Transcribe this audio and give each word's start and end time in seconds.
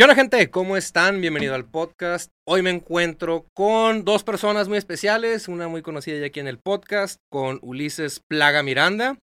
¿Qué 0.00 0.04
onda 0.04 0.14
gente? 0.14 0.50
¿Cómo 0.50 0.78
están? 0.78 1.20
Bienvenido 1.20 1.54
al 1.54 1.66
podcast. 1.66 2.30
Hoy 2.48 2.62
me 2.62 2.70
encuentro 2.70 3.44
con 3.54 4.02
dos 4.02 4.24
personas 4.24 4.66
muy 4.66 4.78
especiales, 4.78 5.46
una 5.46 5.68
muy 5.68 5.82
conocida 5.82 6.18
ya 6.18 6.24
aquí 6.24 6.40
en 6.40 6.46
el 6.46 6.56
podcast, 6.56 7.18
con 7.30 7.58
Ulises 7.60 8.22
Plaga 8.26 8.62
Miranda, 8.62 9.18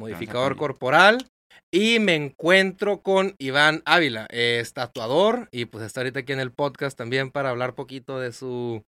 modificador 0.00 0.56
corporal, 0.56 1.28
y 1.70 1.98
me 1.98 2.14
encuentro 2.14 3.02
con 3.02 3.34
Iván 3.38 3.82
Ávila, 3.84 4.26
es 4.30 4.72
tatuador, 4.72 5.50
y 5.52 5.66
pues 5.66 5.84
está 5.84 6.00
ahorita 6.00 6.20
aquí 6.20 6.32
en 6.32 6.40
el 6.40 6.50
podcast 6.50 6.96
también 6.96 7.30
para 7.30 7.50
hablar 7.50 7.74
poquito 7.74 8.18
de 8.18 8.32
su 8.32 8.82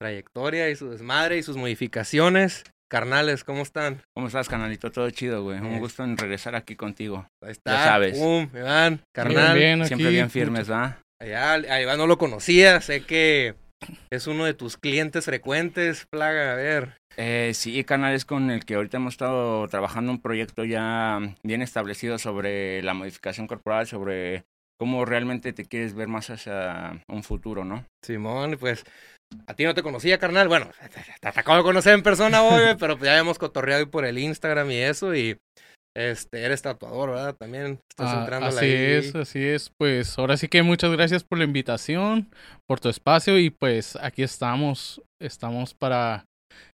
trayectoria 0.00 0.70
y 0.70 0.76
su 0.76 0.88
desmadre 0.88 1.36
y 1.36 1.42
sus 1.42 1.58
modificaciones. 1.58 2.64
Carnales, 2.92 3.42
¿cómo 3.42 3.62
están? 3.62 4.02
¿Cómo 4.14 4.26
estás, 4.26 4.50
canalito? 4.50 4.92
Todo 4.92 5.08
chido, 5.08 5.42
güey. 5.42 5.58
Un 5.60 5.76
Eh. 5.76 5.78
gusto 5.78 6.04
en 6.04 6.18
regresar 6.18 6.54
aquí 6.54 6.76
contigo. 6.76 7.26
Ahí 7.42 7.52
está. 7.52 7.72
Ya 7.72 7.84
sabes. 7.84 8.18
Pum, 8.18 8.50
Iván, 8.54 9.00
carnal. 9.14 9.56
Bien, 9.56 9.78
bien, 9.78 9.86
Siempre 9.86 10.08
aquí, 10.08 10.14
bien 10.16 10.28
firmes, 10.28 10.70
¿va? 10.70 10.98
Allá, 11.18 11.54
a 11.54 11.80
Iván 11.80 11.96
no 11.96 12.06
lo 12.06 12.18
conocía, 12.18 12.82
sé 12.82 13.06
que 13.06 13.54
es 14.12 14.26
uno 14.26 14.44
de 14.44 14.52
tus 14.52 14.76
clientes 14.76 15.24
frecuentes, 15.24 16.04
plaga, 16.12 16.52
a 16.52 16.56
ver. 16.56 16.98
Eh, 17.16 17.52
sí, 17.54 17.82
canal 17.84 18.12
es 18.12 18.26
con 18.26 18.50
el 18.50 18.66
que 18.66 18.74
ahorita 18.74 18.98
hemos 18.98 19.14
estado 19.14 19.66
trabajando 19.68 20.12
un 20.12 20.20
proyecto 20.20 20.66
ya 20.66 21.18
bien 21.42 21.62
establecido 21.62 22.18
sobre 22.18 22.82
la 22.82 22.92
modificación 22.92 23.46
corporal, 23.46 23.86
sobre 23.86 24.44
cómo 24.78 25.06
realmente 25.06 25.54
te 25.54 25.64
quieres 25.64 25.94
ver 25.94 26.08
más 26.08 26.28
hacia 26.28 27.00
un 27.08 27.22
futuro, 27.22 27.64
¿no? 27.64 27.86
Simón, 28.04 28.58
pues 28.60 28.84
a 29.46 29.54
ti 29.54 29.64
no 29.64 29.74
te 29.74 29.82
conocía, 29.82 30.18
carnal. 30.18 30.48
Bueno, 30.48 30.70
te, 31.20 31.30
te 31.32 31.40
acabo 31.40 31.58
de 31.58 31.62
conocer 31.64 31.94
en 31.94 32.02
persona 32.02 32.42
hoy, 32.42 32.62
pero 32.78 32.96
pues 32.96 33.06
ya 33.06 33.12
habíamos 33.12 33.38
cotorreado 33.38 33.90
por 33.90 34.04
el 34.04 34.18
Instagram 34.18 34.70
y 34.70 34.76
eso 34.76 35.14
y 35.14 35.36
este 35.94 36.42
eres 36.44 36.62
tatuador, 36.62 37.10
¿verdad? 37.10 37.34
También 37.38 37.78
estás 37.90 38.14
Ah, 38.14 38.20
entrando 38.20 38.46
así 38.46 38.64
ahí. 38.64 38.72
es, 38.72 39.14
así 39.14 39.44
es. 39.44 39.70
Pues 39.78 40.18
ahora 40.18 40.36
sí 40.36 40.48
que 40.48 40.62
muchas 40.62 40.90
gracias 40.92 41.22
por 41.22 41.38
la 41.38 41.44
invitación, 41.44 42.30
por 42.66 42.80
tu 42.80 42.88
espacio 42.88 43.38
y 43.38 43.50
pues 43.50 43.96
aquí 43.96 44.22
estamos, 44.22 45.02
estamos 45.20 45.74
para 45.74 46.24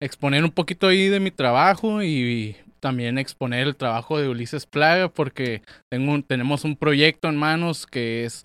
exponer 0.02 0.44
un 0.44 0.52
poquito 0.52 0.88
ahí 0.88 1.08
de 1.08 1.20
mi 1.22 1.32
trabajo 1.32 2.04
y 2.04 2.58
también 2.82 3.18
exponer 3.18 3.68
el 3.68 3.76
trabajo 3.76 4.20
de 4.20 4.28
Ulises 4.28 4.66
Plaga 4.66 5.08
porque 5.08 5.62
tengo 5.92 6.22
tenemos 6.28 6.66
un 6.66 6.76
proyecto 6.76 7.30
en 7.30 7.38
manos 7.38 7.88
que 7.88 8.26
es 8.26 8.44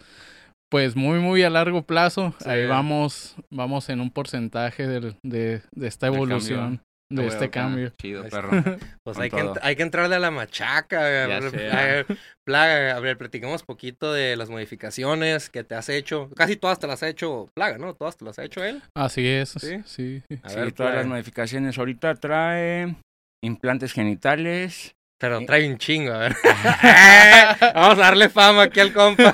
pues 0.71 0.97
muy 0.97 1.19
muy 1.19 1.43
a 1.43 1.51
largo 1.51 1.83
plazo. 1.83 2.35
Sí. 2.41 2.49
Ahí 2.49 2.67
vamos, 2.67 3.37
vamos 3.51 3.89
en 3.89 4.01
un 4.01 4.11
porcentaje 4.11 4.87
del- 4.87 5.17
de, 5.25 5.63
de 5.75 5.87
esta 5.89 6.07
evolución, 6.07 6.81
de 7.11 7.23
Güey, 7.25 7.29
este 7.29 7.51
cambio. 7.51 7.93
Chido, 8.01 8.23
perro. 8.29 8.51
Pues 9.05 9.19
hay 9.19 9.31
que, 9.31 9.41
todo. 9.43 9.55
hay 9.63 9.75
que 9.75 9.83
entrarle 9.83 10.15
a 10.15 10.21
la 10.21 10.31
machaca. 10.31 11.27
Ya 11.27 11.39
a 11.39 12.05
plaga, 12.47 12.97
a 12.97 13.01
ver, 13.01 13.19
platicamos 13.19 13.65
poquito 13.65 14.13
de 14.13 14.37
las 14.37 14.49
modificaciones 14.51 15.51
que 15.51 15.65
te 15.65 15.75
has 15.75 15.89
hecho. 15.89 16.31
Casi 16.37 16.57
todas 16.57 16.79
te 16.79 16.87
las 16.87 17.03
ha 17.03 17.09
hecho 17.09 17.49
Plaga, 17.57 17.79
¿no? 17.79 17.95
Todas 17.95 18.17
te 18.17 18.25
las 18.25 18.39
ha 18.39 18.45
hecho 18.45 18.63
él. 18.63 18.81
Así 18.97 19.27
es, 19.27 19.51
¿Sí? 19.51 19.83
sí. 19.85 20.23
sí. 20.29 20.39
A 20.45 20.51
Sí, 20.51 20.57
ver, 20.57 20.73
todas 20.73 20.93
plaga. 20.93 20.97
las 20.99 21.07
modificaciones. 21.07 21.77
Ahorita 21.79 22.15
trae 22.15 22.95
implantes 23.43 23.93
genitales. 23.93 24.93
Pero 25.21 25.45
trae 25.45 25.69
un 25.71 25.77
chingo, 25.77 26.13
a 26.15 26.19
ver. 26.19 26.37
Vamos 27.75 27.99
a 27.99 28.03
darle 28.03 28.31
fama 28.31 28.63
aquí 28.63 28.81
al 28.81 28.93
compa. 28.93 29.33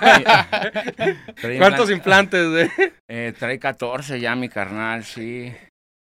¿Cuántos 1.59 1.89
implan- 1.91 1.93
implantes, 1.93 2.49
güey? 2.51 2.71
Eh, 3.09 3.33
trae 3.39 3.59
14 3.61 4.19
ya, 4.21 4.35
mi 4.35 4.49
carnal, 4.49 5.05
sí. 5.05 5.55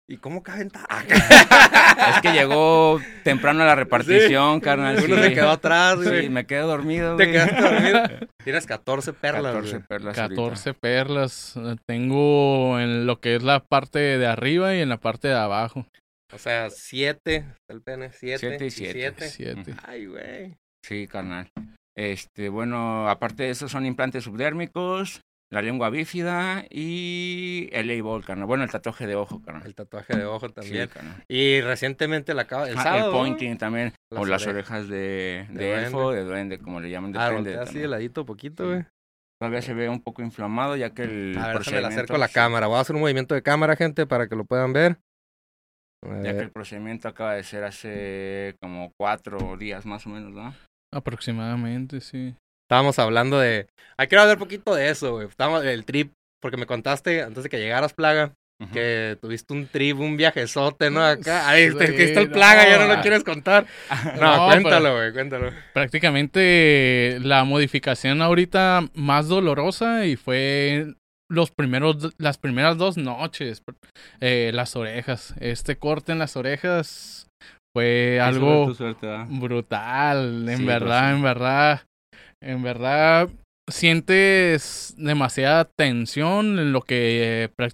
¿Y 0.07 0.17
cómo 0.17 0.43
caben 0.43 0.69
tan- 0.69 0.85
Es 1.07 2.21
que 2.21 2.31
llegó 2.33 2.99
temprano 3.23 3.63
a 3.63 3.65
la 3.65 3.75
repartición, 3.75 4.59
carnal. 4.59 4.97
Uno 5.03 5.15
sí. 5.15 5.21
se 5.23 5.33
quedó 5.33 5.49
atrás, 5.51 5.95
güey. 6.03 6.23
Sí, 6.23 6.29
me 6.29 6.45
quedé 6.45 6.59
dormido, 6.61 7.15
Te 7.15 7.25
güey. 7.25 7.31
quedaste 7.31 7.61
dormido. 7.61 8.01
Tienes 8.43 8.67
14 8.67 9.13
perlas, 9.13 9.53
14 9.53 9.71
güey. 9.71 9.83
perlas 9.87 10.17
ahorita. 10.19 10.41
14 10.41 10.73
perlas. 10.73 11.55
Tengo 11.87 12.79
en 12.79 13.05
lo 13.07 13.19
que 13.19 13.35
es 13.35 13.41
la 13.43 13.61
parte 13.61 13.99
de 13.99 14.27
arriba 14.27 14.75
y 14.75 14.81
en 14.81 14.89
la 14.89 14.97
parte 14.97 15.29
de 15.29 15.35
abajo. 15.35 15.85
O 16.33 16.37
sea, 16.37 16.69
7, 16.69 17.45
el 17.67 17.81
pene, 17.81 18.11
7 18.11 18.37
Siete 18.39 18.65
y 18.65 18.71
siete. 18.71 19.27
7. 19.29 19.29
Siete. 19.29 19.75
Ay, 19.83 20.05
güey. 20.05 20.57
Sí, 20.85 21.07
carnal. 21.07 21.49
Este, 21.95 22.49
bueno, 22.49 23.09
aparte 23.09 23.43
de 23.43 23.49
eso 23.49 23.67
son 23.67 23.85
implantes 23.85 24.23
subdérmicos, 24.23 25.21
la 25.51 25.61
lengua 25.61 25.89
bífida 25.89 26.65
y 26.69 27.69
el 27.73 27.91
A-ball, 27.99 28.23
carnal. 28.23 28.47
Bueno, 28.47 28.63
el 28.63 28.71
tatuaje 28.71 29.05
de 29.05 29.15
ojo, 29.15 29.41
carnal. 29.41 29.63
El 29.67 29.75
tatuaje 29.75 30.15
de 30.15 30.25
ojo 30.25 30.47
Sí, 30.47 30.53
también. 30.53 30.87
carnal. 30.87 31.23
Y 31.27 31.59
recientemente 31.59 32.33
la 32.33 32.43
acaba 32.43 32.69
el 32.69 32.77
Ah, 32.77 32.83
sábado. 32.83 33.07
el 33.07 33.17
pointing 33.17 33.57
también, 33.57 33.93
Las 34.09 34.21
o 34.21 34.25
las 34.25 34.47
orejas. 34.47 34.71
orejas 34.71 34.87
de, 34.89 35.47
De 35.49 35.65
de, 35.65 35.83
elfo, 35.85 36.11
de 36.13 36.23
duende, 36.23 36.59
como 36.59 36.79
le 36.79 36.89
llaman, 36.89 37.13
Ah, 37.17 37.25
depende. 37.29 37.49
voltea 37.51 37.63
así 37.63 37.73
de 37.73 37.79
también. 37.81 37.91
ladito 37.91 38.25
poquito, 38.25 38.63
Sí. 38.63 38.69
güey. 38.69 38.85
Todavía 39.39 39.61
se 39.61 39.73
ve 39.73 39.89
un 39.89 40.01
poco 40.01 40.21
inflamado, 40.21 40.75
ya 40.77 40.91
que 40.91 41.01
el 41.03 41.09
A 41.09 41.11
ver, 41.11 41.23
déjame 41.33 41.47
le 41.47 41.53
procedimiento... 41.55 41.87
acerco 41.89 42.17
la 42.17 42.27
sí, 42.27 42.33
cámara. 42.35 42.67
Voy 42.67 42.77
a 42.77 42.81
hacer 42.81 42.95
un 42.95 43.01
movimiento 43.01 43.35
de 43.35 43.41
cámara, 43.41 43.75
gente, 43.75 44.05
para 44.07 44.27
que 44.27 44.35
lo 44.35 44.45
puedan 44.45 44.71
ver. 44.71 44.97
Ya 46.03 46.21
que 46.23 46.33
ver. 46.33 46.43
el 46.43 46.51
procedimiento 46.51 47.07
acaba 47.07 47.35
de 47.35 47.43
ser 47.43 47.63
hace 47.63 48.55
como 48.61 48.91
cuatro 48.99 49.55
días 49.57 49.85
más 49.85 50.05
o 50.07 50.09
menos, 50.09 50.31
¿no? 50.33 50.53
Aproximadamente, 50.93 52.01
sí. 52.01 52.35
Estábamos 52.67 52.97
hablando 52.99 53.39
de. 53.39 53.67
Hay 53.97 54.07
que 54.07 54.15
hablar 54.17 54.37
un 54.37 54.39
poquito 54.43 54.73
de 54.75 54.89
eso, 54.89 55.11
güey. 55.13 55.27
Estábamos 55.27 55.63
del 55.63 55.85
trip, 55.85 56.11
porque 56.41 56.57
me 56.57 56.65
contaste 56.65 57.21
antes 57.21 57.43
de 57.43 57.49
que 57.49 57.59
llegaras, 57.59 57.93
Plaga, 57.93 58.33
que 58.71 59.17
tuviste 59.19 59.53
un 59.53 59.67
trip, 59.67 59.99
un 59.99 60.17
viajezote, 60.17 60.91
¿no? 60.91 61.03
Acá. 61.03 61.51
Sí, 61.55 61.61
este- 61.63 61.95
que 61.95 62.03
está 62.03 62.19
el 62.21 62.29
Plaga, 62.29 62.67
ya 62.69 62.77
no 62.77 62.87
lo 62.87 62.95
no. 62.97 63.01
quieres 63.01 63.23
contar. 63.23 63.65
No, 64.19 64.37
No, 64.37 64.45
cuéntalo, 64.47 64.95
güey, 64.95 65.11
cuéntalo. 65.13 65.51
Prácticamente 65.73 67.17
la 67.21 67.43
modificación 67.43 68.21
ahorita 68.21 68.81
más 68.93 69.27
dolorosa 69.27 70.05
y 70.05 70.15
fue 70.15 70.93
los 71.31 71.51
primeros, 71.51 72.13
las 72.17 72.37
primeras 72.37 72.77
dos 72.77 72.97
noches, 72.97 73.61
eh, 74.19 74.51
las 74.53 74.75
orejas. 74.75 75.33
Este 75.39 75.77
corte 75.77 76.11
en 76.11 76.19
las 76.19 76.35
orejas 76.35 77.27
fue 77.75 78.17
Eso 78.17 78.25
algo... 78.25 78.73
brutal, 79.29 80.49
en 80.49 80.57
Sí, 80.57 80.65
verdad, 80.65 80.99
pues, 81.01 81.09
sí. 81.09 81.15
en 81.15 81.21
verdad, 81.23 81.81
en 82.43 82.63
verdad 82.63 83.29
sientes 83.69 84.93
demasiada 84.97 85.65
tensión 85.77 86.59
en 86.59 86.73
lo 86.73 86.81
que, 86.81 87.45
eh, 87.45 87.69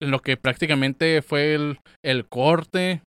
en 0.00 0.10
lo 0.10 0.20
que 0.20 0.36
prácticamente 0.36 1.22
fue 1.22 1.54
el, 1.54 1.78
el 2.04 2.26
corte, 2.26 3.02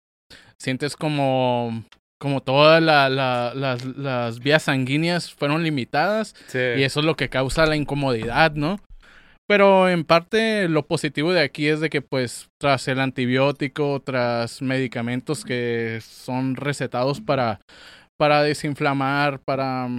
sientes 0.61 0.95
como, 0.95 1.83
como 2.21 2.41
todas 2.41 2.81
la- 2.81 3.09
la- 3.09 3.53
las, 3.53 3.83
las 3.85 4.39
vías 4.39 4.63
sanguíneas 4.63 5.33
fueron 5.33 5.63
limitadas 5.63 6.35
Sí. 6.47 6.59
y 6.77 6.83
eso 6.83 7.01
es 7.01 7.05
lo 7.05 7.15
que 7.15 7.29
causa 7.29 7.65
la 7.65 7.75
incomodidad, 7.75 8.53
¿no? 8.53 8.79
Pero 9.49 9.89
en 9.89 10.03
parte 10.03 10.69
lo 10.69 10.85
positivo 10.85 11.33
de 11.33 11.41
aquí 11.41 11.69
es 11.69 11.79
de 11.79 11.89
que 11.89 12.03
pues 12.03 12.51
tras 12.59 12.87
el 12.87 12.99
antibiótico, 12.99 13.99
tras 13.99 14.61
medicamentos 14.61 15.43
que 15.43 16.01
son 16.03 16.55
recetados 16.55 17.19
para, 17.19 17.59
para 18.15 18.43
desinflamar, 18.43 19.39
para, 19.39 19.89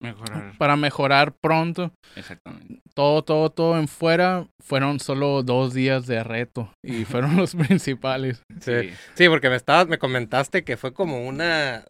Mejorar, 0.00 0.52
para 0.58 0.76
mejorar 0.76 1.32
pronto, 1.32 1.92
exactamente. 2.14 2.80
todo, 2.94 3.22
todo, 3.22 3.50
todo 3.50 3.78
en 3.78 3.88
fuera, 3.88 4.46
fueron 4.60 5.00
solo 5.00 5.42
dos 5.42 5.74
días 5.74 6.06
de 6.06 6.22
reto 6.22 6.72
y 6.84 7.04
fueron 7.04 7.36
los 7.36 7.56
principales. 7.56 8.42
Sí. 8.60 8.90
Sí, 9.14 9.28
porque 9.28 9.50
me 9.50 9.56
estabas, 9.56 9.88
me 9.88 9.98
comentaste 9.98 10.62
que 10.62 10.76
fue 10.76 10.92
como 10.92 11.26
una 11.26 11.84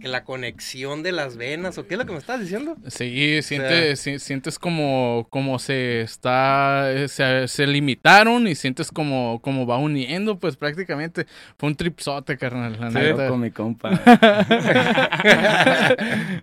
que 0.00 0.08
la 0.08 0.24
conexión 0.24 1.02
de 1.04 1.12
las 1.12 1.36
venas, 1.36 1.76
o 1.78 1.86
qué 1.86 1.94
es 1.94 1.98
lo 1.98 2.06
que 2.06 2.12
me 2.12 2.18
estabas 2.18 2.40
diciendo? 2.40 2.76
Sí, 2.88 3.40
sientes, 3.42 4.00
si- 4.00 4.18
sientes 4.18 4.58
como, 4.58 5.28
como 5.30 5.58
se 5.60 6.00
está, 6.00 6.88
se, 7.06 7.46
se 7.46 7.66
limitaron 7.68 8.48
y 8.48 8.54
sientes 8.56 8.90
como, 8.90 9.40
como 9.42 9.66
va 9.66 9.76
uniendo, 9.78 10.38
pues 10.38 10.56
prácticamente 10.56 11.26
fue 11.58 11.68
un 11.68 11.76
tripsote, 11.76 12.36
carnal. 12.38 12.80
La 12.80 12.90
neta. 12.90 13.24
loco 13.24 13.36
mi 13.36 13.50
compa. 13.52 13.90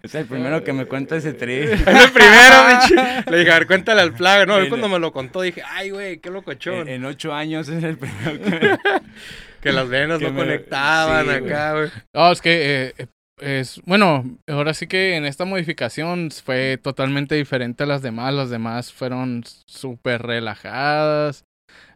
es 0.03 0.15
el 0.15 0.25
primero 0.27 0.63
que 0.63 0.71
me 0.73 0.85
cuenta 0.85 1.08
ese. 1.17 1.29
Es 1.29 1.35
el 1.35 2.11
primero, 2.11 2.55
bicho. 2.67 3.31
Le 3.31 3.37
dije, 3.39 3.51
a 3.51 3.55
ver, 3.59 3.67
cuéntale 3.67 4.01
al 4.01 4.13
plaga. 4.13 4.45
No, 4.45 4.57
él 4.57 4.63
El- 4.63 4.69
cuando 4.69 4.89
me 4.89 4.99
lo 4.99 5.11
contó 5.11 5.41
dije, 5.41 5.61
ay, 5.65 5.89
güey, 5.91 6.17
qué 6.19 6.29
En, 6.29 6.33
locochón. 6.35 6.87
en 6.87 7.05
ocho 7.05 7.33
años 7.33 7.67
es 7.69 7.83
el 7.83 7.97
primero 7.97 8.39
que 8.43 8.77
que 9.61 9.71
las 9.73 9.89
venas 9.89 10.19
que 10.19 10.25
no 10.25 10.31
me- 10.33 10.39
conectaban 10.39 11.25
sí, 11.25 11.31
acá, 11.31 11.73
güey. 11.73 11.89
No, 12.13 12.31
es 12.31 12.41
que 12.41 12.51
eh, 12.87 12.93
eh, 12.97 13.07
es, 13.41 13.81
bueno, 13.85 14.25
ahora 14.47 14.73
sí 14.73 14.87
que 14.87 15.15
en 15.15 15.25
esta 15.25 15.45
modificación 15.45 16.29
fue 16.31 16.77
totalmente 16.81 17.35
diferente 17.35 17.83
a 17.83 17.87
las 17.87 18.01
demás. 18.01 18.33
Las 18.33 18.49
demás 18.49 18.91
fueron 18.93 19.43
súper 19.65 20.21
relajadas, 20.23 21.43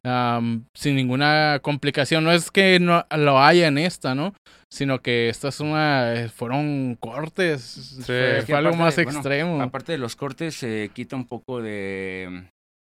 am, 0.04 0.66
sin 0.74 0.96
ninguna 0.96 1.60
complicación. 1.62 2.24
No 2.24 2.32
es 2.32 2.52
que 2.52 2.80
no 2.80 3.06
lo 3.16 3.40
haya 3.40 3.68
en 3.68 3.78
esta, 3.78 4.16
¿no? 4.16 4.34
Sino 4.70 5.02
que 5.02 5.30
esta 5.30 5.50
es 5.50 5.60
una, 5.60 6.30
fueron 6.34 6.96
cortes, 7.00 8.02
fue, 8.06 8.40
es 8.40 8.46
que 8.46 8.54
fue 8.54 8.58
algo 8.58 8.76
aparte, 8.76 9.06
más 9.06 9.16
extremo. 9.16 9.62
Aparte 9.62 9.92
de 9.92 9.98
los 10.00 10.16
cortes, 10.16 10.56
se 10.56 10.90
quita 10.94 11.16
un 11.16 11.28
poco 11.28 11.62
de, 11.62 12.50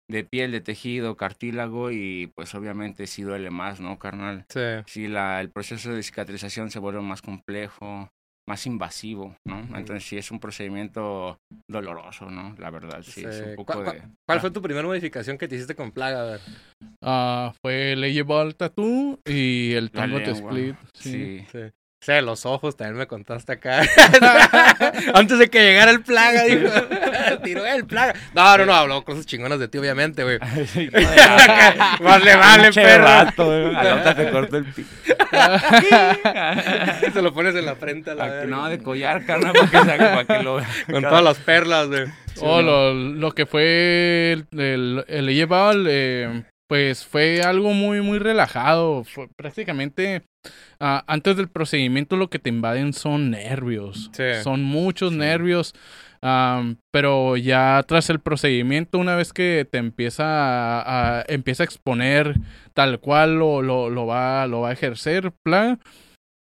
de 0.08 0.24
piel, 0.24 0.52
de 0.52 0.62
tejido, 0.62 1.18
cartílago 1.18 1.90
y 1.90 2.32
pues 2.36 2.54
obviamente 2.54 3.08
sí 3.08 3.24
duele 3.24 3.50
más, 3.50 3.80
¿no, 3.80 3.98
carnal? 3.98 4.46
Sí. 4.50 4.60
Sí, 4.86 5.08
la, 5.08 5.42
el 5.42 5.50
proceso 5.50 5.92
de 5.92 6.04
cicatrización 6.04 6.70
se 6.70 6.78
vuelve 6.78 7.02
más 7.02 7.24
complejo, 7.24 8.10
más 8.52 8.66
invasivo, 8.66 9.38
¿no? 9.48 9.62
Entonces 9.78 10.04
sí 10.04 10.18
es 10.18 10.30
un 10.30 10.42
procedimiento 10.42 11.40
doloroso, 11.70 12.30
¿no? 12.30 12.54
La 12.58 12.70
verdad, 12.70 13.02
sí, 13.02 13.24
es 13.24 13.42
un 13.42 13.56
poco 13.56 13.82
¿Cuál, 13.82 13.86
de... 13.86 14.04
cuál 14.28 14.42
fue 14.42 14.52
tu 14.52 14.62
primera 14.62 14.86
modificación 14.86 15.38
que 15.38 15.48
te 15.48 15.56
hiciste 15.56 15.74
con 15.74 15.94
plaga? 15.94 16.20
A 16.20 16.26
ver. 16.26 16.42
Ah, 17.02 17.54
fue 17.62 17.96
Layable 17.96 18.54
Tattoo 18.54 19.22
y 19.26 19.72
el 19.72 19.90
Tango 19.90 20.18
Split. 20.20 20.76
Sí. 20.94 21.12
Sí. 21.12 21.46
Sí. 21.50 21.60
Sí, 22.04 22.14
los 22.24 22.48
ojos 22.48 22.76
también 22.76 22.98
me 22.98 23.08
contaste 23.08 23.54
acá. 23.54 23.84
Antes 25.14 25.38
de 25.38 25.50
que 25.52 25.60
llegara 25.62 25.92
el 25.92 26.02
plaga, 26.02 26.44
dijo. 26.44 26.68
Tiró 27.44 27.66
el 27.66 27.86
plaga. 27.86 28.14
No, 28.34 28.58
no, 28.58 28.66
no, 28.66 28.74
habló 28.74 29.04
cosas 29.04 29.26
chingonas 29.26 29.60
de 29.60 29.68
ti, 29.68 29.78
obviamente, 29.78 30.24
güey. 30.24 30.40
Más 32.02 32.24
le 32.24 32.36
vale, 32.36 32.64
Pinche 32.66 32.82
perro. 32.82 33.04
vato, 33.06 33.46
güey. 33.46 33.76
A 33.76 33.84
la 33.84 33.96
otra 33.96 34.16
te 34.16 34.30
corto 34.30 34.58
el 34.58 34.66
pi... 34.66 34.86
Se 37.14 37.22
lo 37.22 37.34
pones 37.34 37.56
en 37.56 37.66
la 37.66 37.76
frente 37.76 38.12
a 38.12 38.16
la 38.16 38.26
verga. 38.28 38.46
No, 38.56 38.70
de 38.70 38.80
collar, 38.80 39.26
carnal, 39.26 39.54
para 39.54 39.70
que, 39.70 39.78
saque- 39.78 39.98
para 40.26 40.26
que 40.26 40.44
lo 40.44 40.56
vea. 40.56 40.68
Con 40.92 41.02
todas 41.04 41.24
las 41.24 41.38
perlas, 41.38 41.88
güey. 41.88 42.06
Oh, 42.42 42.62
lo, 42.62 42.94
lo 42.94 43.32
que 43.34 43.46
fue 43.46 44.32
el, 44.34 44.46
el, 44.60 45.06
el 45.08 45.26
Layable, 45.26 45.84
eh, 45.90 46.44
pues 46.68 47.06
fue 47.06 47.42
algo 47.42 47.74
muy, 47.74 48.02
muy 48.02 48.20
relajado. 48.20 49.04
Fue 49.04 49.28
prácticamente 49.36 50.24
ah, 50.80 51.04
antes 51.08 51.36
del 51.36 51.50
procedimiento 51.50 52.16
lo 52.16 52.30
que 52.30 52.40
te 52.40 52.50
invaden 52.50 52.94
son 52.94 53.32
nervios. 53.32 54.10
Sí. 54.14 54.24
Son 54.44 54.64
muchos 54.64 55.12
Sí. 55.12 55.18
nervios. 55.18 55.74
Am, 56.24 56.78
pero 56.92 57.36
ya 57.38 57.84
tras 57.88 58.10
el 58.10 58.20
procedimiento, 58.20 58.98
una 58.98 59.16
vez 59.16 59.34
que 59.34 59.68
te 59.70 59.78
empieza 59.80 60.24
a, 60.26 61.20
a- 61.22 61.26
empieza 61.28 61.64
a 61.64 61.66
exponer 61.66 62.36
tal 62.74 63.00
cual 63.00 63.40
lo, 63.40 63.62
lo, 63.62 63.90
lo 63.90 64.06
va, 64.06 64.46
lo 64.48 64.62
va 64.62 64.70
a 64.70 64.74
ejercer, 64.74 65.32
plan, 65.44 65.80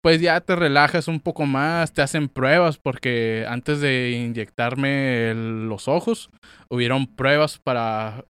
pues 0.04 0.22
ya 0.22 0.40
te 0.42 0.56
relajas 0.56 1.08
un 1.08 1.20
poco 1.20 1.46
más, 1.46 1.92
te 1.94 2.02
hacen 2.02 2.30
pruebas, 2.30 2.78
porque 2.78 3.46
antes 3.50 3.82
de 3.82 4.12
inyectarme 4.12 5.32
el- 5.32 5.68
los 5.70 5.88
ojos, 5.88 6.30
hubieron 6.70 7.06
pruebas 7.08 7.58
para, 7.60 8.24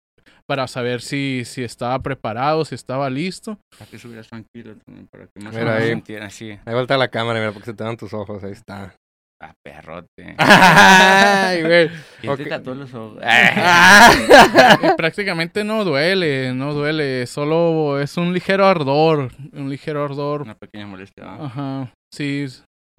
para 0.48 0.68
saber 0.68 1.02
si, 1.02 1.44
si 1.46 1.64
estaba 1.64 2.00
preparado, 2.00 2.66
si 2.66 2.74
estaba 2.76 3.10
listo. 3.10 3.60
Para 3.78 3.90
que 3.90 3.98
estuvieras 3.98 4.28
tranquilo 4.28 4.76
también, 4.86 5.08
para 5.12 5.26
que 5.28 5.44
más 5.44 5.54
o 5.56 5.60
Mira 5.60 5.80
menos 5.80 6.04
ahí. 6.10 6.16
así. 6.22 6.52
Ahí 6.66 6.74
vuelta 6.74 6.98
la 6.98 7.10
cámara, 7.10 7.40
mira, 7.40 7.52
porque 7.52 7.68
se 7.68 7.74
te 7.76 7.84
dan 7.84 7.98
tus 7.98 8.14
ojos. 8.14 8.44
Ahí 8.44 8.52
está. 8.54 8.96
Ah, 9.42 9.54
perrote. 9.64 10.36
Ay, 10.38 11.62
güey. 11.64 11.90
¿Quién 12.20 12.36
te 12.36 12.44
Ok. 12.44 12.50
tatuó 12.50 12.76
los 12.76 12.94
ojos? 12.94 13.24
Eh, 13.24 13.52
prácticamente 14.98 15.64
no 15.64 15.86
duele, 15.86 16.54
no 16.54 16.74
duele, 16.74 17.26
solo 17.26 18.02
es 18.02 18.18
un 18.18 18.34
ligero 18.34 18.68
ardor, 18.68 19.32
un 19.54 19.70
ligero 19.70 20.04
ardor. 20.04 20.42
Una 20.42 20.56
pequeña 20.56 20.88
molestia. 20.88 21.24
¿no? 21.24 21.46
Ajá, 21.46 21.94
sí, 22.14 22.48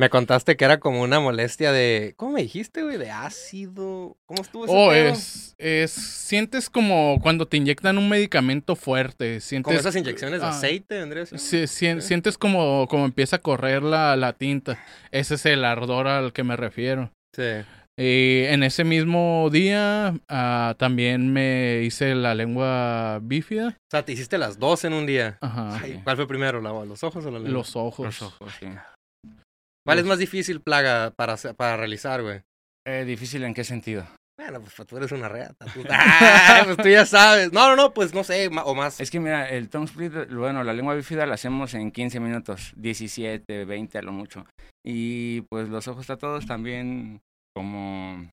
Me 0.01 0.09
contaste 0.09 0.57
que 0.57 0.65
era 0.65 0.81
como 0.81 1.03
una 1.03 1.21
molestia 1.21 1.73
de. 1.73 2.15
¿Cómo 2.17 2.33
me 2.33 2.41
dijiste, 2.43 2.83
güey? 2.83 2.97
De 2.97 3.11
ácido. 3.11 4.17
¿Cómo 4.25 4.41
estuvo 4.41 4.65
ese 4.65 4.75
Oh, 4.75 4.89
pedo? 4.89 5.13
es, 5.13 5.55
es, 5.59 5.91
sientes 5.91 6.71
como 6.71 7.19
cuando 7.21 7.47
te 7.47 7.59
inyectan 7.59 7.99
un 7.99 8.09
medicamento 8.09 8.77
fuerte, 8.77 9.41
sientes, 9.41 9.65
Como 9.69 9.79
esas 9.79 9.95
inyecciones 9.97 10.41
de 10.41 10.47
ah, 10.47 10.51
aceite, 10.51 11.01
Andrés. 11.03 11.29
si- 11.37 11.67
sientes 11.67 12.39
como, 12.39 12.89
como 12.89 13.05
empieza 13.05 13.37
a 13.37 13.39
correr 13.41 13.83
la, 13.83 14.17
la 14.17 14.33
tinta, 14.33 14.83
ese 15.11 15.35
es 15.35 15.45
el 15.45 15.67
ardor 15.67 16.09
al 16.09 16.33
que 16.33 16.45
me 16.45 16.57
refiero. 16.57 17.11
Sí. 17.37 17.43
Y 17.99 18.45
en 18.45 18.63
ese 18.63 18.85
mismo 18.85 19.51
día 19.53 20.15
ah, 20.31 20.75
también 20.79 21.31
me 21.31 21.83
hice 21.83 22.15
la 22.15 22.35
lengua 22.35 23.19
bífida, 23.23 23.69
O 23.77 23.91
sea, 23.91 24.03
te 24.03 24.13
hiciste 24.13 24.39
las 24.39 24.59
dos 24.59 24.83
en 24.85 24.95
un 24.95 25.05
día. 25.05 25.37
ajá, 25.43 25.79
Ay, 25.83 26.01
¿Cuál 26.03 26.17
fue 26.17 26.27
primero? 26.27 26.63
¿La- 26.63 26.87
¿Los 26.87 27.05
ojos 27.05 27.23
o 27.27 27.31
la 27.31 27.39
lengua? 27.39 27.53
los 27.53 27.77
ojos. 27.77 28.07
Los 28.07 28.23
ojos, 28.23 28.51
sí. 28.59 28.67
¿Cuál 29.87 29.99
es 29.99 30.05
más 30.05 30.19
difícil, 30.19 30.61
plaga, 30.61 31.11
para, 31.17 31.37
para 31.57 31.77
realizar, 31.77 32.23
güey? 32.23 32.43
Eh, 32.87 33.05
¿Difícil 33.05 33.45
en 33.45 33.55
qué 33.55 33.65
sentido? 33.65 34.07
Bueno, 34.39 34.61
pues 34.63 34.75
tú 34.89 34.97
eres 34.97 35.13
una 35.13 35.29
reata. 35.29 35.67
Tú, 35.75 35.83
Ah, 35.91 36.63
pues 36.65 36.77
tú 36.79 36.89
ya 36.89 37.05
sabes. 37.05 37.53
No, 37.53 37.69
no, 37.69 37.77
no, 37.77 37.93
pues 37.93 38.15
no 38.15 38.25
sé, 38.25 38.49
o 38.65 38.75
más. 38.75 39.01
Es 39.01 39.11
que 39.11 39.21
mira, 39.21 39.49
el 39.49 39.69
tongue 39.69 39.87
split, 39.91 40.13
bueno, 40.33 40.65
la 40.65 40.73
lengua 40.73 40.95
bífida 40.95 41.27
la 41.27 41.35
hacemos 41.35 41.75
en 41.75 41.91
15 41.91 42.21
minutos, 42.21 42.73
17, 42.77 43.65
20 43.67 43.99
a 43.99 44.03
lo 44.03 44.13
mucho. 44.13 44.47
Y 44.85 45.43
pues 45.43 45.69
los 45.69 45.89
ojos 45.89 46.07
tatuados 46.07 46.47
también 46.47 47.21
como 47.55 48.31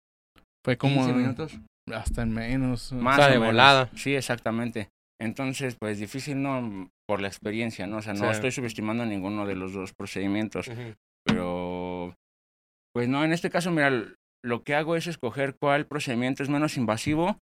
Fue 0.64 0.76
como 0.76 0.96
15 1.06 1.12
minutos. 1.14 1.58
hasta 1.90 2.22
en 2.22 2.32
menos. 2.34 2.92
Más 2.92 3.16
sea, 3.16 3.26
o 3.26 3.28
de 3.30 3.34
menos. 3.38 3.52
volada. 3.54 3.90
Sí, 3.96 4.14
exactamente. 4.14 4.88
Entonces, 5.20 5.76
pues 5.80 5.98
difícil 5.98 6.42
no 6.42 6.90
por 7.08 7.22
la 7.22 7.28
experiencia, 7.28 7.86
¿no? 7.86 7.98
O 7.98 8.02
sea, 8.02 8.12
no 8.12 8.26
Sí. 8.26 8.32
estoy 8.32 8.50
subestimando 8.50 9.06
ninguno 9.06 9.46
de 9.46 9.54
los 9.54 9.72
dos 9.72 9.92
procedimientos, 9.94 10.68
Ujú. 10.68 10.94
Pero 11.24 12.14
pues 12.94 13.08
no, 13.08 13.24
en 13.24 13.32
este 13.32 13.50
caso, 13.50 13.70
mira, 13.70 13.90
lo 14.44 14.62
que 14.62 14.74
hago 14.74 14.96
es 14.96 15.06
escoger 15.06 15.56
cuál 15.60 15.86
procedimiento 15.86 16.42
es 16.42 16.48
menos 16.48 16.76
invasivo, 16.76 17.38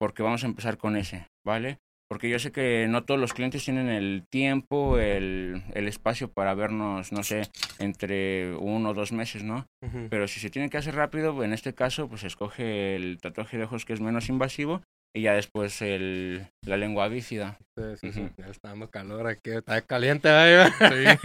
porque 0.00 0.22
vamos 0.22 0.44
a 0.44 0.46
empezar 0.46 0.78
con 0.78 0.96
ese, 0.96 1.26
¿vale? 1.44 1.78
Porque 2.08 2.30
yo 2.30 2.38
sé 2.38 2.52
que 2.52 2.86
no 2.88 3.04
todos 3.04 3.18
los 3.18 3.34
clientes 3.34 3.64
tienen 3.64 3.88
el 3.88 4.24
tiempo, 4.30 4.98
el, 4.98 5.64
el 5.74 5.88
espacio 5.88 6.30
para 6.30 6.54
vernos, 6.54 7.10
no 7.10 7.24
sé, 7.24 7.50
entre 7.80 8.54
uno 8.54 8.90
o 8.90 8.94
dos 8.94 9.10
meses, 9.10 9.42
¿no? 9.42 9.66
Pero 10.08 10.28
si 10.28 10.38
se 10.38 10.50
tiene 10.50 10.70
que 10.70 10.78
hacer 10.78 10.94
rápido, 10.94 11.42
en 11.42 11.52
este 11.52 11.74
caso, 11.74 12.08
pues 12.08 12.22
escoge 12.22 12.94
el 12.94 13.18
tatuaje 13.20 13.58
de 13.58 13.64
ojos 13.64 13.84
que 13.84 13.92
es 13.92 14.00
menos 14.00 14.28
invasivo 14.28 14.82
y 15.16 15.22
ya 15.22 15.32
después 15.32 15.80
el, 15.80 16.46
la 16.66 16.76
lengua 16.76 17.08
bífida. 17.08 17.58
Sí, 17.74 17.82
sí, 18.00 18.12
sí. 18.12 18.20
Ujú. 18.20 18.30
Ya 18.36 18.48
está 18.48 18.68
dando 18.68 18.90
calor 18.90 19.26
aquí. 19.26 19.50
Está 19.50 19.80
caliente, 19.80 20.28
güey. 20.28 21.18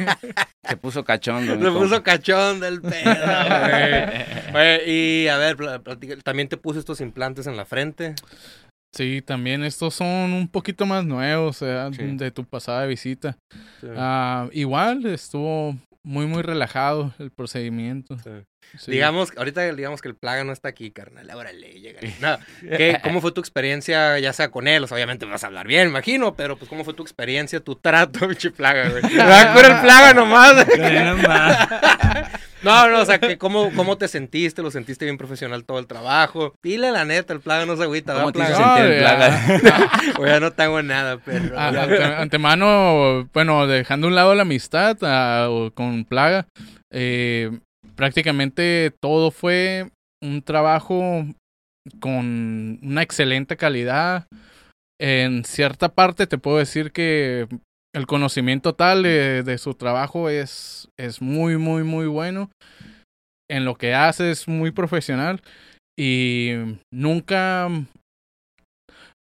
Se 0.64 0.78
puso 0.78 1.04
cachondo. 1.04 1.60
Se 1.60 1.78
puso 1.78 2.02
cachón 2.02 2.62
del 2.62 2.82
pedo, 2.82 2.92
güey. 4.54 4.56
Oye, 4.56 4.84
y 4.90 5.28
a 5.28 5.38
ver, 5.38 5.58
también 6.24 6.48
te 6.48 6.56
puse 6.56 6.80
estos 6.80 7.02
implantes 7.02 7.48
en 7.48 7.58
la 7.58 7.66
frente. 7.66 8.16
Sí, 8.96 9.22
también 9.22 9.64
estos 9.64 9.96
son 9.96 10.32
un 10.34 10.48
poquito 10.48 10.86
más 10.86 11.04
nuevos. 11.06 11.58
Sí. 11.58 11.66
de 12.16 12.32
tu 12.32 12.46
pasada 12.46 12.86
visita. 12.86 13.38
Sí. 13.82 13.88
Ah, 13.98 14.48
igual 14.54 15.06
estuvo 15.06 15.76
muy, 16.04 16.28
muy 16.28 16.44
relajado 16.44 17.14
el 17.20 17.32
procedimiento. 17.32 18.18
Sí. 18.20 18.30
Sí. 18.78 18.92
Digamos, 18.92 19.32
ahorita 19.38 19.62
digamos 19.74 20.02
que 20.02 20.08
el 20.08 20.16
plaga 20.16 20.44
no 20.44 20.54
está 20.54 20.70
aquí, 20.70 20.92
carnal. 20.92 21.30
Órale, 21.34 21.80
llega. 21.80 22.00
No, 22.22 22.38
¿qué- 22.62 23.00
¿Cómo 23.04 23.20
fue 23.22 23.32
tu 23.32 23.42
experiencia, 23.42 24.18
ya 24.20 24.32
sea 24.34 24.50
con 24.52 24.68
él? 24.68 24.84
O 24.84 24.88
sea, 24.88 24.96
obviamente 24.96 25.26
vas 25.26 25.44
a 25.44 25.48
hablar 25.48 25.68
bien, 25.68 25.88
imagino, 25.90 26.36
pero 26.36 26.58
pues 26.58 26.70
¿cómo 26.70 26.84
fue 26.84 26.94
tu 26.94 27.04
experiencia, 27.04 27.60
tu 27.60 27.76
trato, 27.76 28.20
pinche 28.28 28.52
plaga, 28.52 28.90
güey? 28.90 29.04
Me 29.04 29.18
va 29.24 29.42
a 29.42 29.54
curar 29.54 29.72
el 29.72 29.82
plaga 29.82 30.14
nomás. 30.14 30.66
No, 32.64 32.88
no, 32.90 33.00
o 33.02 33.06
sea, 33.06 33.18
que 33.20 33.40
cómo, 33.40 33.72
¿cómo 33.76 33.98
te 33.98 34.08
sentiste? 34.08 34.62
¿Lo 34.62 34.70
sentiste 34.70 35.04
bien 35.06 35.18
profesional 35.18 35.64
todo 35.66 35.80
el 35.80 35.88
trabajo? 35.88 36.54
Dile 36.62 36.92
la 36.92 37.06
neta, 37.06 37.34
el 37.34 37.40
plaga 37.40 37.66
no 37.66 37.76
se 37.76 37.82
agüita, 37.82 38.14
¿Cómo 38.14 38.32
¿verdad, 38.32 38.48
te 38.50 38.56
sentir 38.56 38.86
el 38.86 39.00
plaga? 39.00 39.90
Güey, 40.16 40.30
ya 40.32 40.40
no 40.40 40.52
tengo 40.52 40.80
nada, 40.84 41.18
perro. 41.18 41.58
A- 41.60 41.70
ante- 41.70 42.04
antemano, 42.04 43.28
bueno, 43.34 43.66
dejando 43.66 44.06
a 44.06 44.10
un 44.10 44.16
lado 44.16 44.36
la 44.36 44.44
amistad 44.44 44.96
ah, 45.02 45.50
con 45.74 46.06
Plaga, 46.06 46.46
eh, 46.92 47.50
prácticamente 47.96 48.92
todo 49.02 49.32
fue 49.32 49.90
un 50.22 50.42
trabajo 50.42 51.26
con 52.00 52.80
una 52.82 53.02
excelente 53.02 53.58
calidad. 53.58 54.28
En 55.00 55.44
cierta 55.46 55.90
parte 55.90 56.28
te 56.28 56.38
puedo 56.38 56.58
decir 56.58 56.92
que 56.92 57.48
el 57.94 58.08
conocimiento 58.08 58.74
tal 58.74 59.04
de, 59.04 59.58
su 59.58 59.74
trabajo 59.74 60.30
es, 60.30 60.88
es 60.98 61.22
muy, 61.22 61.58
muy, 61.58 61.84
muy 61.84 62.08
bueno. 62.08 62.50
En 63.50 63.66
lo 63.66 63.76
que 63.76 63.94
hace 63.94 64.32
es 64.32 64.48
muy 64.48 64.72
profesional 64.72 65.42
y 66.00 66.54
nunca 66.94 67.68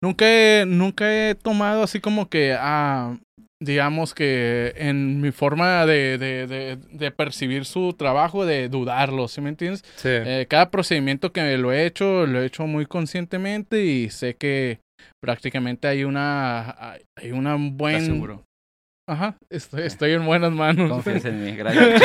Nunca 0.02 0.64
nunca 0.66 1.12
he 1.12 1.34
tomado 1.34 1.82
así 1.82 2.00
como 2.00 2.30
que, 2.30 2.56
ah, 2.58 3.18
digamos 3.60 4.14
que 4.14 4.72
en 4.76 5.20
mi 5.20 5.32
forma 5.32 5.84
de, 5.86 6.18
de, 6.18 6.46
de, 6.46 6.76
de 6.76 7.10
percibir 7.10 7.64
su 7.66 7.92
trabajo, 7.92 8.46
de 8.46 8.68
dudarlo, 8.68 9.28
¿sí 9.28 9.40
me 9.40 9.50
entiendes? 9.50 9.84
Sí. 9.96 10.08
Eh, 10.10 10.46
cada 10.48 10.70
procedimiento 10.70 11.32
que 11.32 11.58
lo 11.58 11.72
he 11.72 11.86
hecho, 11.86 12.26
lo 12.26 12.42
he 12.42 12.46
hecho 12.46 12.66
muy 12.66 12.86
conscientemente 12.86 13.84
y 13.84 14.10
sé 14.10 14.34
que 14.34 14.80
prácticamente 15.22 15.88
hay 15.88 16.04
una, 16.04 16.96
hay 17.16 17.32
una 17.32 17.54
¿Estás 17.56 17.76
buen... 17.76 18.40
Ajá, 19.10 19.34
estoy, 19.50 19.82
estoy 19.82 20.12
en 20.12 20.24
buenas 20.24 20.52
manos. 20.52 20.88
Confías 20.88 21.24
en 21.24 21.44
mí, 21.44 21.50
gracias. 21.56 22.00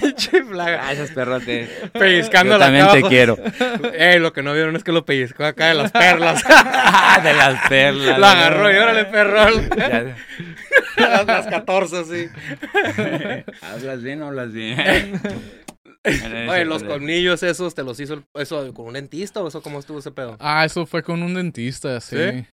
Pinche 0.00 0.42
plaga. 0.44 0.70
Gracias, 0.84 1.10
perrote. 1.10 1.68
Pellizcando 1.92 2.52
Yo 2.52 2.58
la 2.58 2.64
también 2.66 2.86
te 2.92 3.02
quiero. 3.08 3.36
Eh, 3.94 4.20
lo 4.20 4.32
que 4.32 4.42
no 4.44 4.52
vieron 4.54 4.76
es 4.76 4.84
que 4.84 4.92
lo 4.92 5.04
pellizcó 5.04 5.44
acá 5.44 5.66
de 5.68 5.74
las 5.74 5.90
perlas. 5.92 6.44
Ah, 6.48 7.20
de 7.22 7.34
las 7.34 7.68
perlas. 7.68 8.18
lo 8.18 8.26
agarró 8.26 8.72
y 8.72 8.76
órale, 8.76 9.04
perrol. 9.06 9.68
Ya- 9.76 10.16
las, 10.96 11.26
las 11.26 11.46
14, 11.48 11.98
así. 11.98 12.28
¿Hablas 13.60 14.02
bien 14.02 14.22
o 14.22 14.26
hablas 14.28 14.52
bien? 14.52 15.20
Oye, 16.48 16.64
los 16.64 16.84
colmillos 16.84 17.42
esos, 17.42 17.74
¿te 17.74 17.82
los 17.82 17.98
hizo 17.98 18.14
el- 18.14 18.24
eso 18.34 18.72
con 18.74 18.86
un 18.86 18.92
dentista 18.94 19.40
o 19.42 19.48
eso 19.48 19.62
cómo 19.62 19.78
estuvo 19.80 19.98
ese 19.98 20.10
pedo? 20.12 20.36
Ah, 20.38 20.64
eso 20.64 20.86
fue 20.86 21.02
con 21.02 21.22
un 21.22 21.34
dentista, 21.34 22.00
sí. 22.00 22.16
¿Sí? 22.16 22.46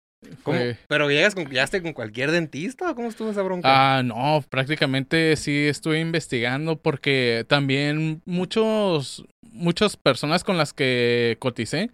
¿Cómo? 0.43 0.57
Fue- 0.57 0.77
¿Pero 0.87 1.09
llegas 1.09 1.35
con, 1.35 1.45
llegaste 1.45 1.81
con 1.81 1.93
cualquier 1.93 2.31
dentista 2.31 2.91
o 2.91 2.95
cómo 2.95 3.09
estuvo 3.09 3.31
esa 3.31 3.41
bronca? 3.41 3.97
Ah, 3.97 4.03
no, 4.03 4.43
prácticamente 4.49 5.35
sí 5.35 5.67
estuve 5.67 5.99
investigando 5.99 6.75
porque 6.75 7.45
también 7.47 8.21
muchos, 8.25 9.25
muchas 9.51 9.95
personas 9.97 10.43
con 10.43 10.57
las 10.57 10.73
que 10.73 11.37
coticé, 11.39 11.91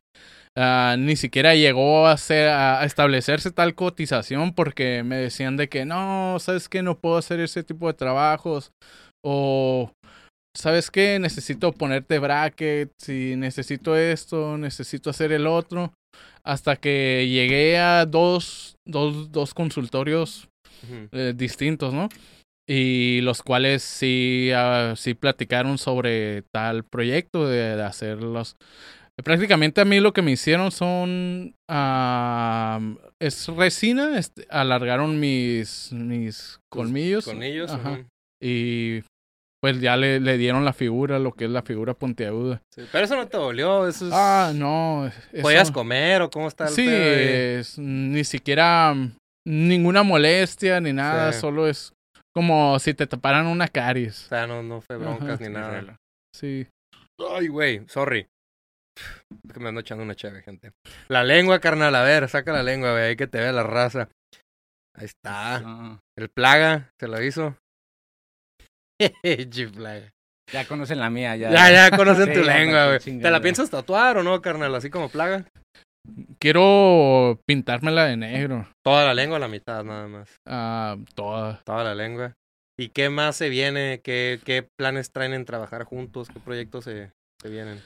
ah, 0.57 0.95
ni 0.97 1.15
siquiera 1.15 1.53
llegó 1.55 2.07
a, 2.07 2.13
hacer, 2.13 2.49
a 2.49 2.83
establecerse 2.83 3.51
tal 3.51 3.75
cotización 3.75 4.53
porque 4.53 5.03
me 5.03 5.17
decían 5.17 5.55
de 5.57 5.69
que 5.69 5.85
no, 5.85 6.37
sabes 6.39 6.67
que 6.67 6.81
no 6.81 6.97
puedo 6.97 7.17
hacer 7.17 7.39
ese 7.39 7.63
tipo 7.63 7.87
de 7.87 7.93
trabajos 7.93 8.71
o 9.23 9.91
sabes 10.57 10.89
que 10.89 11.19
necesito 11.19 11.73
ponerte 11.73 12.17
brackets 12.19 13.09
y 13.09 13.35
necesito 13.35 13.95
esto, 13.97 14.57
necesito 14.57 15.09
hacer 15.09 15.31
el 15.31 15.45
otro. 15.47 15.93
Hasta 16.43 16.75
que 16.75 17.27
llegué 17.29 17.77
a 17.79 18.05
dos, 18.05 18.77
dos, 18.85 19.31
dos 19.31 19.53
consultorios 19.53 20.47
eh, 21.11 21.33
distintos, 21.35 21.93
¿no? 21.93 22.09
Y 22.67 23.21
los 23.21 23.41
cuales 23.43 23.83
sí, 23.83 24.51
ah, 24.55 24.93
sí 24.95 25.13
platicaron 25.13 25.77
sobre 25.77 26.43
tal 26.51 26.83
proyecto 26.83 27.47
de, 27.47 27.75
de 27.75 27.83
hacerlos. 27.83 28.55
Prácticamente 29.23 29.79
a 29.81 29.85
mí 29.85 29.99
lo 30.01 30.11
que 30.13 30.21
me 30.21 30.31
hicieron 30.31 30.71
son 30.71 31.55
ah, 31.69 32.79
es 33.19 33.47
resina, 33.47 34.19
este, 34.19 34.45
alargaron 34.49 35.19
mis 35.19 35.91
mis 35.93 36.59
colmillos, 36.69 37.25
Con 37.25 37.41
ellos. 37.41 37.71
ajá, 37.71 38.05
y 38.41 39.01
pues 39.65 39.81
ya 39.81 39.97
le, 39.97 40.19
le 40.19 40.37
dieron 40.37 40.63
la 40.63 40.73
figura, 40.73 41.17
lo 41.17 41.31
que 41.33 41.45
es 41.45 41.49
la 41.49 41.63
figura 41.63 41.95
puntiaguda. 41.95 42.61
Sí, 42.71 42.83
Pero 42.91 43.03
eso 43.05 43.15
no 43.15 43.27
te 43.27 43.35
dolió, 43.37 43.87
eso 43.87 44.05
es... 44.05 44.13
Ah, 44.13 44.51
no. 44.53 45.07
eso- 45.07 45.41
¿Podías 45.41 45.71
comer 45.71 46.21
o 46.21 46.29
cómo 46.29 46.47
está 46.47 46.65
el 46.67 46.69
Sí, 46.69 46.85
es, 46.87 47.79
ni 47.79 48.23
siquiera 48.23 48.93
mm, 48.93 49.15
ninguna 49.47 50.03
molestia 50.03 50.79
ni 50.81 50.93
nada, 50.93 51.33
Sí. 51.33 51.39
solo 51.39 51.67
es 51.67 51.93
como 52.35 52.77
si 52.77 52.93
te 52.93 53.07
taparan 53.07 53.47
una 53.47 53.65
O 53.65 53.71
caries. 53.71 54.15
sea, 54.15 54.45
no, 54.45 54.61
no 54.61 54.81
fue 54.81 54.97
broncas 54.97 55.39
Ajá. 55.41 55.43
ni 55.43 55.49
nada. 55.49 55.97
Sí. 56.35 56.67
Ay, 57.35 57.47
güey, 57.47 57.81
sorry. 57.87 58.27
Es 59.47 59.51
que 59.53 59.59
me 59.59 59.69
ando 59.69 59.81
echando 59.81 60.03
una 60.03 60.13
chévere, 60.13 60.43
gente. 60.43 60.73
La 61.07 61.23
lengua, 61.23 61.59
carnal, 61.59 61.95
a 61.95 62.03
ver, 62.03 62.29
saca 62.29 62.53
la 62.53 62.61
lengua, 62.61 62.91
güey, 62.91 63.03
ahí 63.05 63.15
que 63.15 63.25
te 63.25 63.39
vea 63.39 63.51
la 63.51 63.63
raza. 63.63 64.09
Ahí 64.95 65.05
está. 65.05 65.55
Ah, 65.65 65.99
El 66.15 66.29
plaga, 66.29 66.91
se 66.99 67.07
lo 67.07 67.19
hizo. 67.23 67.55
Jeje, 69.23 69.67
plaga. 69.69 70.11
ya 70.51 70.65
conocen 70.67 70.99
la 70.99 71.09
mía, 71.09 71.35
ya. 71.35 71.51
Ya, 71.51 71.71
ya 71.71 71.97
conocen 71.97 72.25
Sí, 72.33 72.33
tu 72.33 72.43
lengua, 72.43 72.87
güey. 72.87 72.99
¿Te 72.99 73.29
la 73.31 73.41
piensas 73.41 73.69
tatuar 73.69 74.17
o 74.17 74.23
no, 74.23 74.41
carnal? 74.41 74.73
Así 74.75 74.89
como 74.89 75.09
plaga. 75.09 75.45
Quiero 76.39 77.39
pintármela 77.47 78.05
de 78.05 78.17
negro. 78.17 78.67
Toda 78.85 79.05
la 79.05 79.13
lengua, 79.13 79.39
la 79.39 79.47
mitad 79.47 79.83
nada 79.83 80.07
más. 80.07 80.35
ah, 80.47 80.97
toda. 81.15 81.61
Toda 81.65 81.83
la 81.83 81.95
lengua. 81.95 82.33
¿Y 82.77 82.89
qué 82.89 83.09
más 83.09 83.37
se 83.37 83.49
viene? 83.49 84.01
¿Qué, 84.03 84.39
qué 84.45 84.67
planes 84.77 85.11
traen 85.11 85.33
en 85.33 85.45
trabajar 85.45 85.83
juntos? 85.85 86.27
¿Qué 86.29 86.39
proyectos 86.39 86.83
se, 86.83 87.11
se 87.41 87.49
vienen? 87.49 87.81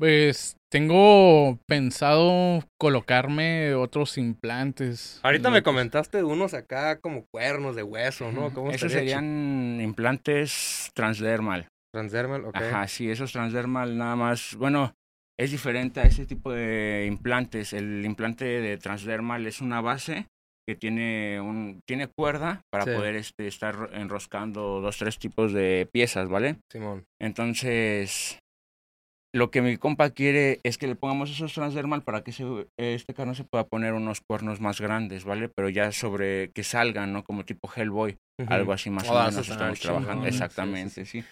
Pues 0.00 0.56
tengo 0.72 1.58
pensado 1.68 2.64
colocarme 2.78 3.74
otros 3.74 4.16
implantes. 4.16 5.20
Ahorita 5.22 5.50
me 5.50 5.62
comentaste 5.62 6.24
unos 6.24 6.54
acá 6.54 7.00
como 7.00 7.26
cuernos 7.30 7.76
de 7.76 7.82
hueso, 7.82 8.32
¿no? 8.32 8.54
¿Cómo 8.54 8.70
Esos 8.70 8.92
serían 8.92 9.78
implantes 9.78 10.90
transdermal. 10.94 11.68
Transdermal, 11.92 12.46
ok. 12.46 12.56
Ajá, 12.56 12.88
sí, 12.88 13.10
esos 13.10 13.30
transdermal 13.30 13.98
nada 13.98 14.16
más. 14.16 14.56
Bueno, 14.56 14.94
es 15.38 15.50
diferente 15.50 16.00
a 16.00 16.04
ese 16.04 16.24
tipo 16.24 16.50
de 16.50 17.04
implantes. 17.06 17.74
El 17.74 18.02
implante 18.06 18.46
de 18.46 18.78
transdermal 18.78 19.46
es 19.46 19.60
una 19.60 19.82
base 19.82 20.24
que 20.66 20.76
tiene 20.76 21.42
un 21.42 21.80
tiene 21.86 22.06
cuerda 22.06 22.62
para 22.72 22.84
Sí. 22.84 22.92
poder 22.92 23.16
este, 23.16 23.46
estar 23.48 23.90
enroscando 23.92 24.80
dos 24.80 24.96
tres 24.96 25.18
tipos 25.18 25.52
de 25.52 25.86
piezas, 25.92 26.26
¿vale? 26.30 26.56
Simón. 26.72 27.04
Entonces, 27.20 28.38
lo 29.34 29.50
que 29.50 29.62
mi 29.62 29.76
compa 29.76 30.10
quiere 30.10 30.58
es 30.64 30.76
que 30.78 30.86
le 30.88 30.96
pongamos 30.96 31.30
esos 31.30 31.52
transdermal 31.52 32.02
para 32.02 32.22
que 32.22 32.32
se- 32.32 32.66
este 32.78 33.14
carno 33.14 33.34
se 33.34 33.44
pueda 33.44 33.64
poner 33.64 33.92
unos 33.94 34.20
cuernos 34.28 34.60
más 34.60 34.80
grandes, 34.80 35.24
¿vale? 35.24 35.48
Pero 35.54 35.68
ya 35.68 35.92
sobre 35.92 36.50
que 36.52 36.64
salgan, 36.64 37.12
¿no? 37.12 37.22
Como 37.22 37.44
tipo 37.44 37.70
Hellboy, 37.74 38.16
algo 38.48 38.72
así 38.72 38.90
más 38.90 39.08
Oh, 39.08 39.12
o 39.12 39.18
menos 39.26 39.48
estamos 39.48 39.78
chingón, 39.78 40.02
trabajando. 40.02 40.24
sí, 40.24 40.30
sí, 40.30 40.34
Exactamente, 40.34 41.04
sí, 41.06 41.24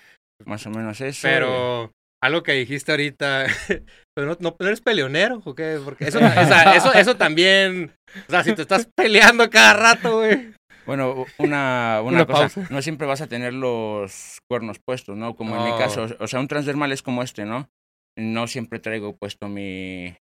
Más 0.46 0.64
o 0.66 0.70
menos 0.70 1.00
eso. 1.00 1.22
Pero 1.22 1.90
algo 2.22 2.42
que 2.44 2.52
dijiste 2.52 2.92
ahorita, 2.92 3.46
pero 4.14 4.28
no, 4.28 4.36
no, 4.40 4.56
¿no 4.58 4.66
eres 4.66 4.80
peleonero 4.80 5.40
o 5.44 5.54
qué? 5.54 5.80
Porque 5.84 6.06
eso, 6.06 6.18
o 6.18 6.20
sea, 6.20 6.76
eso, 6.76 6.92
eso 6.92 7.16
también, 7.16 7.92
o 8.28 8.30
sea, 8.30 8.44
si 8.44 8.52
te 8.52 8.62
estás 8.62 8.88
peleando 8.96 9.50
cada 9.50 9.72
rato, 9.74 10.18
güey. 10.18 10.52
Bueno, 10.86 11.26
una, 11.38 12.00
una, 12.02 12.16
Una 12.16 12.26
cosa, 12.26 12.48
pausa. 12.48 12.66
no 12.70 12.80
siempre 12.80 13.06
vas 13.06 13.20
a 13.20 13.26
tener 13.26 13.52
los 13.52 14.38
cuernos 14.48 14.78
puestos, 14.78 15.16
¿no? 15.16 15.34
Como 15.36 15.54
en 15.56 15.64
mi 15.64 15.70
caso, 15.78 16.06
o 16.18 16.26
sea, 16.28 16.40
un 16.40 16.48
transdermal 16.48 16.92
es 16.92 17.02
como 17.02 17.22
este, 17.22 17.44
¿no? 17.44 17.68
No 18.18 18.46
siempre 18.48 18.80
traigo 18.80 19.16
puesto 19.16 19.48
mi, 19.48 20.14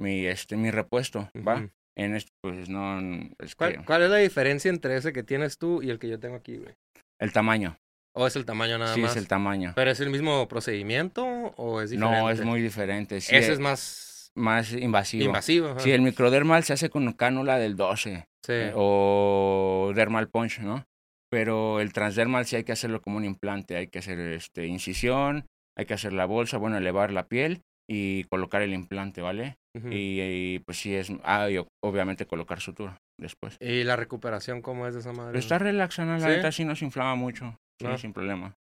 mi, 0.00 0.26
este, 0.26 0.56
mi 0.56 0.70
repuesto, 0.70 1.30
¿va? 1.46 1.68
En 1.98 2.14
esto, 2.14 2.30
pues 2.42 2.68
no, 2.68 2.98
es 3.38 3.54
que 3.54 3.56
¿Cuál, 3.56 3.84
cuál 3.84 4.02
es 4.02 4.10
la 4.10 4.16
diferencia 4.16 4.68
entre 4.70 4.96
ese 4.96 5.12
que 5.12 5.22
tienes 5.22 5.56
tú 5.58 5.82
y 5.82 5.90
el 5.90 5.98
que 5.98 6.08
yo 6.08 6.18
tengo 6.18 6.36
aquí, 6.36 6.56
güey? 6.58 6.74
el 7.20 7.32
tamaño, 7.32 7.78
¿O 8.14 8.26
es 8.26 8.36
el 8.36 8.44
tamaño 8.44 8.78
nada 8.78 8.94
sí 8.94 9.00
más? 9.00 9.10
es 9.12 9.16
el 9.18 9.28
tamaño. 9.28 9.72
¿Pero 9.76 9.90
es 9.90 10.00
el 10.00 10.10
mismo 10.10 10.46
procedimiento 10.48 11.24
o 11.24 11.80
es 11.82 11.90
diferente? 11.90 12.18
No, 12.20 12.30
es 12.30 12.42
muy 12.44 12.60
diferente, 12.62 13.20
sí, 13.20 13.34
Ese 13.36 13.46
es 13.48 13.52
es 13.54 13.58
más 13.60 14.30
más 14.34 14.72
invasivo. 14.72 15.24
invasivo. 15.24 15.68
ajá. 15.68 15.80
Sí, 15.80 15.90
el 15.92 16.02
microdermal 16.02 16.62
se 16.64 16.74
hace 16.74 16.90
con 16.90 17.10
cánula 17.14 17.58
del 17.58 17.76
12 17.76 18.26
Sí. 18.44 18.52
eh, 18.52 18.72
o 18.74 19.92
dermal 19.94 20.28
punch, 20.28 20.60
¿no? 20.60 20.84
Pero 21.30 21.80
el 21.80 21.92
transdermal 21.92 22.44
sí 22.46 22.56
hay 22.56 22.64
que 22.64 22.72
hacerlo 22.72 23.00
como 23.00 23.16
un 23.16 23.24
implante, 23.24 23.76
hay 23.76 23.88
que 23.88 23.98
hacer 23.98 24.18
este 24.20 24.66
incisión, 24.66 25.46
hay 25.76 25.86
que 25.86 25.94
hacer 25.94 26.12
la 26.12 26.24
bolsa, 26.26 26.58
bueno, 26.58 26.76
elevar 26.78 27.12
la 27.12 27.26
piel 27.26 27.62
y 27.88 28.24
colocar 28.24 28.62
el 28.62 28.72
implante, 28.72 29.20
¿vale? 29.22 29.56
Y, 29.90 30.20
y, 30.20 30.58
pues 30.60 30.78
sí 30.78 30.94
es, 30.94 31.12
ah, 31.22 31.50
y 31.50 31.62
obviamente 31.84 32.26
colocar 32.26 32.60
sutura 32.60 32.96
después. 33.20 33.58
¿Y 33.60 33.84
la 33.84 33.94
recuperación 33.94 34.62
cómo 34.62 34.86
es 34.86 34.94
de 34.94 35.00
esa 35.00 35.12
madre? 35.12 35.32
Pero 35.32 35.38
está 35.40 35.58
relaxando, 35.58 36.14
la 36.14 36.20
¿Sí? 36.20 36.26
neta 36.26 36.50
sí 36.50 36.64
no 36.64 36.74
se 36.74 36.86
inflama 36.86 37.14
mucho, 37.14 37.58
sí, 37.80 37.86
No. 37.86 37.98
sin 37.98 38.12
problema. 38.14 38.54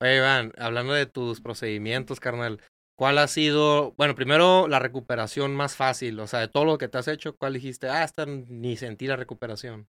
Oye, 0.00 0.18
Iván, 0.18 0.52
hablando 0.58 0.92
de 0.92 1.06
tus 1.06 1.40
procedimientos, 1.40 2.20
carnal, 2.20 2.60
¿cuál 2.96 3.18
ha 3.18 3.26
sido, 3.26 3.92
bueno, 3.96 4.14
primero 4.14 4.68
la 4.68 4.78
recuperación 4.78 5.56
más 5.56 5.74
fácil? 5.74 6.20
O 6.20 6.26
sea, 6.26 6.40
de 6.40 6.48
todo 6.48 6.64
lo 6.64 6.78
que 6.78 6.88
te 6.88 6.98
has 6.98 7.08
hecho, 7.08 7.34
¿cuál 7.36 7.54
dijiste? 7.54 7.88
Ah, 7.88 8.04
esta 8.04 8.26
ni 8.26 8.76
sentí 8.76 9.06
la 9.06 9.16
recuperación. 9.16 9.88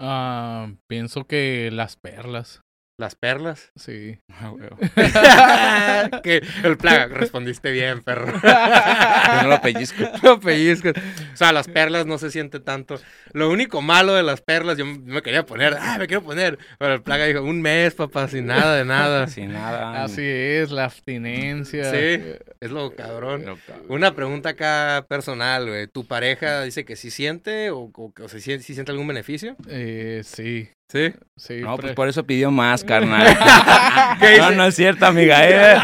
Ah, 0.00 0.72
pienso 0.88 1.26
que 1.26 1.70
las 1.70 1.96
perlas. 1.96 2.60
Las 2.98 3.14
perlas. 3.14 3.72
Sí. 3.76 4.18
Ah, 4.38 4.50
huevo. 4.50 4.76
que 6.22 6.42
el 6.62 6.76
plaga, 6.76 7.06
respondiste 7.06 7.70
bien, 7.70 8.02
perro. 8.02 8.26
Yo 8.34 9.42
no 9.42 9.48
lo 9.48 9.62
pellizco. 9.62 10.04
No 10.22 10.38
pellizcos. 10.38 10.92
O 11.32 11.36
sea, 11.36 11.54
las 11.54 11.68
perlas 11.68 12.04
no 12.04 12.18
se 12.18 12.30
siente 12.30 12.60
tanto. 12.60 13.00
Lo 13.32 13.48
único 13.48 13.80
malo 13.80 14.12
de 14.12 14.22
las 14.22 14.42
perlas, 14.42 14.76
yo 14.76 14.84
me 14.84 15.22
quería 15.22 15.46
poner, 15.46 15.74
ah, 15.80 15.96
me 15.98 16.06
quiero 16.06 16.22
poner. 16.22 16.58
Pero 16.78 16.92
el 16.92 17.02
plaga 17.02 17.24
dijo, 17.24 17.42
un 17.42 17.62
mes, 17.62 17.94
papá, 17.94 18.28
sin 18.28 18.44
nada 18.44 18.76
de 18.76 18.84
nada. 18.84 19.26
Sin 19.26 19.54
nada. 19.54 20.04
Así 20.04 20.22
es, 20.22 20.70
la 20.70 20.84
abstinencia. 20.84 21.90
Sí. 21.90 22.22
Es 22.60 22.70
lo 22.70 22.94
cabrón. 22.94 23.40
Pero, 23.40 23.58
cabrón. 23.66 23.86
Una 23.88 24.14
pregunta 24.14 24.50
acá 24.50 25.06
personal, 25.08 25.66
güey. 25.66 25.86
¿Tu 25.86 26.06
pareja 26.06 26.60
dice 26.60 26.84
que 26.84 26.96
sí 26.96 27.10
siente 27.10 27.70
o, 27.70 27.90
o, 27.90 28.12
o 28.22 28.28
si, 28.28 28.40
si 28.40 28.74
siente 28.74 28.92
algún 28.92 29.06
beneficio? 29.06 29.56
Eh, 29.66 30.20
sí, 30.24 30.68
Sí. 30.90 31.12
sí. 31.36 31.60
No, 31.62 31.76
pre- 31.76 31.82
pues 31.88 31.94
por 31.94 32.08
eso 32.08 32.24
pidió 32.24 32.50
más, 32.52 32.84
carnal. 32.84 33.26
¿Qué 34.20 34.38
no, 34.38 34.52
no 34.52 34.64
es 34.66 34.76
cierto, 34.76 35.04
amiga. 35.06 35.44
eh. 35.48 35.74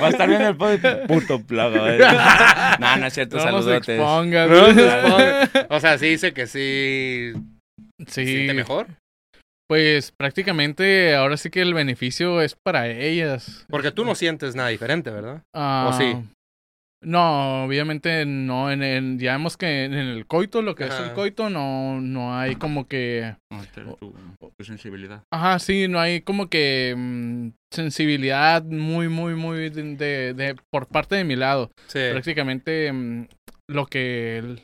Va 0.00 0.06
a 0.06 0.08
estar 0.10 0.28
viendo 0.28 0.48
el 0.48 0.56
podcast. 0.56 1.06
Puto 1.06 1.42
plaga. 1.44 1.94
eh. 1.94 1.98
No, 2.78 2.96
no 2.98 3.06
es 3.06 3.12
cierto, 3.14 3.36
no 3.38 3.44
nos 3.50 3.64
saludotes. 3.64 3.88
expongas. 3.88 4.48
No 4.48 4.66
se. 4.72 5.66
O 5.70 5.80
sea, 5.80 5.98
sí 5.98 6.06
dice 6.10 6.32
que 6.32 6.46
sí 6.46 7.32
sí, 8.06 8.24
siente 8.26 8.54
mejor. 8.54 8.86
pues 9.68 10.12
prácticamente 10.12 11.16
ahora 11.16 11.36
sí 11.36 11.50
que 11.50 11.60
el 11.60 11.74
beneficio 11.74 12.40
es 12.40 12.54
para 12.54 12.86
ellas. 12.86 13.66
Porque 13.68 13.90
tú 13.90 14.04
no 14.04 14.14
sientes 14.14 14.54
nada 14.54 14.68
diferente, 14.68 15.10
¿verdad? 15.10 15.42
Ah, 15.54 15.92
sí? 15.98 16.14
No, 17.00 17.64
obviamente 17.64 18.26
no. 18.26 18.72
En 18.72 18.82
el, 18.82 19.18
ya 19.18 19.32
vemos 19.32 19.56
que 19.56 19.84
en 19.84 19.94
el 19.94 20.26
coito, 20.26 20.62
lo 20.62 20.74
que 20.74 20.84
es 20.86 20.98
el 20.98 21.12
coito, 21.12 21.48
no, 21.48 22.00
no 22.00 22.36
hay 22.36 22.56
como 22.56 22.88
que. 22.88 23.36
No, 23.52 23.62
tu, 23.98 24.14
tu 24.56 24.64
sensibilidad. 24.64 25.22
Ajá, 25.32 25.58
sí, 25.60 25.86
no 25.88 26.00
hay 26.00 26.22
como 26.22 26.48
que 26.48 26.94
mm, 26.96 27.48
sensibilidad 27.72 28.64
muy, 28.64 29.08
muy, 29.08 29.34
muy 29.34 29.70
de, 29.70 29.94
de- 29.94 30.34
de- 30.34 30.56
por 30.72 30.86
parte 30.88 31.14
de 31.14 31.24
mi 31.24 31.36
lado. 31.36 31.70
Sí. 31.86 32.00
Prácticamente 32.10 32.92
mm, 32.92 33.26
lo 33.70 33.86
que 33.86 34.38
el- 34.38 34.62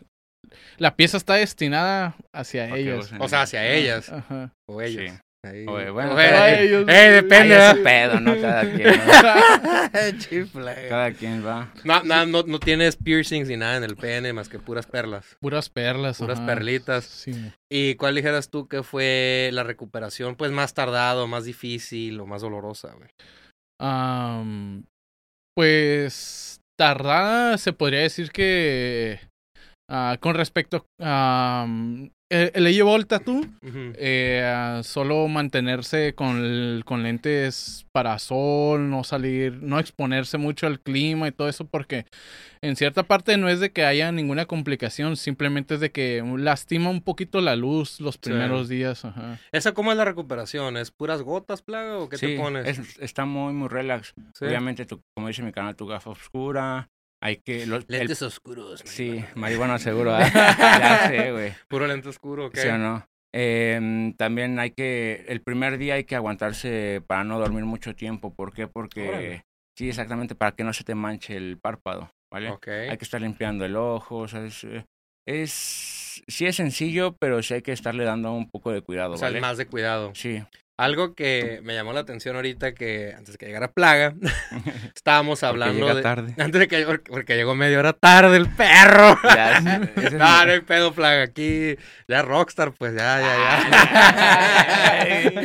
la 0.78 0.94
pieza 0.96 1.16
está 1.16 1.34
destinada 1.34 2.16
hacia 2.34 2.68
gocen. 2.68 3.20
O 3.20 3.28
sea, 3.28 3.42
hacia 3.42 3.66
ellas 3.72 4.10
Ajá. 4.12 4.52
o 4.68 4.82
ellos. 4.82 5.10
Sí. 5.12 5.18
Ahí. 5.44 5.64
bueno, 5.64 6.18
eh, 6.18 7.10
depende. 7.10 7.54
Ahí 7.54 7.82
pedo, 7.82 8.18
¿no? 8.20 8.34
Cada 8.40 8.62
quien. 9.92 10.18
Chifle. 10.18 10.88
Cada 10.88 11.12
quien 11.12 11.46
va. 11.46 11.70
No, 11.84 12.02
no, 12.02 12.24
no, 12.24 12.42
no, 12.44 12.58
tienes 12.58 12.96
piercings 12.96 13.48
ni 13.48 13.56
nada 13.56 13.76
en 13.76 13.84
el 13.84 13.96
pene 13.96 14.32
más 14.32 14.48
que 14.48 14.58
puras 14.58 14.86
perlas. 14.86 15.36
Puras 15.40 15.68
perlas. 15.68 16.18
Puras 16.18 16.40
perlitas. 16.40 17.04
Sí. 17.04 17.52
¿Y 17.70 17.96
cuál 17.96 18.14
dijeras 18.14 18.48
tú 18.50 18.68
que 18.68 18.82
fue 18.82 19.50
la 19.52 19.62
recuperación 19.62 20.36
pues 20.36 20.50
más 20.50 20.72
tardado, 20.72 21.26
más 21.26 21.44
difícil 21.44 22.18
o 22.20 22.26
más 22.26 22.42
dolorosa, 22.42 22.94
güey? 22.94 23.10
pues 25.54 26.60
tardada 26.78 27.58
se 27.58 27.72
podría 27.74 28.00
decir 28.00 28.30
que 28.30 29.20
uh, 29.88 30.18
con 30.20 30.34
respecto 30.34 30.86
a 31.00 31.66
eh, 32.30 32.50
le 32.56 32.72
llevó 32.72 32.96
el 32.96 33.06
tatú. 33.06 33.46
eh, 33.62 34.80
solo 34.82 35.28
mantenerse 35.28 36.14
con, 36.14 36.82
con 36.84 37.04
lentes 37.04 37.86
para 37.92 38.18
sol, 38.18 38.90
no 38.90 39.04
salir, 39.04 39.62
no 39.62 39.78
exponerse 39.78 40.36
mucho 40.36 40.66
al 40.66 40.80
clima 40.80 41.28
y 41.28 41.32
todo 41.32 41.48
eso, 41.48 41.66
porque 41.66 42.06
en 42.60 42.74
cierta 42.74 43.04
parte 43.04 43.36
no 43.36 43.48
es 43.48 43.60
de 43.60 43.70
que 43.70 43.84
haya 43.84 44.10
ninguna 44.10 44.46
complicación, 44.46 45.16
simplemente 45.16 45.74
es 45.74 45.80
de 45.80 45.92
que 45.92 46.24
lastima 46.38 46.90
un 46.90 47.02
poquito 47.02 47.40
la 47.40 47.54
luz 47.54 48.00
los 48.00 48.18
primeros 48.18 48.68
días. 48.68 49.04
Ajá. 49.04 49.38
¿Esa 49.52 49.72
cómo 49.72 49.92
es 49.92 49.98
la 49.98 50.04
recuperación? 50.04 50.76
¿Es 50.76 50.90
puras 50.90 51.22
gotas, 51.22 51.62
plaga, 51.62 51.98
o 51.98 52.08
qué 52.08 52.16
te 52.16 52.36
pones? 52.36 52.80
está 52.98 53.26
muy, 53.26 53.52
muy 53.52 53.68
relax. 53.68 54.12
Obviamente, 54.40 54.86
como 55.14 55.28
dice 55.28 55.42
mi 55.42 55.52
canal, 55.52 55.76
tu 55.76 55.86
gafa 55.86 56.10
oscura, 56.10 56.88
hay 57.24 57.38
que... 57.38 57.64
Los, 57.66 57.88
lentes 57.88 58.20
oscuros. 58.20 58.82
Sí, 58.84 59.24
marihuana 59.34 59.78
seguro. 59.78 60.10
ya 60.34 61.08
sé, 61.08 61.32
güey. 61.32 61.54
Puro 61.68 61.86
lente 61.86 62.10
oscuro, 62.10 62.46
¿ok? 62.46 62.56
Sí 62.56 62.68
o 62.68 62.76
no. 62.76 63.06
Eh, 63.32 64.12
también 64.18 64.58
hay 64.58 64.72
que... 64.72 65.24
El 65.28 65.40
primer 65.40 65.78
día 65.78 65.94
hay 65.94 66.04
que 66.04 66.16
aguantarse 66.16 67.02
para 67.06 67.24
no 67.24 67.38
dormir 67.38 67.64
mucho 67.64 67.94
tiempo. 67.94 68.34
¿Por 68.34 68.52
qué? 68.52 68.68
Porque... 68.68 69.42
Sí, 69.74 69.88
exactamente, 69.88 70.34
para 70.34 70.52
que 70.52 70.64
no 70.64 70.74
se 70.74 70.84
te 70.84 70.94
manche 70.94 71.34
el 71.34 71.58
párpado, 71.58 72.10
¿vale? 72.30 72.50
Ok. 72.50 72.68
Hay 72.68 72.98
que 72.98 73.04
estar 73.04 73.22
limpiando 73.22 73.64
el 73.64 73.74
ojo, 73.74 74.18
o 74.18 74.28
sea, 74.28 74.44
es... 74.44 74.62
Eh, 74.64 74.84
es 75.26 76.22
sí 76.28 76.46
es 76.46 76.56
sencillo, 76.56 77.16
pero 77.18 77.42
sí 77.42 77.54
hay 77.54 77.62
que 77.62 77.72
estarle 77.72 78.04
dando 78.04 78.32
un 78.32 78.50
poco 78.50 78.70
de 78.70 78.82
cuidado, 78.82 79.14
o 79.14 79.16
sea, 79.16 79.28
¿vale? 79.28 79.40
más 79.40 79.56
de 79.56 79.66
cuidado. 79.66 80.12
Sí. 80.14 80.42
Algo 80.76 81.14
que 81.14 81.60
me 81.62 81.72
llamó 81.72 81.92
la 81.92 82.00
atención 82.00 82.34
ahorita 82.34 82.74
que 82.74 83.14
antes 83.16 83.34
de 83.34 83.38
que 83.38 83.46
llegara 83.46 83.70
Plaga, 83.70 84.14
estábamos 84.96 85.44
hablando 85.44 85.94
de 85.94 86.02
tarde. 86.02 86.34
antes 86.42 86.58
de 86.60 86.66
que 86.66 86.84
porque 87.08 87.36
llegó 87.36 87.54
media 87.54 87.78
hora 87.78 87.92
tarde 87.92 88.36
el 88.36 88.48
perro. 88.48 89.16
Ya, 89.34 89.60
no, 89.60 89.78
no 90.18 90.50
hay 90.50 90.60
pedo 90.60 90.92
Plaga 90.92 91.22
aquí, 91.22 91.76
ya 92.08 92.22
Rockstar 92.22 92.72
pues 92.72 92.94
ya 92.94 93.20
ya 93.20 93.36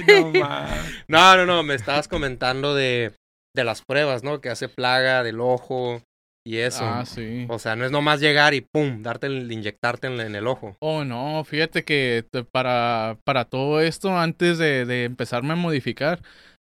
ya. 0.07 0.75
no, 1.07 1.37
no, 1.37 1.45
no, 1.45 1.63
me 1.63 1.75
estabas 1.75 2.07
comentando 2.07 2.73
de 2.73 3.13
de 3.55 3.63
las 3.63 3.83
pruebas, 3.83 4.23
¿no? 4.23 4.41
Que 4.41 4.49
hace 4.49 4.67
Plaga 4.69 5.23
del 5.23 5.41
ojo, 5.41 6.01
y 6.45 6.57
eso. 6.57 6.83
Ah, 6.83 7.05
sí. 7.05 7.45
O 7.49 7.59
sea, 7.59 7.75
no 7.75 7.85
es 7.85 7.91
nomás 7.91 8.19
llegar 8.19 8.53
y 8.53 8.61
pum, 8.61 9.01
darte 9.01 9.27
el, 9.27 9.51
inyectarte 9.51 10.07
en, 10.07 10.35
el 10.35 10.47
ojo. 10.47 10.75
Oh, 10.79 11.03
no, 11.03 11.43
fíjate 11.43 11.83
que 11.83 12.25
para, 12.51 13.17
para 13.23 13.45
todo 13.45 13.81
esto, 13.81 14.17
antes 14.17 14.57
de, 14.57 14.85
de 14.85 15.05
empezarme 15.05 15.53
a 15.53 15.57
modificar, 15.57 16.21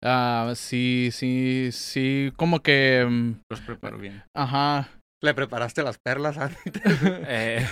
uh, 0.04 0.54
sí, 0.54 1.10
sí, 1.12 1.70
sí, 1.72 2.32
como 2.36 2.60
que... 2.60 3.06
Mm, 3.08 3.40
Los 3.50 3.60
preparo 3.60 3.98
bien. 3.98 4.22
Ajá. 4.34 4.88
¿Le 5.24 5.34
preparaste 5.34 5.84
las 5.84 5.98
perlas 5.98 6.36
antes? 6.36 6.82
eh. 7.28 7.64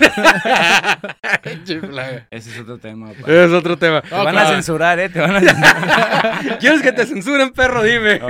Ese 2.31 2.51
es 2.51 2.61
otro 2.61 2.79
tema. 2.79 3.11
Ese 3.11 3.45
es 3.47 3.51
otro 3.51 3.77
tema. 3.77 4.03
te 4.03 4.15
van 4.15 4.39
a 4.39 4.47
censurar, 4.47 5.01
¿eh? 5.01 5.09
Te 5.09 5.19
van 5.19 5.35
a 5.35 5.41
censurar. 5.41 6.59
¿Quieres 6.61 6.81
que 6.81 6.93
te 6.93 7.07
censuren, 7.07 7.51
perro? 7.51 7.83
Dime. 7.83 8.21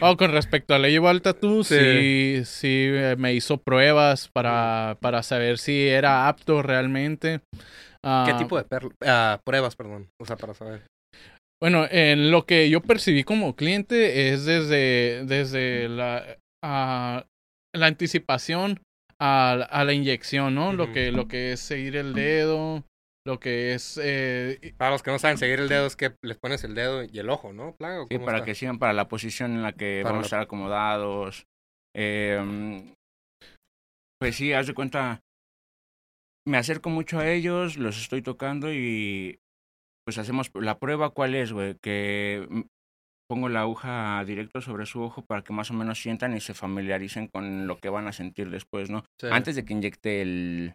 oh, 0.00 0.18
con 0.18 0.30
respecto 0.30 0.74
a 0.74 0.78
la 0.78 0.88
llevo 0.88 1.08
al 1.08 1.22
tatú, 1.22 1.64
sí. 1.64 2.42
sí, 2.44 2.84
eh, 2.90 3.16
me 3.16 3.32
hizo 3.32 3.56
pruebas 3.56 4.28
para, 4.28 4.98
para 5.00 5.22
saber 5.22 5.56
si 5.56 5.88
era 5.88 6.28
apto 6.28 6.60
realmente. 6.60 7.40
¿Qué 8.26 8.34
tipo 8.36 8.62
de 8.62 8.64
uh, 8.64 9.38
pruebas, 9.42 9.74
perdón? 9.74 10.10
O 10.20 10.26
sea, 10.26 10.36
para 10.36 10.52
saber. 10.52 10.82
Bueno, 11.62 11.86
en 11.90 12.30
lo 12.30 12.44
que 12.44 12.68
yo 12.68 12.82
percibí 12.82 13.24
como 13.24 13.56
cliente 13.56 14.32
es 14.32 14.44
desde, 14.44 15.24
desde 15.24 15.88
la, 15.88 16.24
uh, 16.62 17.22
la 17.74 17.86
anticipación 17.86 18.80
a, 19.18 19.52
a 19.52 19.84
la 19.84 19.92
inyección, 19.92 20.54
¿no? 20.54 20.72
Lo 20.72 20.92
que 20.92 21.12
lo 21.12 21.28
que 21.28 21.52
es 21.52 21.60
seguir 21.60 21.96
el 21.96 22.14
dedo, 22.14 22.84
lo 23.24 23.38
que 23.38 23.74
es 23.74 24.00
eh... 24.02 24.74
para 24.76 24.90
los 24.90 25.02
que 25.02 25.10
no 25.10 25.18
saben 25.18 25.38
seguir 25.38 25.60
el 25.60 25.68
dedo 25.68 25.86
es 25.86 25.96
que 25.96 26.14
les 26.22 26.38
pones 26.38 26.64
el 26.64 26.74
dedo 26.74 27.04
y 27.04 27.18
el 27.18 27.30
ojo, 27.30 27.52
¿no? 27.52 27.76
sí, 28.10 28.18
para 28.18 28.44
que 28.44 28.54
sigan 28.54 28.78
para 28.78 28.92
la 28.92 29.08
posición 29.08 29.52
en 29.52 29.62
la 29.62 29.72
que 29.72 30.02
vamos 30.04 30.24
a 30.24 30.26
estar 30.26 30.40
acomodados. 30.40 31.46
Eh, 31.94 32.94
pues 34.18 34.36
sí, 34.36 34.52
haz 34.52 34.66
de 34.66 34.74
cuenta, 34.74 35.20
me 36.46 36.56
acerco 36.56 36.90
mucho 36.90 37.18
a 37.18 37.28
ellos, 37.28 37.76
los 37.76 38.00
estoy 38.00 38.22
tocando 38.22 38.72
y 38.72 39.38
pues 40.04 40.18
hacemos 40.18 40.50
la 40.54 40.78
prueba. 40.78 41.10
¿Cuál 41.10 41.34
es, 41.34 41.52
güey? 41.52 41.76
Que 41.80 42.46
pongo 43.32 43.48
la 43.48 43.62
aguja 43.62 44.22
directo 44.26 44.60
sobre 44.60 44.84
su 44.84 45.00
ojo 45.00 45.24
para 45.24 45.40
que 45.40 45.54
más 45.54 45.70
o 45.70 45.74
menos 45.74 46.02
sientan 46.02 46.36
y 46.36 46.40
se 46.40 46.52
familiaricen 46.52 47.28
con 47.28 47.66
lo 47.66 47.78
que 47.78 47.88
van 47.88 48.06
a 48.06 48.12
sentir 48.12 48.50
después, 48.50 48.90
¿no? 48.90 49.04
Antes 49.22 49.56
de 49.56 49.64
que 49.64 49.72
inyecte 49.72 50.20
el, 50.20 50.74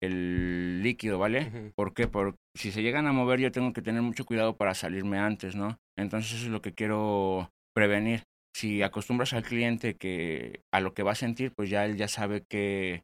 el 0.00 0.80
líquido, 0.80 1.18
¿vale? 1.18 1.72
¿Por 1.74 1.94
qué? 1.94 2.06
Porque 2.06 2.38
si 2.54 2.70
se 2.70 2.82
llegan 2.82 3.08
a 3.08 3.12
mover 3.12 3.40
yo 3.40 3.50
tengo 3.50 3.72
que 3.72 3.82
tener 3.82 4.00
mucho 4.00 4.24
cuidado 4.24 4.56
para 4.56 4.74
salirme 4.74 5.18
antes, 5.18 5.56
¿no? 5.56 5.76
Entonces 5.98 6.34
eso 6.34 6.44
es 6.44 6.52
lo 6.52 6.62
que 6.62 6.72
quiero 6.72 7.50
prevenir. 7.74 8.22
Si 8.54 8.80
acostumbras 8.82 9.32
al 9.32 9.42
cliente 9.42 9.96
que 9.96 10.60
a 10.72 10.78
lo 10.78 10.94
que 10.94 11.02
va 11.02 11.12
a 11.12 11.16
sentir, 11.16 11.52
pues 11.52 11.68
ya 11.68 11.84
él 11.84 11.96
ya 11.96 12.06
sabe 12.06 12.44
que, 12.48 13.02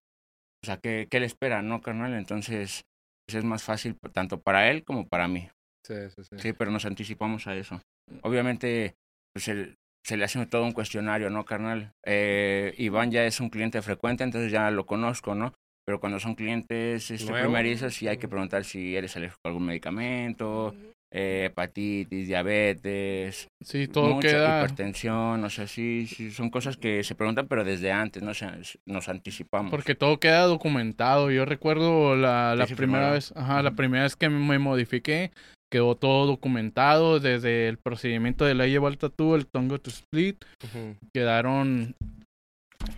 o 0.62 0.66
sea, 0.66 0.76
qué, 0.76 1.08
qué 1.10 1.18
le 1.18 1.26
espera, 1.26 1.62
¿no, 1.62 1.80
carnal? 1.80 2.14
Entonces 2.14 2.84
pues 3.26 3.34
es 3.38 3.44
más 3.44 3.64
fácil 3.64 3.98
tanto 4.12 4.40
para 4.40 4.70
él 4.70 4.84
como 4.84 5.08
para 5.08 5.26
mí. 5.26 5.48
Sí, 5.84 5.94
sí, 6.14 6.22
sí. 6.22 6.36
Sí, 6.38 6.52
pero 6.52 6.70
nos 6.70 6.84
anticipamos 6.84 7.48
a 7.48 7.56
eso. 7.56 7.80
Obviamente, 8.22 8.94
pues 9.32 9.50
se 10.04 10.16
le 10.16 10.24
hace 10.24 10.44
todo 10.46 10.64
un 10.64 10.72
cuestionario, 10.72 11.30
¿no, 11.30 11.44
carnal? 11.44 11.92
Eh, 12.04 12.74
Iván 12.78 13.10
ya 13.10 13.24
es 13.24 13.40
un 13.40 13.48
cliente 13.48 13.80
frecuente, 13.82 14.22
entonces 14.22 14.52
ya 14.52 14.70
lo 14.70 14.86
conozco, 14.86 15.34
¿no? 15.34 15.54
Pero 15.86 16.00
cuando 16.00 16.20
son 16.20 16.34
clientes 16.34 17.10
este, 17.10 17.32
primerizos, 17.32 17.94
sí 17.94 18.08
hay 18.08 18.16
que 18.16 18.28
preguntar 18.28 18.64
si 18.64 18.96
eres 18.96 19.16
alérgico 19.16 19.40
a 19.44 19.48
algún 19.48 19.66
medicamento, 19.66 20.74
eh, 21.10 21.44
hepatitis, 21.46 22.26
diabetes, 22.26 23.48
sí, 23.60 23.86
todo 23.86 24.18
queda... 24.18 24.60
hipertensión, 24.60 25.44
o 25.44 25.50
sea, 25.50 25.66
sí, 25.66 26.06
sí, 26.06 26.30
son 26.30 26.48
cosas 26.50 26.76
que 26.78 27.04
se 27.04 27.14
preguntan, 27.14 27.46
pero 27.48 27.64
desde 27.64 27.92
antes, 27.92 28.22
¿no? 28.22 28.32
nos 28.86 29.08
anticipamos. 29.08 29.70
Porque 29.70 29.94
todo 29.94 30.18
queda 30.18 30.42
documentado. 30.42 31.30
Yo 31.30 31.44
recuerdo 31.44 32.16
la, 32.16 32.56
la 32.56 32.66
primera 32.66 33.10
vez, 33.10 33.32
ajá, 33.36 33.62
la 33.62 33.72
primera 33.72 34.04
vez 34.04 34.16
que 34.16 34.28
me 34.28 34.58
modifiqué, 34.58 35.32
quedó 35.74 35.96
todo 35.96 36.26
documentado 36.26 37.18
desde 37.18 37.66
el 37.66 37.78
procedimiento 37.78 38.44
de 38.44 38.54
la 38.54 38.68
lleva 38.68 38.86
al 38.86 38.96
tatú, 38.96 39.34
el 39.34 39.48
tongo 39.48 39.80
to 39.80 39.90
split. 39.90 40.44
Quedaron. 41.12 41.96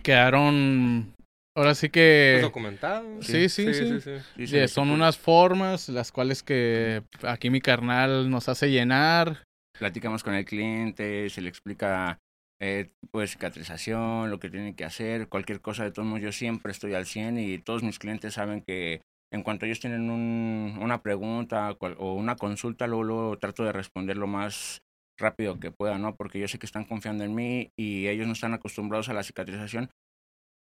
Quedaron. 0.03 1.11
Ahora 1.57 1.73
sí 1.73 1.89
que. 1.89 2.37
documentado. 2.39 3.19
Sí, 3.23 3.49
sí, 3.49 3.73
sí. 3.73 4.67
son 4.67 4.91
unas 4.91 5.17
formas 5.17 5.89
las 5.89 6.11
cuales 6.11 6.43
que 6.43 7.01
aquí 7.23 7.49
mi 7.49 7.61
carnal 7.61 8.29
nos 8.29 8.47
hace 8.47 8.69
llenar. 8.69 9.43
Platicamos 9.79 10.21
con 10.21 10.35
el 10.35 10.45
cliente, 10.45 11.31
se 11.31 11.41
le 11.41 11.49
explica 11.49 12.19
eh, 12.61 12.91
pues 13.09 13.31
cicatrización, 13.31 14.29
lo 14.29 14.39
que 14.39 14.51
tiene 14.51 14.75
que 14.75 14.85
hacer, 14.85 15.29
cualquier 15.29 15.61
cosa 15.61 15.83
de 15.83 15.91
todos 15.91 16.07
modos 16.07 16.21
yo 16.21 16.31
siempre 16.31 16.71
estoy 16.71 16.93
al 16.93 17.07
100 17.07 17.39
y 17.39 17.57
todos 17.57 17.81
mis 17.81 17.97
clientes 17.97 18.35
saben 18.35 18.61
que 18.61 19.01
en 19.31 19.43
cuanto 19.43 19.65
ellos 19.65 19.79
tienen 19.79 20.09
un, 20.09 20.77
una 20.81 21.01
pregunta 21.01 21.75
o 21.79 22.13
una 22.13 22.35
consulta, 22.35 22.87
luego, 22.87 23.37
trato 23.37 23.63
de 23.63 23.73
responder 23.73 24.17
lo 24.17 24.27
más 24.27 24.81
rápido 25.19 25.59
que 25.59 25.71
pueda, 25.71 25.97
¿no? 25.97 26.15
Porque 26.15 26.39
yo 26.39 26.47
sé 26.47 26.59
que 26.59 26.65
están 26.65 26.85
confiando 26.85 27.23
en 27.23 27.35
mí 27.35 27.71
y 27.77 28.07
ellos 28.07 28.27
no 28.27 28.33
están 28.33 28.53
acostumbrados 28.53 29.09
a 29.09 29.13
la 29.13 29.23
cicatrización. 29.23 29.89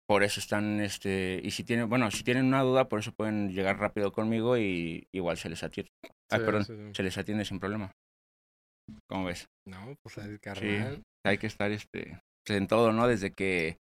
Por 0.06 0.24
eso 0.24 0.40
están, 0.40 0.80
este, 0.80 1.40
y 1.42 1.52
si 1.52 1.64
tienen, 1.64 1.88
bueno, 1.88 2.10
si 2.10 2.22
tienen 2.22 2.46
una 2.46 2.62
duda, 2.62 2.88
por 2.88 2.98
eso 2.98 3.12
pueden 3.12 3.52
llegar 3.52 3.78
rápido 3.78 4.12
conmigo 4.12 4.58
y 4.58 5.06
igual 5.14 5.38
se 5.38 5.48
les 5.48 5.62
atiende. 5.62 5.90
Ah, 6.30 6.38
perdón, 6.38 6.94
se 6.94 7.02
les 7.02 7.16
atiende 7.18 7.44
sin 7.44 7.60
problema. 7.60 7.92
¿Cómo 9.08 9.26
ves? 9.26 9.46
No, 9.66 9.94
pues 10.02 10.18
carnal. 10.40 11.02
hay 11.24 11.38
que 11.38 11.46
estar, 11.46 11.70
este, 11.70 12.20
en 12.48 12.66
todo, 12.66 12.92
¿no? 12.92 13.06
Desde 13.06 13.32
que, 13.32 13.78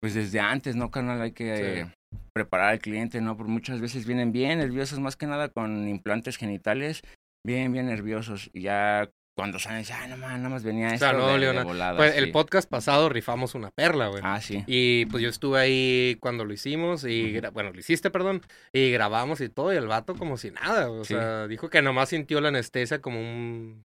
pues 0.00 0.14
desde 0.14 0.40
antes, 0.40 0.74
¿no, 0.74 0.90
carnal? 0.90 1.20
Hay 1.20 1.32
que 1.32 1.86
preparar 2.34 2.70
al 2.70 2.78
cliente, 2.80 3.20
¿no? 3.20 3.36
Porque 3.36 3.52
muchas 3.52 3.80
veces 3.80 4.06
vienen 4.06 4.32
bien 4.32 4.58
nerviosos, 4.58 5.00
más 5.00 5.16
que 5.16 5.26
nada 5.26 5.48
con 5.48 5.88
implantes 5.88 6.36
genitales, 6.36 7.02
bien, 7.46 7.72
bien 7.72 7.86
nerviosos. 7.86 8.50
Y 8.52 8.62
ya 8.62 9.10
cuando 9.34 9.58
salen, 9.58 9.84
ah, 9.92 10.06
no 10.08 10.16
más, 10.18 10.36
nada 10.36 10.48
más 10.50 10.62
venía 10.62 10.88
O 10.88 10.92
esto 10.92 11.06
sea, 11.06 11.12
no 11.14 11.24
de- 11.26 11.32
dolió 11.32 11.48
de 11.48 11.54
nada. 11.54 11.64
volada, 11.64 11.96
Pues 11.96 12.12
sí. 12.12 12.18
el 12.18 12.32
podcast 12.32 12.68
pasado 12.68 13.08
rifamos 13.08 13.54
una 13.54 13.70
perla, 13.70 14.08
güey. 14.08 14.20
Ah, 14.24 14.40
sí. 14.42 14.62
Y 14.66 15.06
pues 15.06 15.22
yo 15.22 15.30
estuve 15.30 15.58
ahí 15.58 16.16
cuando 16.20 16.44
lo 16.44 16.52
hicimos 16.52 17.04
y, 17.04 17.40
bueno, 17.52 17.72
lo 17.72 17.80
hiciste, 17.80 18.10
perdón, 18.10 18.42
y 18.74 18.90
grabamos 18.90 19.40
y 19.40 19.48
todo, 19.48 19.72
y 19.72 19.76
el 19.76 19.86
vato 19.86 20.14
como 20.16 20.36
si 20.36 20.50
nada, 20.50 20.90
o 20.90 21.02
Sí. 21.04 21.14
sea, 21.14 21.46
dijo 21.48 21.70
que 21.70 21.80
nomás 21.80 22.10
sintió 22.10 22.42
la 22.42 22.48
anestesia 22.48 23.00
como 23.00 23.20
un, 23.20 23.82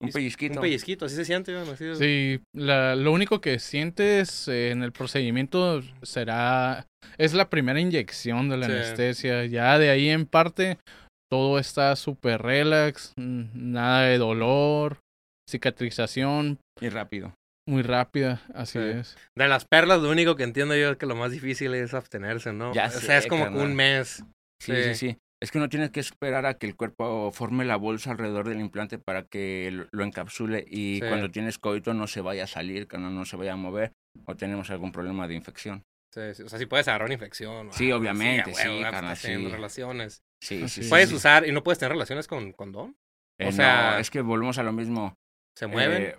Un 0.00 0.10
pellizquito. 0.10 0.54
un 0.56 0.62
pellizquito, 0.62 1.04
así 1.06 1.14
se 1.14 1.24
siente, 1.24 1.56
así 1.56 1.84
es. 1.84 1.98
Sí, 1.98 2.40
la, 2.52 2.96
lo 2.96 3.12
único 3.12 3.40
que 3.40 3.60
sientes 3.60 4.48
eh, 4.48 4.70
en 4.72 4.82
el 4.82 4.90
procedimiento 4.90 5.80
será, 6.02 6.87
es 7.18 7.34
la 7.34 7.48
primera 7.50 7.80
inyección 7.80 8.48
de 8.48 8.56
la 8.56 8.66
Sí. 8.66 8.72
anestesia. 8.72 9.44
Ya 9.46 9.78
de 9.78 9.90
ahí 9.90 10.08
en 10.08 10.26
parte, 10.26 10.78
todo 11.30 11.58
está 11.58 11.94
súper 11.96 12.42
relax, 12.42 13.12
mm, 13.16 13.44
nada 13.54 14.02
de 14.02 14.18
dolor, 14.18 14.98
cicatrización 15.48 16.58
Y 16.80 16.88
rápido. 16.88 17.34
muy 17.68 17.82
rápida, 17.82 18.40
así 18.54 18.78
Sí. 18.78 18.84
es. 18.84 19.16
De 19.36 19.48
las 19.48 19.64
perlas, 19.64 20.00
lo 20.00 20.10
único 20.10 20.36
que 20.36 20.44
entiendo 20.44 20.74
yo 20.76 20.90
es 20.92 20.96
que 20.96 21.06
lo 21.06 21.16
más 21.16 21.32
difícil 21.32 21.74
es 21.74 21.92
abstenerse, 21.94 22.52
¿no? 22.52 22.72
Ya 22.72 22.86
o 22.86 22.90
sea, 22.90 23.18
es 23.18 23.24
sé, 23.24 23.28
como 23.28 23.44
que 23.44 23.50
carnal. 23.50 23.66
un 23.68 23.76
mes. 23.76 24.24
Sí, 24.62 24.72
sí, 24.82 24.94
sí. 24.94 25.16
Es 25.40 25.52
que 25.52 25.58
uno 25.58 25.68
tiene 25.68 25.92
que 25.92 26.00
esperar 26.00 26.46
a 26.46 26.54
que 26.54 26.66
el 26.66 26.74
cuerpo 26.74 27.30
forme 27.30 27.64
la 27.64 27.76
bolsa 27.76 28.10
alrededor 28.10 28.48
del 28.48 28.58
implante 28.58 28.98
para 28.98 29.22
que 29.22 29.70
lo, 29.70 29.86
lo 29.92 30.02
encapsule 30.02 30.64
y 30.68 30.96
Sí. 30.96 31.00
cuando 31.06 31.30
tienes 31.30 31.58
coito 31.58 31.94
no 31.94 32.08
se 32.08 32.20
vaya 32.20 32.44
a 32.44 32.48
salir, 32.48 32.88
que 32.88 32.98
no, 32.98 33.10
no 33.10 33.24
se 33.24 33.36
vaya 33.36 33.52
a 33.52 33.56
mover 33.56 33.92
o 34.24 34.34
tenemos 34.34 34.70
algún 34.70 34.90
problema 34.90 35.28
de 35.28 35.34
infección. 35.34 35.82
Sí, 36.18 36.34
sí, 36.34 36.42
O 36.42 36.48
sea, 36.48 36.58
si 36.58 36.66
puedes 36.66 36.86
agarrar 36.88 37.06
una 37.06 37.14
infección. 37.14 37.68
o 37.68 37.72
Sí, 37.72 37.86
algo, 37.86 37.98
obviamente, 38.00 38.52
sí, 38.54 38.68
huevo, 38.68 39.14
teniendo 39.20 39.48
sí. 39.48 39.54
relaciones. 39.54 40.22
Sí, 40.42 40.58
sí, 40.58 40.64
es. 40.64 40.72
sí, 40.72 40.88
Puedes 40.88 41.08
sí. 41.10 41.14
usar 41.14 41.46
y 41.46 41.52
no 41.52 41.62
puedes 41.62 41.78
tener 41.78 41.92
relaciones 41.92 42.26
con 42.26 42.52
condón. 42.52 42.96
Eh, 43.40 43.48
o 43.48 43.52
sea- 43.52 43.92
no, 43.92 43.98
es 43.98 44.10
que 44.10 44.20
volvemos 44.20 44.58
a 44.58 44.62
lo 44.62 44.72
mismo. 44.72 45.14
¿Se 45.56 45.66
mueven? 45.66 46.02
Eh, 46.02 46.16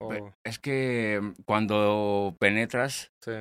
o- 0.00 0.32
es 0.44 0.58
que 0.58 1.18
mm, 1.22 1.42
cuando 1.44 2.36
penetras 2.38 3.10
sí. 3.22 3.32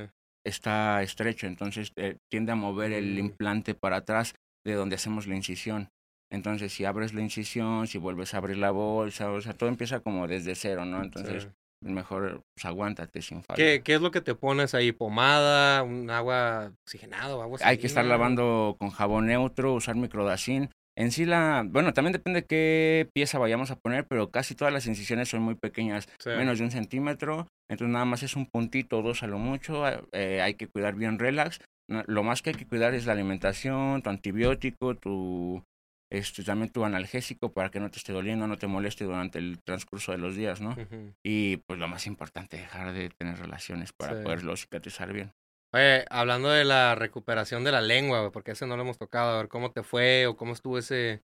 está 0.46 1.02
estrecho, 1.04 1.48
entonces 1.48 1.92
eh, 1.96 2.18
tiende 2.32 2.52
a 2.52 2.56
mover 2.56 2.94
el 2.94 3.16
Mm. 3.16 3.20
implante 3.20 3.76
para 3.76 3.98
atrás 3.98 4.34
de 4.66 4.74
donde 4.74 4.96
hacemos 4.96 5.28
la 5.28 5.36
incisión. 5.36 5.90
Entonces, 6.32 6.74
si 6.74 6.84
abres 6.84 7.14
la 7.14 7.22
incisión, 7.22 7.88
si 7.88 7.98
vuelves 7.98 8.34
a 8.34 8.38
abrir 8.38 8.58
la 8.58 8.72
bolsa, 8.72 9.32
o 9.32 9.40
sea, 9.40 9.54
todo 9.54 9.70
empieza 9.70 10.02
como 10.02 10.28
desde 10.28 10.56
cero, 10.56 10.84
¿no? 10.86 11.02
Entonces, 11.02 11.44
sí. 11.44 11.50
Mejor 11.82 12.42
pues, 12.56 12.66
aguántate 12.66 13.22
sin 13.22 13.44
falta. 13.44 13.56
¿Qué, 13.56 13.82
¿Qué 13.84 13.96
es 13.96 14.02
lo 14.02 14.12
que 14.12 14.22
te 14.22 14.36
pones 14.36 14.74
ahí? 14.74 14.92
¿Pomada? 14.92 15.84
¿Un 15.84 16.10
agua 16.10 16.72
oxigenada 16.86 17.34
agua 17.34 17.58
Hay 17.62 17.78
que 17.78 17.88
estar 17.88 18.06
lavando 18.06 18.76
con 18.80 18.90
jabón 18.90 19.28
neutro, 19.28 19.74
usar 19.74 19.96
microdacin. 19.96 20.70
En 20.98 21.12
sí 21.12 21.26
la, 21.26 21.64
bueno, 21.64 21.94
también 21.94 22.14
depende 22.14 22.46
qué 22.46 23.08
pieza 23.14 23.38
vayamos 23.38 23.70
a 23.70 23.76
poner, 23.76 24.08
pero 24.08 24.32
casi 24.32 24.56
todas 24.56 24.74
las 24.74 24.88
incisiones 24.88 25.30
son 25.30 25.44
muy 25.44 25.54
pequeñas, 25.54 26.08
Sí. 26.18 26.32
menos 26.32 26.58
de 26.58 26.64
un 26.66 26.72
centímetro, 26.72 27.48
entonces 27.70 27.94
nada 27.94 28.06
más 28.06 28.24
es 28.24 28.36
un 28.36 28.48
puntito 28.48 28.98
o 28.98 29.02
dos 29.04 29.22
a 29.22 29.28
lo 29.28 29.38
mucho, 29.38 29.84
eh, 30.12 30.42
hay 30.42 30.56
que 30.56 30.68
cuidar 30.68 30.96
bien 30.96 31.20
relax. 31.20 31.60
Lo 31.88 32.24
más 32.24 32.42
que 32.42 32.50
hay 32.50 32.56
que 32.56 32.66
cuidar 32.66 32.96
es 32.96 33.06
la 33.06 33.14
alimentación, 33.14 34.02
tu 34.02 34.10
antibiótico, 34.10 34.96
tu, 34.96 35.64
este, 36.10 36.44
también 36.44 36.72
tu 36.72 36.86
analgésico 36.86 37.52
para 37.54 37.70
que 37.70 37.80
no 37.80 37.90
te 37.92 37.98
esté 37.98 38.14
doliendo, 38.14 38.48
no 38.48 38.58
te 38.58 38.68
moleste 38.68 39.04
durante 39.04 39.40
el 39.40 39.62
transcurso 39.64 40.12
de 40.12 40.18
los 40.18 40.36
días, 40.36 40.62
¿no? 40.62 40.76
Y 41.24 41.58
pues 41.58 41.80
lo 41.80 41.88
más 41.88 42.08
importante, 42.08 42.58
dejar 42.58 42.94
de 42.94 43.10
tener 43.10 43.38
relaciones 43.38 43.92
para 43.92 44.16
Sí. 44.16 44.24
poderlo 44.24 44.56
cicatrizar 44.56 45.12
bien. 45.12 45.34
Oye, 45.74 46.06
hablando 46.10 46.50
de 46.50 46.64
la 46.64 46.96
recuperación 46.96 47.64
de 47.66 47.74
la 47.74 47.82
lengua, 47.82 48.32
porque 48.32 48.52
ese 48.52 48.66
no 48.66 48.78
lo 48.78 48.84
hemos 48.84 48.98
tocado, 48.98 49.32
a 49.32 49.38
ver 49.38 49.50
cómo 49.50 49.72
te 49.72 49.84
fue 49.84 50.26
o 50.26 50.38
cómo 50.38 50.54
estuvo 50.54 50.78
ese, 50.78 51.24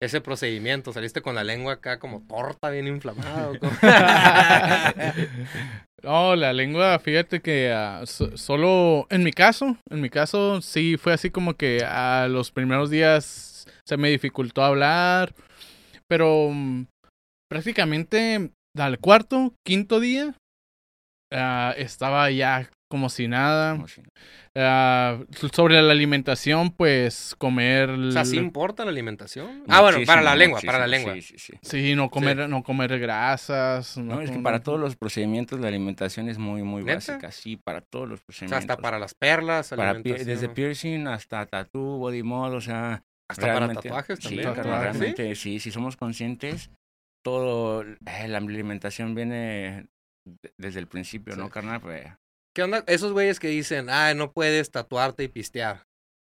ese 0.00 0.20
procedimiento. 0.20 0.92
¿Saliste 0.92 1.22
con 1.22 1.34
la 1.34 1.44
lengua 1.44 1.74
acá 1.74 1.98
como 1.98 2.22
torta 2.26 2.70
bien 2.70 2.86
inflamada? 2.86 3.58
cómo? 3.58 3.72
No, 6.02 6.36
la 6.36 6.52
lengua, 6.52 6.96
fíjate 7.00 7.40
que 7.40 7.72
ah, 7.72 8.02
so- 8.06 8.36
solo 8.36 9.08
en 9.10 9.24
mi 9.24 9.32
caso, 9.32 9.76
en 9.90 10.00
mi 10.00 10.10
caso 10.10 10.62
sí 10.62 10.96
fue 10.96 11.12
así 11.12 11.28
como 11.30 11.54
que 11.54 11.82
a 11.84 12.28
los 12.28 12.52
primeros 12.52 12.88
días 12.88 13.66
se 13.84 13.96
me 13.96 14.08
dificultó 14.08 14.62
hablar, 14.62 15.34
pero 16.06 16.50
mm, 16.52 16.84
prácticamente 17.50 18.52
al 18.78 19.00
cuarto, 19.00 19.54
quinto 19.66 19.98
día 19.98 20.34
ah, 21.32 21.74
estaba 21.76 22.30
ya 22.30 22.70
como 22.88 23.08
si 23.10 23.28
nada. 23.28 23.72
Como 23.72 23.88
si- 23.88 24.02
Ah, 24.54 25.18
sobre 25.52 25.80
la 25.80 25.92
alimentación, 25.92 26.70
pues 26.72 27.34
comer 27.38 27.90
o 27.90 28.10
sea, 28.12 28.24
¿sí 28.24 28.36
importa 28.36 28.84
la 28.84 28.90
alimentación? 28.90 29.62
Ah, 29.68 29.82
bueno, 29.82 29.98
sí, 29.98 30.06
para 30.06 30.20
sí, 30.20 30.24
la 30.24 30.34
lengua, 30.36 30.60
sí, 30.60 30.66
para 30.66 30.78
la 30.80 30.86
sí, 30.86 30.90
lengua. 30.90 31.14
Sí, 31.14 31.22
sí, 31.22 31.38
sí. 31.38 31.52
Sí, 31.62 31.94
no 31.94 32.10
comer, 32.10 32.48
no 32.48 32.62
comer 32.62 32.98
grasas. 32.98 33.96
No, 33.98 34.20
es 34.20 34.30
que 34.30 34.38
para 34.40 34.60
todos 34.60 34.80
los 34.80 34.96
procedimientos 34.96 35.60
la 35.60 35.68
alimentación 35.68 36.28
es 36.28 36.38
muy, 36.38 36.62
muy 36.62 36.82
¿Neta? 36.82 36.94
básica. 36.94 37.30
Sí, 37.30 37.56
para 37.56 37.80
todos 37.82 38.08
los 38.08 38.20
O 38.20 38.22
sea, 38.22 38.26
procedimientos. 38.26 38.70
hasta 38.70 38.82
para 38.82 38.98
las 38.98 39.14
perlas, 39.14 39.68
Para 39.70 40.00
pi- 40.02 40.12
desde 40.12 40.48
piercing 40.48 41.06
hasta 41.06 41.46
tatú, 41.46 41.98
body 41.98 42.22
mod, 42.22 42.54
o 42.54 42.60
sea... 42.60 43.02
Hasta 43.30 43.52
para 43.52 43.68
tatuajes 43.74 44.18
sí, 44.18 44.24
también. 44.24 44.54
carnal, 44.54 44.64
Tatuajes. 44.64 44.92
¿Sí? 44.96 44.98
realmente, 44.98 45.34
sí, 45.34 45.60
si 45.60 45.70
somos 45.70 45.96
conscientes, 45.98 46.70
todo, 47.22 47.82
eh, 47.82 48.26
la 48.28 48.38
alimentación 48.38 49.14
viene 49.14 49.86
de- 50.24 50.52
desde 50.56 50.80
el 50.80 50.86
principio, 50.86 51.34
Sí. 51.34 51.40
¿no, 51.40 51.50
carnal? 51.50 51.80
Pues, 51.80 52.06
¿Qué 52.58 52.64
onda? 52.64 52.82
Esos 52.88 53.12
güeyes 53.12 53.38
que 53.38 53.46
dicen, 53.46 53.88
ah, 53.88 54.14
no 54.14 54.32
puedes 54.32 54.72
tatuarte 54.72 55.22
y 55.22 55.28
pistear. 55.28 55.84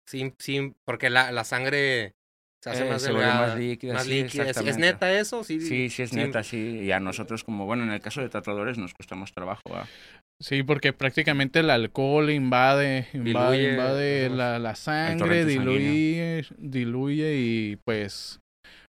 Sin, 0.10 0.34
sin, 0.40 0.74
porque 0.84 1.12
la, 1.12 1.32
la 1.32 1.44
sangre 1.44 2.14
se 2.64 2.72
hace 2.72 2.86
Eh, 2.86 2.90
más 2.90 3.04
se 3.04 3.10
delgada. 3.14 3.50
más 3.50 3.56
líquida, 3.60 4.00
sí, 4.00 4.10
líquida. 4.10 4.42
¿Es- 4.46 4.50
¿Es 4.50 4.58
exactamente. 4.58 4.82
neta 4.82 5.14
eso? 5.14 5.44
Sí, 5.44 5.62
sí, 5.62 5.92
sí 5.92 6.02
es 6.02 6.14
neta, 6.14 6.42
sí. 6.42 6.80
Y 6.80 6.92
a 6.92 7.00
nosotros 7.00 7.44
como, 7.44 7.68
bueno, 7.68 7.84
en 7.84 7.92
el 7.92 8.00
caso 8.00 8.22
de 8.22 8.30
tatuadores 8.30 8.80
nos 8.80 8.96
cuesta 8.96 9.14
más 9.14 9.32
trabajo, 9.32 9.62
¿va? 9.70 9.88
Sí, 10.42 10.64
porque 10.64 10.92
prácticamente 10.92 11.60
el 11.60 11.70
alcohol 11.70 12.32
invade, 12.32 13.10
invade, 13.14 13.58
Diluye, 13.58 13.70
invade 13.70 14.26
ajá. 14.26 14.36
la, 14.36 14.58
la 14.58 14.76
sangre, 14.76 15.46
diluye, 15.46 16.48
diluye 16.58 17.36
y 17.38 17.76
pues 17.86 18.40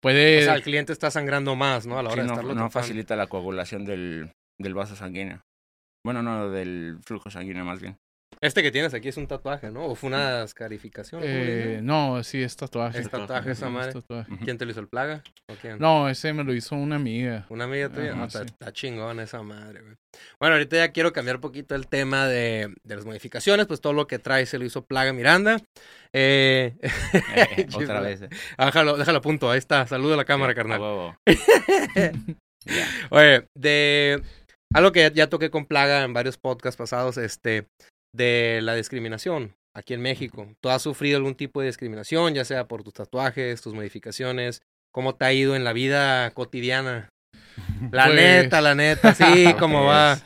puede... 0.01 0.39
O 0.39 0.41
sea, 0.43 0.55
el 0.55 0.63
cliente 0.63 0.93
está 0.93 1.11
sangrando 1.11 1.57
más, 1.57 1.85
¿no? 1.85 1.99
A 1.99 2.03
la 2.03 2.11
hora 2.11 2.15
Sí, 2.15 2.21
de 2.21 2.27
no, 2.27 2.33
estarlo 2.35 2.55
no 2.55 2.69
facilita 2.71 3.17
la 3.17 3.27
coagulación 3.27 3.83
del, 3.83 4.31
del 4.57 4.73
vaso 4.73 4.95
sanguíneo. 4.95 5.41
Bueno, 6.05 6.21
no, 6.21 6.51
del 6.51 6.99
flujo 7.03 7.29
sanguíneo 7.31 7.65
más 7.65 7.81
bien. 7.81 7.97
Este 8.41 8.61
que 8.61 8.69
tienes 8.71 8.93
aquí 8.93 9.07
es 9.07 9.17
un 9.17 9.27
tatuaje, 9.27 9.71
¿no? 9.71 9.85
O 9.85 9.95
fue 9.95 10.07
una 10.07 10.43
escarificación. 10.43 11.21
¿cómo 11.21 11.33
le 11.33 11.75
eh, 11.77 11.81
no, 11.81 12.21
sí, 12.23 12.43
es 12.43 12.55
tatuaje. 12.55 12.99
Es 12.99 13.09
tatuaje 13.09 13.51
esa 13.51 13.67
es 13.67 13.71
madre. 13.71 13.93
tatuaje. 13.93 14.31
¿Quién 14.43 14.57
te 14.57 14.65
lo 14.65 14.71
hizo 14.71 14.81
el 14.81 14.87
plaga? 14.89 15.23
¿O 15.47 15.55
quién? 15.55 15.79
No, 15.79 16.09
ese 16.09 16.31
me 16.33 16.43
lo 16.43 16.53
hizo 16.53 16.75
una 16.75 16.97
amiga. 16.97 17.45
Una 17.49 17.63
amiga 17.63 17.89
tuya. 17.89 18.11
Ajá, 18.11 18.23
Ah, 18.23 18.27
está, 18.27 18.39
sí. 18.41 18.45
está 18.47 18.73
chingón 18.73 19.19
esa 19.21 19.41
madre, 19.41 19.81
güey. 19.81 19.95
Bueno, 20.39 20.55
ahorita 20.55 20.75
ya 20.75 20.91
quiero 20.91 21.11
cambiar 21.13 21.37
un 21.37 21.41
poquito 21.41 21.73
el 21.75 21.87
tema 21.87 22.27
de, 22.27 22.71
de 22.83 22.95
las 22.95 23.05
modificaciones. 23.05 23.65
Pues 23.67 23.79
todo 23.81 23.93
lo 23.93 24.05
que 24.05 24.19
trae 24.19 24.45
se 24.45 24.59
lo 24.59 24.65
hizo 24.65 24.85
Plaga 24.85 25.13
Miranda. 25.13 25.57
Eh, 26.13 26.75
Eh, 27.35 27.67
otra 27.73 28.01
vez. 28.01 28.21
eh. 28.21 28.29
ah, 28.57 28.65
déjalo, 28.67 28.97
déjalo 28.97 29.17
a 29.19 29.21
punto. 29.21 29.49
Ahí 29.49 29.59
está. 29.59 29.87
Saluda 29.87 30.15
a 30.15 30.17
la 30.17 30.25
cámara, 30.25 30.53
carnal. 30.53 30.81
huevo. 30.81 31.17
Oye, 33.11 33.47
de 33.55 34.21
algo 34.75 34.91
que 34.91 35.01
ya, 35.01 35.11
ya 35.11 35.27
toqué 35.29 35.49
con 35.49 35.65
Plaga 35.65 36.03
en 36.03 36.13
varios 36.13 36.37
podcasts 36.37 36.77
pasados, 36.77 37.17
este, 37.17 37.67
de 38.13 38.59
la 38.61 38.75
discriminación 38.75 39.53
aquí 39.75 39.93
en 39.93 40.01
México. 40.01 40.47
¿Tú 40.61 40.69
has 40.69 40.81
sufrido 40.81 41.17
algún 41.17 41.35
tipo 41.35 41.59
de 41.61 41.67
discriminación, 41.67 42.33
ya 42.33 42.45
sea 42.45 42.67
por 42.67 42.83
tus 42.83 42.93
tatuajes, 42.93 43.61
tus 43.61 43.73
modificaciones? 43.73 44.61
¿Cómo 44.93 45.15
te 45.15 45.25
ha 45.25 45.33
ido 45.33 45.55
en 45.55 45.63
la 45.63 45.73
vida 45.73 46.29
cotidiana? 46.31 47.09
La 47.91 48.05
Pues- 48.05 48.15
neta, 48.15 48.61
la 48.61 48.75
neta, 48.75 49.13
sí, 49.13 49.23
¿cómo 49.59 49.83
va? 49.85 50.17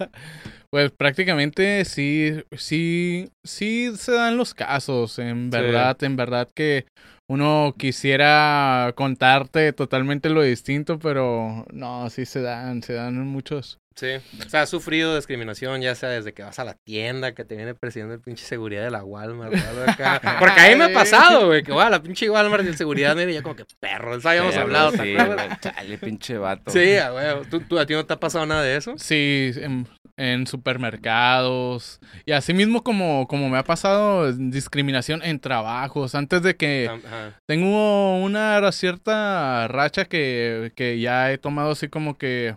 Pues 0.71 0.91
prácticamente 0.91 1.83
sí, 1.85 2.43
sí, 2.55 3.29
sí 3.43 3.91
se 3.97 4.11
dan 4.11 4.37
los 4.37 4.53
casos, 4.53 5.17
en 5.17 5.45
Sí. 5.45 5.57
verdad, 5.57 5.97
en 6.03 6.15
verdad 6.15 6.47
que 6.53 6.85
uno 7.27 7.73
quisiera 7.77 8.93
contarte 8.95 9.73
totalmente 9.73 10.29
lo 10.29 10.41
distinto, 10.43 10.99
pero 10.99 11.65
no, 11.71 12.07
sí 12.11 12.25
se 12.25 12.41
dan, 12.41 12.83
se 12.83 12.93
dan 12.93 13.19
muchos. 13.27 13.79
Sí. 13.99 14.07
O 14.45 14.49
sea, 14.49 14.61
has 14.61 14.69
sufrido 14.69 15.15
discriminación, 15.17 15.81
ya 15.81 15.93
sea 15.93 16.07
desde 16.09 16.33
que 16.33 16.41
vas 16.41 16.57
a 16.57 16.63
la 16.63 16.75
tienda, 16.75 17.33
que 17.33 17.43
te 17.43 17.57
viene 17.57 17.75
persiguiendo 17.75 18.13
el 18.13 18.21
pinche 18.21 18.45
seguridad 18.45 18.83
de 18.83 18.91
la 18.91 19.03
Walmart. 19.03 19.53
acá. 19.87 20.21
Porque 20.39 20.61
a 20.61 20.69
mí 20.69 20.75
me 20.75 20.85
ha 20.85 20.93
pasado, 20.93 21.47
güey, 21.47 21.63
que 21.63 21.73
voy 21.73 21.83
a 21.83 21.89
la 21.89 22.01
pinche 22.01 22.29
Walmart 22.29 22.63
y 22.63 22.69
el 22.69 22.77
seguridad 22.77 23.13
me 23.15 23.31
ya 23.33 23.41
como 23.41 23.57
que 23.57 23.65
perro, 23.79 24.15
eso 24.15 24.29
habíamos 24.29 24.55
hablado, 24.55 24.91
sí, 24.91 25.15
güey, 25.15 25.37
Chale, 25.59 25.97
pinche 25.97 26.37
vato. 26.37 26.71
Sí, 26.71 26.79
huevo. 26.79 27.41
¿Tú, 27.49 27.59
tú, 27.59 27.77
¿A 27.77 27.85
ti 27.85 27.93
no 27.93 28.05
te 28.05 28.13
ha 28.13 28.19
pasado 28.19 28.45
nada 28.45 28.63
de 28.63 28.77
eso? 28.77 28.95
Sí, 28.97 29.51
en, 29.57 29.85
en 30.15 30.47
supermercados 30.47 31.99
y 32.25 32.31
así 32.31 32.53
mismo 32.53 32.83
como, 32.83 33.27
como 33.27 33.49
me 33.49 33.57
ha 33.57 33.63
pasado 33.63 34.31
discriminación 34.31 35.21
en 35.23 35.39
trabajos. 35.39 36.15
Antes 36.15 36.41
de 36.41 36.55
que 36.55 36.89
Ajá. 36.89 37.39
tengo 37.45 38.17
una 38.17 38.71
cierta 38.71 39.67
racha 39.67 40.05
que, 40.05 40.71
que 40.75 40.99
ya 40.99 41.31
he 41.31 41.37
tomado 41.37 41.71
así 41.71 41.87
como 41.87 42.17
que 42.17 42.55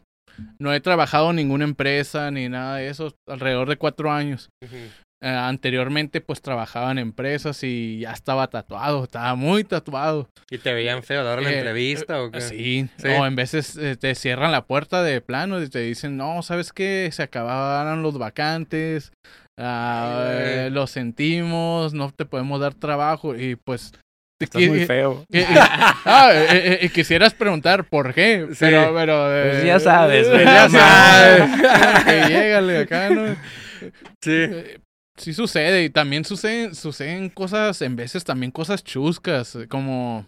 no 0.59 0.73
he 0.75 0.81
trabajado 0.81 1.31
en 1.31 1.37
ninguna 1.37 1.65
empresa 1.65 2.31
ni 2.31 2.49
nada 2.49 2.77
de 2.77 2.89
eso, 2.89 3.15
alrededor 3.29 3.69
de 3.69 3.77
cuatro 3.77 4.11
años. 4.13 4.49
Eh, 5.25 5.29
anteriormente 5.29 6.21
pues 6.21 6.43
trabajaba 6.43 6.91
en 6.91 6.99
empresas 6.99 7.63
y 7.63 8.01
ya 8.01 8.13
estaba 8.13 8.49
tatuado, 8.49 9.05
estaba 9.05 9.37
muy 9.37 9.63
tatuado. 9.63 10.29
¿Y 10.51 10.59
te 10.59 10.75
veían 10.75 11.05
feo 11.05 11.21
a 11.21 11.41
la 11.41 11.49
Eh, 11.49 11.59
entrevista 11.59 12.21
o 12.21 12.31
qué? 12.33 12.41
Sí, 12.41 12.89
Sí. 12.97 13.07
o 13.09 13.25
en 13.25 13.37
veces 13.37 13.77
eh, 13.77 13.95
te 13.97 14.17
cierran 14.17 14.51
la 14.51 14.65
puerta 14.67 15.03
de 15.05 15.21
plano 15.21 15.63
y 15.63 15.69
te 15.69 15.79
dicen, 15.79 16.17
no, 16.17 16.43
¿sabes 16.43 16.73
qué? 16.73 17.09
Se 17.13 17.23
acabaron 17.23 18.03
los 18.03 18.19
vacantes, 18.19 19.13
eh, 19.61 20.69
lo 20.73 20.87
sentimos, 20.89 21.95
no 21.95 22.11
te 22.11 22.25
podemos 22.25 22.61
dar 22.61 22.75
trabajo 22.75 23.37
y 23.37 23.57
pues... 23.57 23.93
Estás 24.45 24.63
muy 24.63 24.85
feo. 24.87 25.25
ah, 26.05 26.33
quisieras 26.93 27.35
preguntar 27.35 27.85
por 27.85 28.13
qué, 28.15 28.49
Sí. 28.53 28.57
pero, 28.61 28.95
pero 28.95 29.25
Pues 29.51 29.63
eh, 29.63 29.67
ya 29.67 29.81
sabes, 29.81 30.29
güey, 30.29 30.45
ya 30.45 30.69
sabes, 30.69 32.05
que 32.05 32.33
llégale 32.35 32.79
acá, 32.79 33.11
¿no? 33.11 33.35
Sí. 34.23 34.31
Eh, 34.31 34.79
Sí 35.19 35.35
sucede 35.35 35.85
y 35.85 35.91
también 35.91 36.25
suceden, 36.25 36.75
suceden 36.75 37.29
cosas, 37.29 37.83
en 37.83 37.97
veces 37.97 38.25
también 38.25 38.51
cosas 38.51 38.83
chuscas, 38.83 39.59
como 39.69 40.27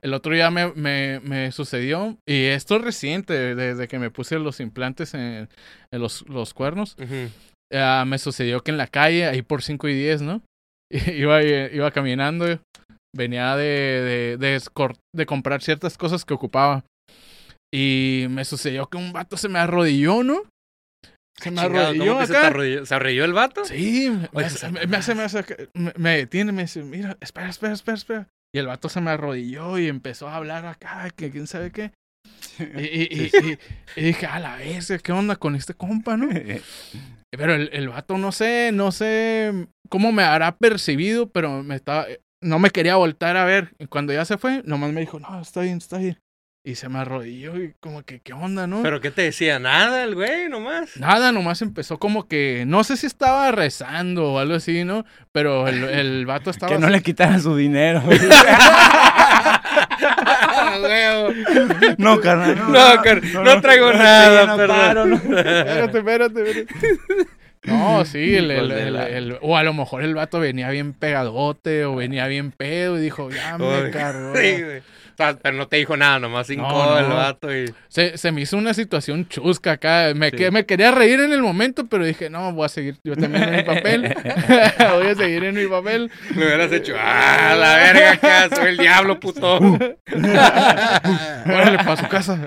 el 0.00 0.14
otro 0.14 0.32
día 0.32 0.48
me, 0.52 0.72
me, 0.74 1.18
me 1.20 1.50
sucedió, 1.50 2.16
y 2.24 2.44
esto 2.44 2.76
es 2.76 2.82
reciente, 2.82 3.56
desde 3.56 3.88
que 3.88 3.98
me 3.98 4.10
puse 4.10 4.38
los 4.38 4.60
implantes 4.60 5.14
en, 5.14 5.48
en 5.90 6.00
los, 6.00 6.24
los 6.28 6.54
cuernos, 6.54 6.96
ah, 7.74 8.04
me 8.06 8.16
sucedió 8.18 8.62
que 8.62 8.70
en 8.70 8.76
la 8.78 8.86
calle, 8.86 9.26
ahí 9.26 9.42
por 9.42 9.60
5 9.60 9.88
y 9.88 9.94
10, 9.94 10.22
¿no? 10.22 10.40
iba, 10.90 11.42
iba 11.42 11.90
caminando, 11.90 12.60
venía 13.14 13.56
de, 13.56 14.36
de, 14.38 14.60
de, 15.12 15.26
comprar 15.26 15.62
ciertas 15.62 15.96
cosas 15.98 16.24
que 16.24 16.34
ocupaba, 16.34 16.84
y 17.72 18.26
me 18.30 18.44
sucedió 18.44 18.86
que 18.88 18.96
un 18.98 19.12
vato 19.12 19.36
se 19.36 19.48
me 19.48 19.58
arrodilló, 19.58 20.22
¿no? 20.22 20.42
Se 21.40 21.50
me 21.50 21.60
Chingado, 21.62 21.86
arrodilló 21.88 22.04
¿cómo 22.04 22.18
que 22.20 22.26
se, 22.26 22.36
acá. 22.36 22.46
arrodilló? 22.48 22.86
¿Se 22.86 22.94
arrodilló 22.94 23.24
el 23.24 23.32
vato? 23.32 23.64
Sí, 23.64 24.10
me, 24.10 24.28
Oye, 24.32 24.46
hace- 24.46 24.70
me, 24.70 24.86
me 24.86 24.96
hace, 24.96 25.14
me 25.14 25.22
hace, 25.22 25.44
me, 25.74 25.92
me 25.96 26.16
detiene, 26.18 26.52
me 26.52 26.62
dice, 26.62 26.82
mira, 26.82 27.16
espera, 27.20 27.48
espera, 27.48 27.72
espera, 27.72 27.96
espera. 27.96 28.28
Y 28.54 28.58
el 28.58 28.66
vato 28.66 28.88
se 28.90 29.00
me 29.00 29.10
arrodilló 29.10 29.78
y 29.78 29.88
empezó 29.88 30.28
a 30.28 30.36
hablar 30.36 30.66
acá, 30.66 31.08
que 31.16 31.30
quién 31.30 31.46
sabe 31.46 31.70
qué. 31.72 31.92
Y, 32.58 32.62
y, 32.84 33.08
y, 33.10 33.30
y- 33.42 33.58
y 33.96 34.02
dije, 34.04 34.26
a 34.26 34.38
la 34.38 34.56
vez, 34.56 34.92
¿qué 35.02 35.12
onda 35.12 35.36
con 35.36 35.56
este 35.56 35.74
compa, 35.74 36.16
no? 36.16 36.28
Pero 37.30 37.54
el, 37.54 37.70
el 37.72 37.88
vato 37.88 38.18
no 38.18 38.30
sé, 38.30 38.70
no 38.74 38.92
sé 38.92 39.66
cómo 39.88 40.12
me 40.12 40.22
habrá 40.22 40.54
percibido, 40.54 41.30
pero 41.30 41.62
me 41.62 41.76
estaba, 41.76 42.06
no 42.42 42.58
me 42.58 42.70
quería 42.70 42.96
voltar 42.96 43.36
a 43.36 43.44
ver. 43.44 43.74
Y 43.78 43.86
cuando 43.86 44.12
ya 44.12 44.24
se 44.24 44.36
fue, 44.38 44.62
nomás 44.64 44.92
me 44.92 45.00
dijo, 45.00 45.18
no, 45.18 45.40
está 45.40 45.62
bien, 45.62 45.78
está 45.78 45.98
bien. 45.98 46.18
Y 46.64 46.76
se 46.76 46.88
me 46.88 47.00
arrodilló 47.00 47.56
y 47.60 47.74
como 47.80 48.04
que, 48.04 48.20
¿qué 48.20 48.32
onda, 48.34 48.68
no? 48.68 48.82
¿Pero 48.82 49.00
qué 49.00 49.10
te 49.10 49.22
decía? 49.22 49.58
Nada, 49.58 50.04
el 50.04 50.14
güey, 50.14 50.48
nomás. 50.48 50.96
Nada, 50.96 51.32
nomás 51.32 51.60
empezó 51.60 51.98
como 51.98 52.28
que, 52.28 52.62
no 52.68 52.84
sé 52.84 52.96
si 52.96 53.06
estaba 53.06 53.50
rezando 53.50 54.34
o 54.34 54.38
algo 54.38 54.54
así, 54.54 54.84
¿no? 54.84 55.04
Pero 55.32 55.66
el, 55.66 55.82
el 55.82 56.24
vato 56.24 56.50
estaba... 56.50 56.72
Que 56.72 56.78
no 56.78 56.88
le 56.88 57.02
quitaran 57.02 57.42
su 57.42 57.56
dinero. 57.56 58.00
Ah, 60.24 61.28
no, 61.98 62.20
carnal. 62.20 62.56
No, 62.58 62.66
No, 62.96 63.02
car- 63.02 63.22
no 63.24 63.60
traigo 63.60 63.92
nada, 63.92 64.56
perdón. 64.56 64.76
paro, 64.76 65.06
no. 65.06 65.16
Espérate, 65.16 65.98
espérate, 65.98 66.42
espérate. 66.50 66.74
No, 67.64 68.04
sí, 68.12 68.34
el, 68.36 68.50
el- 68.50 68.72
el- 68.72 68.96
el- 68.96 69.38
o 69.40 69.56
a 69.56 69.62
lo 69.62 69.72
mejor 69.74 70.02
el 70.02 70.14
vato 70.14 70.40
venía 70.40 70.70
bien 70.70 70.92
pegadote 70.94 71.84
o 71.84 71.94
venía 71.96 72.26
bien 72.26 72.50
pedo 72.52 72.98
y 72.98 73.02
dijo, 73.02 73.30
ya 73.30 73.58
me 73.58 73.90
cargó. 73.90 74.34
sí. 74.40 74.62
O 75.12 75.14
sea, 75.14 75.36
pero 75.36 75.54
no 75.58 75.68
te 75.68 75.76
dijo 75.76 75.94
nada, 75.94 76.18
nomás 76.18 76.48
hincó 76.48 76.62
No, 76.66 76.98
el 76.98 77.06
no. 77.10 77.16
vato 77.16 77.54
y... 77.54 77.70
Se, 77.88 78.16
se 78.16 78.32
me 78.32 78.40
hizo 78.40 78.56
una 78.56 78.72
situación 78.72 79.28
chusca 79.28 79.72
acá. 79.72 80.12
Me, 80.16 80.30
Sí. 80.30 80.36
que- 80.38 80.50
me 80.50 80.64
quería 80.64 80.90
reír 80.90 81.20
en 81.20 81.34
el 81.34 81.42
momento, 81.42 81.84
pero 81.86 82.06
dije, 82.06 82.30
no, 82.30 82.50
voy 82.54 82.64
a 82.64 82.70
seguir 82.70 82.96
yo 83.04 83.14
también 83.14 83.42
en 83.44 83.56
mi 83.56 83.62
papel. 83.62 84.04
voy 84.94 85.06
a 85.08 85.14
seguir 85.14 85.44
en 85.44 85.54
mi 85.54 85.66
papel. 85.66 86.10
Me 86.34 86.46
hubieras 86.46 86.72
hecho, 86.72 86.94
¡ah, 86.98 87.54
la 87.58 87.76
verga 87.76 88.12
acá! 88.12 88.48
Soy 88.56 88.68
el 88.70 88.78
diablo, 88.78 89.20
puto. 89.20 89.58
Órale, 89.58 89.98
para 91.84 91.96
su 91.98 92.08
casa. 92.08 92.38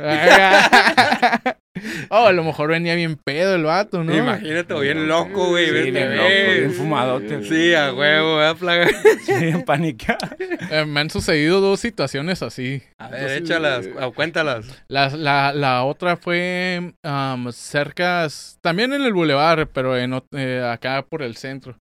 Oh, 2.10 2.28
a 2.28 2.32
lo 2.32 2.44
mejor 2.44 2.70
venía 2.70 2.96
bien 2.96 3.16
pedo 3.16 3.56
el 3.56 3.64
vato, 3.64 4.04
¿no? 4.04 4.16
Imagínate, 4.16 4.74
o 4.74 4.80
bien 4.80 5.08
loco, 5.08 5.50
güey. 5.50 5.68
Sí, 5.68 5.92
bien 5.92 6.16
loco, 6.16 6.30
bien 6.30 6.74
fumadote. 6.74 7.44
Sí, 7.44 7.74
a 7.74 7.94
huevo, 7.94 8.38
¿verdad, 8.38 8.56
plaga? 8.58 8.88
Sí, 9.26 9.34
bien 9.34 9.64
paniqueado. 9.64 10.20
Eh, 10.72 10.86
me 10.86 11.00
han 11.00 11.10
sucedido 11.10 11.62
dos 11.62 11.80
situaciones 11.80 12.42
así. 12.42 12.82
A 12.98 13.10
ver, 13.10 13.44
échalas, 13.44 13.88
o 14.02 14.14
cuéntalas. 14.14 14.66
La, 14.88 15.10
la, 15.10 15.54
la 15.54 15.84
otra 15.84 16.18
fue 16.18 16.94
am, 17.04 17.52
cerca, 17.52 18.28
también 18.62 18.94
en 18.94 19.04
el 19.04 19.14
bulevar, 19.14 19.68
pero 19.68 19.98
en, 19.98 20.20
eh, 20.32 20.68
acá 20.68 21.06
por 21.08 21.22
el 21.22 21.36
centro. 21.36 21.78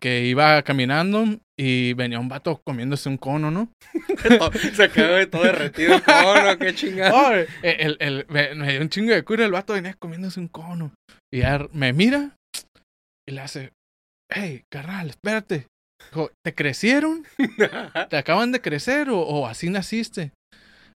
Que 0.00 0.24
iba 0.26 0.62
caminando 0.62 1.24
y 1.58 1.94
venía 1.94 2.18
un 2.18 2.28
vato 2.28 2.60
comiéndose 2.66 3.08
un 3.08 3.16
cono, 3.16 3.50
¿no? 3.50 3.70
Se 4.74 4.90
quedó 4.90 5.14
de 5.16 5.26
todo 5.26 5.42
derretido 5.42 5.94
el 5.94 6.02
cono, 6.02 6.58
qué 6.58 6.74
chingado. 6.74 7.16
Oh, 7.28 7.32
el, 7.32 7.46
el- 7.62 7.96
el- 8.00 8.26
me, 8.28 8.54
me 8.54 8.72
dio 8.72 8.80
un 8.82 8.88
chingo 8.90 9.12
de 9.14 9.22
cura, 9.24 9.44
el 9.44 9.52
vato 9.52 9.72
venía 9.72 9.94
comiéndose 9.94 10.38
un 10.40 10.48
cono. 10.48 10.92
Y 11.32 11.40
ya 11.40 11.66
me 11.72 11.92
mira 11.92 12.36
y 13.28 13.32
le 13.32 13.40
hace, 13.40 13.72
hey, 14.32 14.62
carnal, 14.70 15.08
espérate. 15.10 15.66
Dijo, 16.10 16.30
¿te 16.44 16.54
crecieron? 16.54 17.24
¿Te 18.10 18.16
acaban 18.16 18.52
de 18.52 18.60
crecer 18.60 19.08
o, 19.10 19.18
o 19.20 19.46
así 19.46 19.70
naciste? 19.70 20.32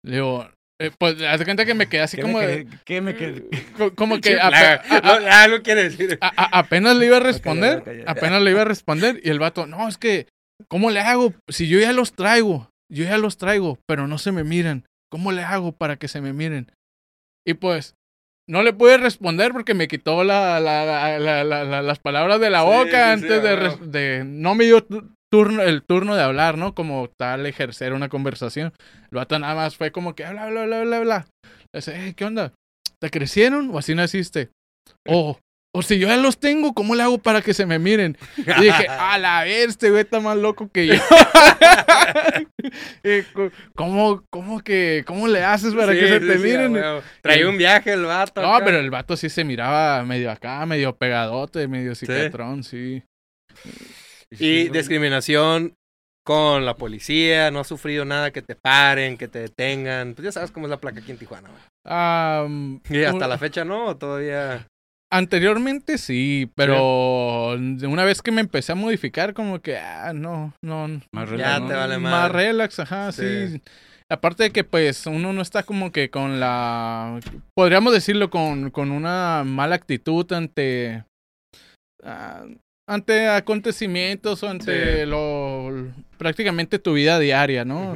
Le 0.05 0.17
digo, 0.17 0.51
eh, 0.81 0.91
pues, 0.99 1.21
haz 1.23 1.39
de 1.41 1.45
cuenta 1.45 1.65
que 1.65 1.75
me 1.75 1.89
quedé 1.89 2.03
así 2.03 2.17
¿Qué 2.17 2.23
como, 2.23 2.39
me 2.39 2.47
de- 2.47 2.67
¿Qué 2.85 3.01
me 3.01 3.15
quedé? 3.17 3.45
co- 3.77 3.95
como 3.95 4.21
que 4.21 4.39
ah, 4.41 4.79
quiere 5.63 5.85
decir. 5.85 6.19
a- 6.21 6.29
a- 6.37 6.59
apenas 6.61 6.97
le 6.97 7.07
iba 7.07 7.17
a 7.17 7.21
responder, 7.21 8.05
apenas 8.07 8.43
le 8.43 8.51
iba 8.53 8.63
a 8.63 8.67
responder 8.67 9.21
y 9.25 9.31
el 9.31 9.39
vato, 9.39 9.67
no, 9.67 9.89
es 9.89 9.99
que, 9.99 10.27
¿cómo 10.69 10.91
le 10.91 11.01
hago? 11.01 11.35
Si 11.49 11.69
yo 11.69 11.79
ya 11.81 11.93
los 11.93 12.13
traigo, 12.13 12.71
yo 12.91 13.05
ya 13.05 13.19
los 13.19 13.39
traigo, 13.39 13.79
pero 13.87 14.07
no 14.07 14.19
se 14.19 14.33
me 14.33 14.45
miran. 14.45 14.85
¿Cómo 15.11 15.33
le 15.33 15.43
hago 15.43 15.73
para 15.73 15.97
que 15.97 16.07
se 16.09 16.21
me 16.21 16.33
miren? 16.33 16.71
Y 17.47 17.55
pues, 17.55 17.95
no 18.49 18.63
le 18.63 18.73
pude 18.73 18.99
responder 18.99 19.53
porque 19.53 19.75
me 19.75 19.89
quitó 19.89 20.23
la, 20.23 20.61
la- 20.61 20.85
la- 20.85 21.19
la- 21.19 21.45
la- 21.45 21.65
la- 21.65 21.83
las 21.83 21.99
palabras 21.99 22.41
de 22.41 22.51
la 22.51 22.63
boca 22.63 22.85
sí, 23.17 23.23
sí, 23.27 23.33
antes 23.33 23.43
de, 23.43 23.87
de- 23.99 24.25
No 24.25 24.55
me 24.55 24.65
dio 24.65 24.87
turno, 25.31 25.63
el 25.63 25.83
turno 25.83 26.15
de 26.15 26.23
hablar, 26.23 26.57
¿no? 26.59 26.75
Como 26.75 27.09
tal, 27.19 27.47
ejercer 27.47 27.93
una 27.93 28.09
conversación. 28.09 28.73
El 29.11 29.17
vato 29.17 29.39
nada 29.39 29.55
más 29.55 29.77
fue 29.77 29.91
como 29.93 30.15
que, 30.15 30.25
bla, 30.29 30.47
bla, 30.47 30.65
bla, 30.67 30.83
bla, 30.83 31.01
bla. 31.01 31.27
Le 31.73 31.79
dice, 31.81 31.95
"Hey, 31.97 32.15
¿qué 32.17 32.25
onda? 32.25 32.53
¿Te 33.01 33.11
crecieron 33.11 33.71
o 33.73 33.79
así 33.79 33.95
naciste? 33.95 34.51
O, 35.07 35.39
o 35.75 35.83
si 35.83 35.99
yo 35.99 36.09
ya 36.09 36.17
los 36.17 36.39
tengo, 36.39 36.73
¿cómo 36.73 36.95
le 36.95 37.03
hago 37.03 37.19
para 37.19 37.43
que 37.43 37.55
se 37.55 37.67
me 37.67 37.79
miren? 37.79 38.17
Y 38.37 38.43
dije, 38.63 38.87
a 38.89 39.19
la 39.19 39.45
vez, 39.45 39.69
este 39.69 39.91
güey 39.91 40.03
está 40.03 40.19
más 40.21 40.37
loco 40.37 40.71
que 40.73 40.87
yo. 40.89 40.95
¿Cómo, 43.75 44.25
cómo 44.31 44.61
que, 44.61 45.05
cómo 45.07 45.29
le 45.29 45.45
haces 45.45 45.75
para 45.75 45.93
Sí, 45.93 46.01
que 46.01 46.09
se 46.09 46.21
sí, 46.21 46.27
te 46.27 46.39
sí, 46.39 46.45
miren? 46.45 46.83
Traía 47.23 47.49
un 47.49 47.57
viaje 47.59 47.93
el 47.93 48.05
vato. 48.05 48.43
no, 48.43 48.55
acá. 48.55 48.65
pero 48.65 48.79
el 48.79 48.91
vato 48.91 49.17
sí 49.17 49.29
se 49.29 49.45
miraba 49.45 50.03
medio 50.05 50.31
acá, 50.31 50.65
medio 50.67 50.97
pegadote, 50.97 51.69
medio 51.69 51.95
cicatrón, 51.95 52.65
sí. 52.65 53.03
Y 54.39 54.69
discriminación 54.69 55.75
con 56.27 56.67
la 56.67 56.75
policía, 56.77 57.51
no 57.51 57.61
has 57.61 57.67
sufrido 57.67 58.05
nada 58.05 58.31
que 58.33 58.43
te 58.43 58.55
paren, 58.55 59.17
que 59.17 59.29
te 59.29 59.39
detengan. 59.41 60.15
Pues 60.15 60.27
ya 60.27 60.33
sabes 60.33 60.51
cómo 60.51 60.67
es 60.67 60.71
la 60.71 60.77
placa 60.81 61.01
aquí 61.01 61.11
en 61.11 61.19
Tijuana. 61.19 61.49
güey. 61.49 61.63
Ah, 61.87 62.47
Y 62.91 63.03
hasta 63.05 63.25
un- 63.25 63.31
la 63.31 63.39
fecha 63.39 63.65
no, 63.65 63.87
¿O 63.87 63.97
todavía. 63.97 64.67
Anteriormente 65.11 65.97
sí, 65.97 66.51
pero 66.55 67.57
de 67.59 67.87
una 67.87 68.05
vez 68.05 68.21
que 68.21 68.31
me 68.31 68.43
empecé 68.43 68.73
a 68.73 68.75
modificar, 68.75 69.33
como 69.33 69.61
que, 69.61 69.79
ah, 69.79 70.13
no, 70.13 70.53
no. 70.63 70.87
Más 71.15 71.31
Ya 71.31 71.37
relax, 71.37 71.61
¿no? 71.63 71.69
te 71.69 71.75
vale 71.75 71.99
Más 71.99 72.13
madre. 72.13 72.33
relax, 72.49 72.79
ajá, 72.81 73.11
sí. 73.13 73.49
Sí. 73.53 73.63
Aparte 74.11 74.43
de 74.43 74.51
que, 74.51 74.65
pues, 74.65 75.07
uno 75.07 75.33
no 75.33 75.41
está 75.41 75.63
como 75.63 75.93
que 75.93 76.11
con 76.11 76.41
la. 76.41 77.21
Podríamos 77.57 77.95
decirlo 77.95 78.29
con, 78.29 78.71
con 78.71 78.91
una 78.91 79.45
mala 79.47 79.77
actitud 79.77 80.31
ante. 80.35 81.05
ah, 82.05 82.45
ante 82.89 83.29
acontecimientos 83.29 84.43
o 84.43 84.49
ante 84.49 85.05
Sí. 85.05 85.07
lo. 85.07 85.93
prácticamente 86.17 86.79
tu 86.81 86.95
vida 86.95 87.19
diaria, 87.21 87.65
¿no? 87.65 87.95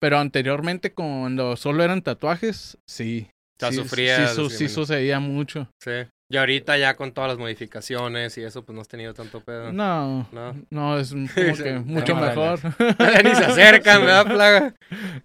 Pero 0.00 0.18
anteriormente, 0.18 0.92
cuando 0.92 1.56
solo 1.56 1.82
eran 1.84 2.00
tatuajes, 2.02 2.78
sí. 2.88 3.28
Sea, 3.58 3.70
sí, 3.72 3.76
sufrías 3.78 4.30
sí, 4.30 4.36
su- 4.36 4.50
sí 4.50 4.68
sucedía 4.68 5.18
mucho. 5.20 5.68
Sí. 5.82 5.90
Y 6.30 6.36
ahorita 6.36 6.76
ya 6.76 6.94
con 6.96 7.12
todas 7.12 7.30
las 7.30 7.38
modificaciones 7.38 8.36
y 8.36 8.42
eso, 8.42 8.64
pues 8.64 8.74
no 8.74 8.82
has 8.82 8.88
tenido 8.88 9.14
tanto 9.14 9.40
pedo. 9.40 9.72
No, 9.72 10.28
No. 10.32 10.54
no, 10.70 10.98
es 10.98 11.10
como 11.34 11.56
que 11.56 11.78
mucho 11.84 12.16
mejor. 12.16 12.58
Ni 13.24 13.34
se 13.34 13.44
acercan, 13.44 14.00
¿verdad, 14.04 14.26
Plaga? 14.26 14.74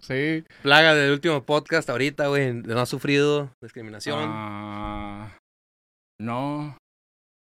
sí. 0.00 0.44
Plaga 0.62 0.94
del 0.94 1.12
último 1.12 1.42
podcast 1.44 1.90
ahorita, 1.90 2.28
güey. 2.28 2.52
No 2.54 2.80
has 2.80 2.88
sufrido 2.88 3.50
discriminación. 3.60 4.18
Ah, 4.22 5.36
no, 6.20 6.76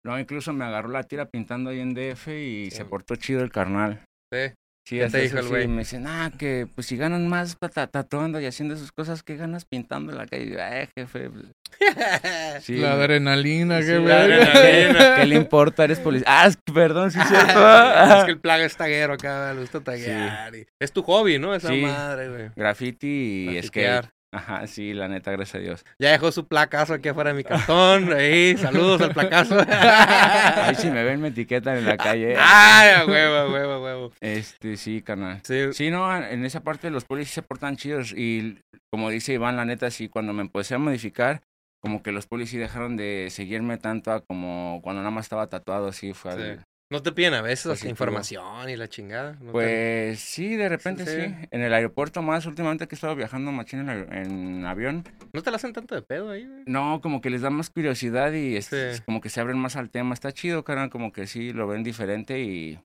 no, 0.06 0.18
incluso 0.18 0.52
me 0.52 0.64
agarró 0.64 0.88
la 0.88 1.02
tira 1.04 1.26
pintando 1.26 1.70
ahí 1.70 1.80
en 1.80 1.94
DF 1.94 2.28
y 2.28 2.70
Sí. 2.70 2.76
se 2.76 2.84
portó 2.84 3.16
chido 3.16 3.42
el 3.42 3.50
carnal. 3.52 4.00
Sí. 4.32 4.52
Sí, 4.88 5.00
¿Qué 5.00 5.08
te 5.08 5.20
dijo 5.22 5.42
güey? 5.48 5.66
me 5.66 5.78
dicen, 5.80 6.06
ah, 6.06 6.30
que 6.38 6.68
pues 6.72 6.86
si 6.86 6.96
ganan 6.96 7.26
más 7.26 7.56
ta- 7.58 7.88
tatuando 7.88 8.40
y 8.40 8.46
haciendo 8.46 8.74
esas 8.76 8.92
cosas 8.92 9.24
que 9.24 9.34
ganas 9.36 9.64
pintando 9.64 10.12
en 10.12 10.18
la 10.18 10.26
calle. 10.28 10.62
Ay, 10.62 10.86
jefe. 10.96 11.28
pues, 11.28 11.46
sí, 12.64 12.76
la 12.76 12.92
adrenalina, 12.92 13.80
sí, 13.80 13.88
qué 13.88 13.94
la 13.98 14.26
verga. 14.26 14.44
adrenalina. 14.52 15.16
¿Qué 15.16 15.26
le 15.26 15.34
importa? 15.34 15.82
Eres 15.82 15.98
policía. 15.98 16.26
Ah, 16.28 16.48
perdón, 16.72 17.10
sí 17.10 17.18
cierto. 17.28 18.16
es 18.18 18.24
que 18.26 18.30
el 18.30 18.38
plaga 18.38 18.64
es 18.64 18.76
taguero 18.76 19.14
acá, 19.14 19.52
le 19.54 19.60
gusta 19.62 19.80
taguear. 19.80 20.54
y- 20.54 20.66
Es 20.80 20.92
tu 20.92 21.02
hobby, 21.02 21.40
¿no? 21.40 21.52
Esa 21.52 21.72
madre, 21.72 22.28
güey. 22.28 22.50
Graffiti 22.54 23.56
y 23.58 23.62
skate. 23.64 24.08
Ajá, 24.36 24.66
sí, 24.66 24.92
la 24.92 25.08
neta, 25.08 25.30
gracias 25.32 25.54
a 25.54 25.58
Dios. 25.60 25.84
Ya 25.98 26.10
dejó 26.10 26.30
su 26.30 26.46
placazo 26.46 26.92
aquí 26.92 27.08
afuera 27.08 27.30
de 27.30 27.36
mi 27.38 27.42
cartón. 27.42 28.12
Ahí, 28.16 28.54
saludos 28.58 29.00
al 29.00 29.14
placazo. 29.14 29.56
Ahí 29.66 30.74
si 30.74 30.90
me 30.90 31.04
ven 31.04 31.22
me 31.22 31.28
etiquetan 31.28 31.78
en 31.78 31.86
la 31.86 31.96
calle. 31.96 32.36
Ay, 32.38 33.06
huevo, 33.08 33.50
huevo, 33.50 33.82
huevo. 33.82 34.12
Este, 34.20 34.76
sí, 34.76 35.00
canal. 35.00 35.40
Sí, 35.42 35.72
Sí, 35.72 35.90
no, 35.90 36.14
en 36.14 36.44
esa 36.44 36.60
parte 36.60 36.90
los 36.90 37.06
polis 37.06 37.30
se 37.30 37.40
portan 37.40 37.78
chidos 37.78 38.12
y 38.12 38.58
como 38.92 39.08
dice 39.08 39.32
Iván, 39.32 39.56
la 39.56 39.64
neta, 39.64 39.90
sí, 39.90 40.10
cuando 40.10 40.34
me 40.34 40.42
empecé 40.42 40.74
a 40.74 40.78
modificar, 40.78 41.40
como 41.80 42.02
que 42.02 42.12
los 42.12 42.26
polis 42.26 42.50
sí 42.50 42.58
dejaron 42.58 42.98
de 42.98 43.28
seguirme 43.30 43.78
tanto 43.78 44.12
a 44.12 44.20
como 44.20 44.80
cuando 44.82 45.00
nada 45.00 45.12
más 45.12 45.24
estaba 45.24 45.46
tatuado, 45.46 45.88
así 45.88 46.12
fue. 46.12 46.32
Sí. 46.56 46.62
No 46.90 47.02
te 47.02 47.12
piden 47.12 47.34
a 47.34 47.42
veces 47.42 47.66
Positivo. 47.66 47.90
información 47.90 48.68
y 48.70 48.76
la 48.76 48.88
chingada. 48.88 49.32
¿No 49.32 49.46
te- 49.46 49.52
Pues 49.52 50.20
sí, 50.20 50.54
de 50.56 50.68
repente 50.68 51.04
Sí, 51.04 51.10
sí, 51.12 51.20
sí. 51.28 51.48
En 51.50 51.62
el 51.62 51.72
aeropuerto 51.74 52.22
más, 52.22 52.46
últimamente 52.46 52.86
que 52.86 52.94
he 52.94 52.96
estado 52.96 53.16
viajando 53.16 53.50
machín 53.52 53.88
en, 53.88 54.12
en 54.12 54.64
avión, 54.64 55.04
¿No 55.32 55.42
te 55.42 55.50
la 55.50 55.56
hacen 55.56 55.72
tanto 55.72 55.94
de 55.94 56.02
pedo 56.02 56.30
ahí, 56.30 56.46
güey? 56.46 56.62
no, 56.66 57.00
como 57.00 57.20
que 57.20 57.30
les 57.30 57.42
da 57.42 57.50
más 57.50 57.70
curiosidad 57.70 58.32
y 58.32 58.56
es, 58.56 58.66
Sí. 58.66 58.76
es 58.76 59.00
como 59.00 59.20
que 59.20 59.28
se 59.28 59.40
abren 59.40 59.58
más 59.58 59.76
al 59.76 59.90
tema. 59.90 60.14
Está 60.14 60.32
chido, 60.32 60.64
carnal, 60.64 60.90
como 60.90 61.12
que 61.12 61.26
sí, 61.26 61.52
lo 61.52 61.66
ven 61.66 61.82
diferente 61.82 62.40
y 62.40 62.78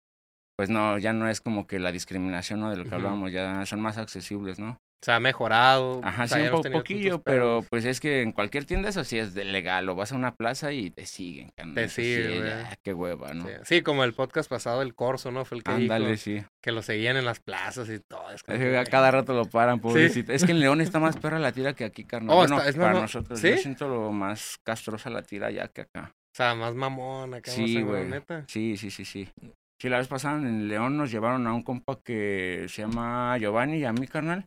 pues 0.58 0.70
no, 0.70 0.98
ya 1.00 1.14
no 1.14 1.28
es 1.30 1.42
como 1.42 1.66
que 1.66 1.80
la 1.80 1.92
discriminación, 1.92 2.60
¿no? 2.60 2.70
De 2.70 2.78
lo 2.78 2.84
que 2.84 2.90
Ujú. 2.90 2.98
hablábamos, 2.98 3.32
ya 3.32 3.66
son 3.66 3.82
más 3.82 3.98
accesibles, 3.98 4.60
¿no? 4.60 4.78
O 5.02 5.04
sea, 5.04 5.16
ha 5.16 5.20
mejorado. 5.20 6.00
Ajá, 6.04 6.26
o 6.26 6.28
sea, 6.28 6.38
sí, 6.38 6.44
un 6.56 6.62
po- 6.62 6.70
poquillo, 6.72 7.22
pero 7.24 7.66
pues 7.72 7.86
es 7.86 8.00
que 8.00 8.22
en 8.22 8.32
cualquier 8.34 8.66
tienda 8.66 8.90
eso 8.90 9.04
sí 9.04 9.18
es 9.18 9.34
de 9.34 9.46
legal, 9.46 9.90
o 9.90 9.96
vas 9.96 10.12
a 10.12 10.16
una 10.16 10.36
plaza 10.36 10.74
y 10.74 10.92
te 10.92 11.08
siguen, 11.08 11.50
carnal, 11.56 11.74
Te 11.74 11.90
sí 11.90 12.04
siguen, 12.04 12.46
ya, 12.46 12.78
qué 12.84 12.94
hueva, 12.94 13.34
¿no? 13.34 13.46
Sí, 13.48 13.54
sí, 13.64 13.82
como 13.82 14.04
el 14.04 14.14
podcast 14.14 14.48
pasado, 14.48 14.84
el 14.84 14.94
Corso, 14.94 15.32
¿no? 15.32 15.44
Fue 15.44 15.58
el 15.58 15.64
que 15.64 15.72
Ándale, 15.72 16.06
dijo 16.12 16.18
sí. 16.18 16.44
que 16.62 16.72
lo 16.72 16.84
seguían 16.84 17.18
en 17.18 17.26
las 17.26 17.40
plazas 17.40 17.90
y 17.90 17.98
todo. 18.00 18.30
Es 18.32 18.44
que, 18.44 18.78
a 18.78 18.84
cada 18.86 19.10
rato 19.10 19.34
lo 19.34 19.46
paran, 19.46 19.80
pobrecito. 19.80 20.34
Es 20.34 20.46
que 20.46 20.52
en 20.52 20.60
León 20.60 20.82
está 20.82 21.00
más 21.00 21.18
perra 21.18 21.40
la 21.40 21.52
tira 21.52 21.74
que 21.74 21.84
aquí, 21.84 22.04
carnal. 22.04 22.34
Oh, 22.36 22.36
bueno, 22.38 22.58
está- 22.60 22.70
es 22.70 22.76
para 22.76 22.94
nosotros, 22.94 23.40
¿sí? 23.40 23.50
yo 23.50 23.58
siento 23.58 23.88
lo 23.88 24.12
más 24.12 24.60
castrosa 24.64 25.10
la 25.10 25.24
tira 25.24 25.50
ya 25.50 25.68
que 25.68 25.82
acá. 25.82 26.12
O 26.14 26.38
sea, 26.38 26.54
más 26.54 26.76
mamón 26.76 27.34
acá. 27.34 27.50
Sí, 27.50 27.82
güey. 27.82 28.06
neta. 28.06 28.46
Sí, 28.48 28.78
sí, 28.78 28.92
sí, 28.92 29.04
sí. 29.04 29.28
Sí, 29.82 29.90
la 29.90 29.98
vez 29.98 30.08
pasada 30.08 30.38
en 30.38 30.68
León 30.68 30.96
nos 30.96 31.10
llevaron 31.10 31.48
a 31.48 31.54
un 31.54 31.64
compa 31.64 32.00
que 32.06 32.68
se 32.70 32.84
llama 32.84 33.36
Giovanni 33.40 33.80
y 33.80 33.84
a 33.86 33.92
mí, 33.92 34.06
carnal. 34.06 34.46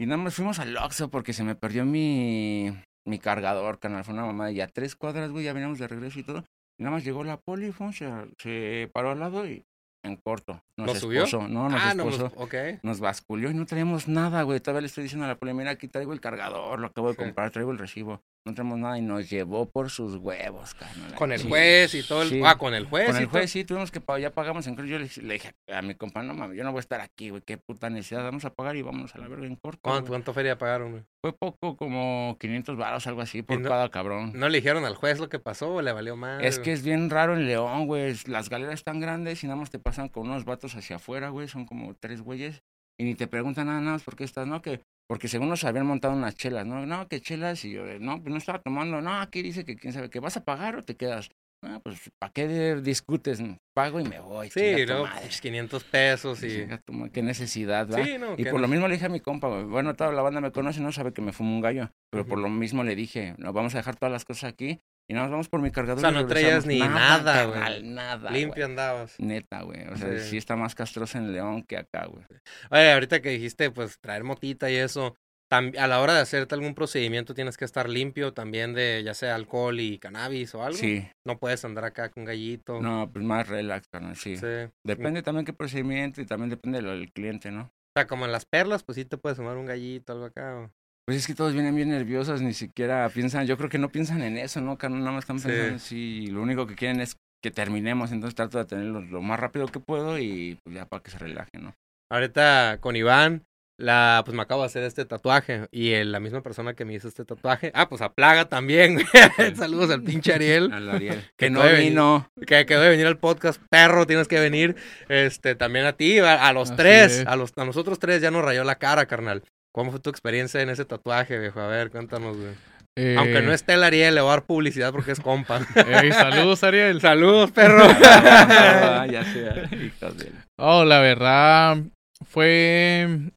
Y 0.00 0.06
nada 0.06 0.16
más 0.16 0.34
fuimos 0.34 0.58
al 0.58 0.74
Oxxo 0.78 1.10
porque 1.10 1.34
se 1.34 1.44
me 1.44 1.54
perdió 1.54 1.84
mi, 1.84 2.72
mi 3.04 3.18
cargador, 3.18 3.78
carnal. 3.78 4.02
Fue 4.02 4.14
una 4.14 4.24
mamada. 4.24 4.50
Y 4.50 4.62
a 4.62 4.66
tres 4.66 4.96
cuadras, 4.96 5.30
güey, 5.30 5.44
ya 5.44 5.52
veníamos 5.52 5.78
de 5.78 5.86
regreso 5.88 6.18
y 6.18 6.22
todo. 6.22 6.42
Y 6.78 6.84
nada 6.84 6.96
más 6.96 7.04
llegó 7.04 7.22
la 7.22 7.36
poli, 7.36 7.70
fue, 7.70 7.92
se, 7.92 8.10
se 8.38 8.88
paró 8.94 9.10
al 9.10 9.20
lado 9.20 9.46
y 9.46 9.62
en 10.02 10.16
corto. 10.16 10.62
Nos 10.78 10.86
¿Lo 10.86 10.94
subió? 10.94 11.24
esposó. 11.24 11.46
No, 11.46 11.68
nos 11.68 11.82
ah, 11.82 11.92
no, 11.92 12.08
esposó. 12.08 12.30
pues, 12.30 12.46
ok. 12.46 12.82
Nos 12.82 13.00
basculió 13.00 13.50
y 13.50 13.54
no 13.54 13.66
traíamos 13.66 14.08
nada, 14.08 14.40
güey. 14.42 14.58
Todavía 14.60 14.80
le 14.80 14.86
estoy 14.86 15.02
diciendo 15.02 15.26
a 15.26 15.28
la 15.28 15.34
poli, 15.34 15.52
mira, 15.52 15.72
aquí 15.72 15.86
traigo 15.86 16.14
el 16.14 16.20
cargador, 16.22 16.80
lo 16.80 16.86
acabo 16.86 17.10
de 17.10 17.16
comprar, 17.16 17.50
traigo 17.50 17.70
el 17.70 17.76
recibo. 17.76 18.22
No 18.46 18.54
traemos 18.54 18.78
nada 18.78 18.96
y 18.98 19.02
nos 19.02 19.28
llevó 19.28 19.66
por 19.68 19.90
sus 19.90 20.16
huevos, 20.16 20.72
carnal. 20.74 21.14
Con 21.14 21.30
el 21.30 21.40
Sí. 21.40 21.48
juez 21.48 21.94
y 21.94 22.02
todo 22.02 22.22
el. 22.22 22.30
Sí. 22.30 22.40
Ah, 22.42 22.56
con 22.56 22.72
el 22.72 22.86
juez. 22.86 23.06
Con 23.08 23.16
el 23.16 23.26
juez 23.26 23.50
sí, 23.50 23.64
tuvimos 23.64 23.90
que 23.90 24.00
pagar, 24.00 24.22
ya 24.22 24.30
pagamos 24.32 24.66
en 24.66 24.76
corto. 24.76 24.88
Yo 24.90 24.98
le, 24.98 25.10
le 25.22 25.34
dije 25.34 25.52
a 25.70 25.82
mi 25.82 25.94
compa, 25.94 26.22
no 26.22 26.32
mames, 26.32 26.56
yo 26.56 26.64
no 26.64 26.70
voy 26.72 26.78
a 26.78 26.80
estar 26.80 27.02
aquí, 27.02 27.28
güey, 27.28 27.42
qué 27.46 27.58
puta 27.58 27.90
necesidad, 27.90 28.24
vamos 28.24 28.46
a 28.46 28.50
pagar 28.54 28.76
y 28.76 28.82
vámonos 28.82 29.14
a 29.14 29.18
la 29.18 29.28
verga 29.28 29.46
en 29.46 29.56
corto. 29.56 29.80
¿Cuánto, 29.82 30.08
cuánto 30.08 30.32
feria 30.32 30.56
pagaron, 30.56 30.92
güey? 30.92 31.02
Fue 31.22 31.34
poco, 31.34 31.76
como 31.76 32.38
500 32.40 32.78
baros, 32.78 33.06
algo 33.06 33.20
así, 33.20 33.42
por 33.42 33.60
no- 33.60 33.68
cada 33.68 33.90
cabrón. 33.90 34.32
¿No 34.34 34.48
le 34.48 34.56
dijeron 34.58 34.86
al 34.86 34.94
juez 34.94 35.18
lo 35.20 35.28
que 35.28 35.38
pasó 35.38 35.74
o 35.74 35.82
le 35.82 35.92
valió 35.92 36.16
más? 36.16 36.42
Es 36.42 36.58
que 36.58 36.72
es 36.72 36.82
bien 36.82 37.10
raro 37.10 37.34
en 37.34 37.46
León, 37.46 37.86
güey. 37.86 38.14
Las 38.26 38.48
galeras 38.48 38.74
están 38.76 39.00
grandes 39.00 39.44
y 39.44 39.48
nada 39.48 39.56
más 39.56 39.70
te 39.70 39.78
pasan 39.78 40.08
con 40.08 40.28
unos 40.28 40.46
vatos 40.46 40.74
hacia 40.76 40.96
afuera, 40.96 41.28
güey. 41.28 41.46
Son 41.46 41.66
como 41.66 41.94
tres 41.94 42.22
güeyes. 42.22 42.62
Y 42.98 43.04
ni 43.04 43.14
te 43.14 43.26
preguntan 43.26 43.66
nada, 43.66 43.80
nada 43.80 43.92
más 43.92 44.02
por 44.02 44.16
qué 44.16 44.24
estás, 44.24 44.46
¿no? 44.46 44.60
Que, 44.62 44.80
porque 45.10 45.26
según 45.26 45.48
nos 45.48 45.64
habían 45.64 45.86
montado 45.86 46.14
unas 46.14 46.36
chelas, 46.36 46.64
¿no? 46.64 46.86
No, 46.86 47.08
que 47.08 47.20
chelas. 47.20 47.64
Y 47.64 47.72
yo, 47.72 47.82
no, 47.98 48.22
pues 48.22 48.30
no 48.30 48.36
estaba 48.36 48.60
tomando. 48.60 49.00
No, 49.00 49.20
aquí 49.20 49.42
dice 49.42 49.64
que 49.64 49.74
quién 49.74 49.92
sabe, 49.92 50.08
que 50.08 50.20
vas 50.20 50.36
a 50.36 50.44
pagar 50.44 50.76
o 50.76 50.84
te 50.84 50.94
quedas. 50.94 51.30
Ah, 51.64 51.80
pues, 51.82 52.12
¿para 52.20 52.32
qué 52.32 52.76
discutes? 52.76 53.42
Pago 53.74 53.98
y 53.98 54.04
me 54.04 54.20
voy. 54.20 54.50
Sí, 54.50 54.60
madre. 54.86 54.86
pues, 55.22 55.40
500 55.40 55.82
pesos 55.82 56.44
y. 56.44 56.64
Qué 57.12 57.22
necesidad, 57.24 57.88
¿verdad? 57.88 58.04
Sí, 58.04 58.18
no. 58.18 58.34
Y 58.38 58.44
por 58.44 58.52
no- 58.54 58.58
lo 58.60 58.68
mismo 58.68 58.86
le 58.86 58.94
dije 58.94 59.06
a 59.06 59.08
mi 59.08 59.18
compa, 59.18 59.48
bueno, 59.64 59.96
toda 59.96 60.12
la 60.12 60.22
banda 60.22 60.40
me 60.40 60.52
conoce, 60.52 60.80
no 60.80 60.92
sabe 60.92 61.12
que 61.12 61.22
me 61.22 61.32
fumo 61.32 61.56
un 61.56 61.60
gallo, 61.60 61.90
pero 62.12 62.24
por 62.24 62.38
lo 62.38 62.48
mismo 62.48 62.84
le 62.84 62.94
dije, 62.94 63.34
no, 63.36 63.52
vamos 63.52 63.74
a 63.74 63.78
dejar 63.78 63.96
todas 63.96 64.12
las 64.12 64.24
cosas 64.24 64.52
aquí 64.52 64.78
y 65.08 65.14
nada 65.14 65.24
más 65.26 65.30
vamos 65.32 65.48
por 65.48 65.60
mi 65.60 65.70
cargador. 65.70 65.98
O 65.98 66.00
sea, 66.00 66.10
no 66.10 66.26
traías 66.26 66.64
regresamos". 66.64 66.88
ni 66.90 66.94
nada, 67.00 67.44
güey. 67.44 67.82
Nada, 67.82 68.30
Limpio 68.30 68.64
andabas. 68.64 69.14
Neta, 69.18 69.62
güey. 69.62 69.86
O 69.88 69.96
sea, 69.96 70.18
Sí. 70.20 70.30
sí. 70.30 70.36
está 70.36 70.56
más 70.56 70.74
castroso 70.74 71.18
en 71.18 71.32
León 71.32 71.62
que 71.62 71.76
acá, 71.78 72.06
güey. 72.06 72.24
Oye, 72.70 72.92
ahorita 72.92 73.20
que 73.20 73.30
dijiste, 73.30 73.70
pues, 73.70 73.98
traer 74.00 74.24
motita 74.24 74.70
y 74.70 74.76
eso, 74.76 75.16
a 75.52 75.86
la 75.88 76.00
hora 76.00 76.14
de 76.14 76.20
hacerte 76.20 76.54
algún 76.54 76.76
procedimiento 76.76 77.34
tienes 77.34 77.56
que 77.56 77.64
estar 77.64 77.88
limpio 77.88 78.32
también 78.32 78.72
de, 78.72 79.02
ya 79.04 79.14
sea 79.14 79.34
alcohol 79.34 79.80
y 79.80 79.98
cannabis 79.98 80.54
o 80.54 80.62
algo. 80.62 80.78
Sí. 80.78 81.04
No 81.26 81.38
puedes 81.40 81.64
andar 81.64 81.84
acá 81.86 82.08
con 82.10 82.24
gallito. 82.24 82.80
No, 82.80 83.10
pues 83.12 83.24
más 83.24 83.48
relax, 83.48 83.88
carnal, 83.88 84.14
sí. 84.14 84.36
Sí. 84.36 84.46
Depende 84.86 85.22
también 85.22 85.44
qué 85.44 85.52
procedimiento 85.52 86.20
y 86.20 86.24
también 86.26 86.50
depende 86.50 86.78
de 86.78 86.82
lo 86.82 86.90
del 86.92 87.10
cliente, 87.12 87.50
¿no? 87.50 87.62
O 87.62 87.92
sea, 87.98 88.06
como 88.06 88.26
en 88.26 88.30
las 88.32 88.44
perlas, 88.46 88.84
pues 88.84 88.94
sí 88.94 89.04
te 89.04 89.16
puedes 89.18 89.36
fumar 89.38 89.56
un 89.56 89.66
gallito, 89.66 90.12
algo 90.12 90.26
acá. 90.26 90.56
o- 90.56 90.70
Pues 91.10 91.18
es 91.22 91.26
que 91.26 91.34
todos 91.34 91.54
vienen 91.54 91.74
bien 91.74 91.88
nerviosos, 91.88 92.40
ni 92.40 92.52
siquiera 92.54 93.08
piensan, 93.08 93.44
yo 93.44 93.56
creo 93.56 93.68
que 93.68 93.78
no 93.78 93.88
piensan 93.88 94.22
en 94.22 94.36
eso, 94.38 94.60
¿no? 94.60 94.78
carnal? 94.78 95.00
Nada 95.00 95.10
más 95.10 95.24
están 95.24 95.40
Sí. 95.40 95.48
pensando 95.48 95.78
sí, 95.80 96.26
lo 96.28 96.40
único 96.40 96.68
que 96.68 96.76
quieren 96.76 97.00
es 97.00 97.16
que 97.42 97.50
terminemos, 97.50 98.12
entonces 98.12 98.36
trato 98.36 98.58
de 98.58 98.64
tenerlo 98.64 99.00
lo 99.00 99.20
más 99.20 99.40
rápido 99.40 99.66
que 99.66 99.80
puedo 99.80 100.20
y 100.20 100.56
pues 100.62 100.76
ya 100.76 100.86
para 100.86 101.02
que 101.02 101.10
se 101.10 101.18
relajen, 101.18 101.64
¿no? 101.64 101.74
Ahorita 102.12 102.78
con 102.80 102.94
Iván, 102.94 103.42
la, 103.76 104.22
pues 104.24 104.36
me 104.36 104.42
acabo 104.42 104.60
de 104.60 104.66
hacer 104.66 104.84
este 104.84 105.04
tatuaje. 105.04 105.66
Y 105.72 105.92
el- 105.92 106.12
la 106.12 106.20
misma 106.20 106.42
persona 106.42 106.74
que 106.74 106.84
me 106.84 106.94
hizo 106.94 107.08
este 107.08 107.24
tatuaje. 107.24 107.72
Ah, 107.74 107.88
pues 107.88 108.02
a 108.02 108.12
Plaga 108.12 108.48
también, 108.48 108.94
güey. 108.94 109.06
Saludos 109.56 109.90
al 109.90 110.02
pinche 110.04 110.32
Ariel. 110.34 110.70
Al 110.72 110.90
Ariel. 110.90 111.22
Que 111.38 111.46
que 111.46 111.50
no 111.50 111.62
venir. 111.62 111.78
vino. 111.90 112.30
Que 112.46 112.66
quedó 112.66 112.82
de 112.82 112.90
venir 112.90 113.06
al 113.06 113.18
podcast, 113.18 113.60
perro, 113.68 114.06
tienes 114.06 114.28
que 114.28 114.38
venir. 114.38 114.76
Este, 115.08 115.56
también 115.56 115.86
a 115.86 115.94
ti, 115.94 116.18
a, 116.20 116.46
a 116.46 116.52
los 116.52 116.68
Así 116.70 116.76
tres, 116.76 117.12
es. 117.20 117.26
a 117.26 117.34
los, 117.36 117.52
a 117.56 117.64
nosotros 117.64 117.98
tres 117.98 118.20
ya 118.22 118.30
nos 118.30 118.44
rayó 118.44 118.62
la 118.64 118.74
cara, 118.76 119.06
carnal. 119.06 119.42
¿Cómo 119.72 119.90
fue 119.90 120.00
tu 120.00 120.10
experiencia 120.10 120.60
en 120.60 120.70
ese 120.70 120.84
tatuaje, 120.84 121.38
viejo? 121.38 121.60
A 121.60 121.68
ver, 121.68 121.90
cuéntanos, 121.90 122.36
güey. 122.36 122.54
Eh, 122.98 123.14
Aunque 123.16 123.40
no 123.40 123.52
esté 123.52 123.74
el 123.74 123.84
Ariel, 123.84 124.14
le 124.14 124.20
voy 124.20 124.28
a 124.28 124.32
dar 124.32 124.44
publicidad 124.44 124.92
porque 124.92 125.12
es 125.12 125.20
compa. 125.20 125.60
ey, 126.02 126.12
saludos, 126.12 126.64
Ariel. 126.64 127.00
Saludos, 127.00 127.50
perro. 127.52 127.84
Ah, 127.84 129.06
ya 129.10 129.24
sea, 129.24 129.52
de... 129.54 130.32
Oh, 130.58 130.84
la 130.84 130.98
verdad 131.00 131.78
fue 132.26 133.30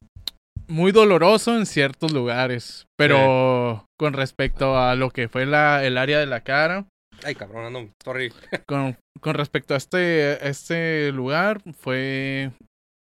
muy 0.66 0.92
doloroso 0.92 1.56
en 1.56 1.66
ciertos 1.66 2.12
lugares, 2.12 2.86
pero 2.96 3.86
con 3.96 4.12
respecto 4.12 4.76
a 4.76 4.96
lo 4.96 5.10
que 5.10 5.28
fue 5.28 5.46
la, 5.46 5.84
el 5.84 5.98
área 5.98 6.18
de 6.18 6.26
la 6.26 6.40
cara, 6.40 6.86
Ay, 7.22 7.34
cabrón, 7.34 7.64
ando, 7.66 7.90
sorry. 8.04 8.32
con, 8.66 8.96
con 9.20 9.34
respecto 9.34 9.74
a 9.74 9.76
este, 9.76 10.48
este 10.48 11.12
lugar, 11.12 11.62
fue 11.78 12.50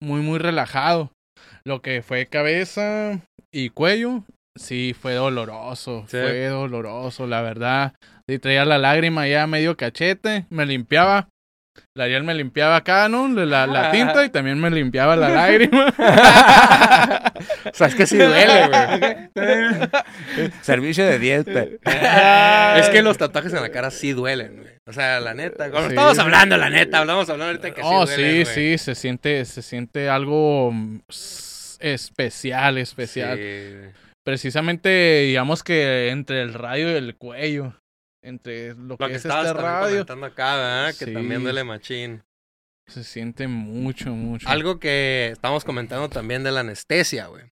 muy, 0.00 0.20
muy 0.20 0.38
relajado. 0.38 1.10
Lo 1.64 1.82
que 1.82 2.02
fue 2.02 2.26
cabeza 2.26 3.20
y 3.52 3.70
cuello, 3.70 4.24
sí, 4.56 4.94
fue 4.98 5.14
doloroso. 5.14 6.02
Sí. 6.08 6.18
Fue 6.18 6.46
doloroso, 6.46 7.26
la 7.26 7.42
verdad. 7.42 7.94
Sí, 8.28 8.38
traía 8.38 8.64
la 8.64 8.78
lágrima 8.78 9.26
ya 9.28 9.46
medio 9.46 9.76
cachete, 9.76 10.46
me 10.50 10.66
limpiaba. 10.66 11.28
La 11.96 12.04
Ariel 12.04 12.22
me 12.22 12.34
limpiaba 12.34 12.76
acá, 12.76 13.08
¿no? 13.08 13.26
La, 13.28 13.66
la 13.66 13.90
tinta 13.90 14.24
y 14.24 14.28
también 14.30 14.60
me 14.60 14.70
limpiaba 14.70 15.16
la 15.16 15.28
lágrima. 15.30 15.92
O 17.66 17.74
sea, 17.74 17.88
es 17.88 17.94
que 17.94 18.06
sí 18.06 18.16
duele, 18.16 18.68
güey. 18.68 20.50
Servicio 20.62 21.04
de 21.04 21.18
10, 21.18 21.44
pe- 21.44 21.78
Es 22.78 22.88
que 22.90 23.02
los 23.02 23.18
tatuajes 23.18 23.52
en 23.54 23.62
la 23.62 23.70
cara 23.70 23.90
sí 23.90 24.12
duelen, 24.12 24.58
güey. 24.62 24.73
O 24.86 24.92
sea, 24.92 25.18
la 25.20 25.32
neta. 25.34 25.70
Como 25.70 25.82
Sí. 25.84 25.88
estamos 25.90 26.18
hablando, 26.18 26.56
la 26.56 26.68
neta. 26.70 26.98
Hablamos 26.98 27.28
hablando 27.30 27.52
ahorita 27.52 27.74
que 27.74 27.80
Oh, 27.84 28.06
sí, 28.06 28.20
güey. 28.20 28.44
sí, 28.46 28.76
se 28.78 28.94
siente, 28.94 29.44
se 29.46 29.62
siente 29.62 30.08
algo 30.10 30.70
mm, 30.72 31.00
especial, 31.80 32.78
especial. 32.78 33.38
Sí. 33.38 34.00
Precisamente, 34.24 35.22
digamos 35.26 35.62
que 35.62 36.08
entre 36.10 36.42
el 36.42 36.54
radio 36.54 36.90
y 36.92 36.94
el 36.94 37.16
cuello, 37.16 37.74
entre 38.22 38.74
lo, 38.74 38.84
Lo 38.88 38.98
que, 38.98 39.06
que 39.08 39.12
es 39.14 39.24
este 39.24 39.52
radio, 39.52 39.90
comentando 39.90 40.26
acá, 40.26 40.56
¿verdad? 40.56 40.94
Que 40.98 41.04
Sí. 41.06 41.12
también 41.12 41.42
duele 41.42 41.64
machín. 41.64 42.22
se 42.86 43.02
siente 43.04 43.48
mucho, 43.48 44.10
mucho. 44.10 44.46
Algo 44.48 44.78
que 44.78 45.30
estamos 45.32 45.64
comentando 45.64 46.10
también 46.10 46.42
de 46.44 46.52
la 46.52 46.60
anestesia, 46.60 47.26
güey. 47.28 47.44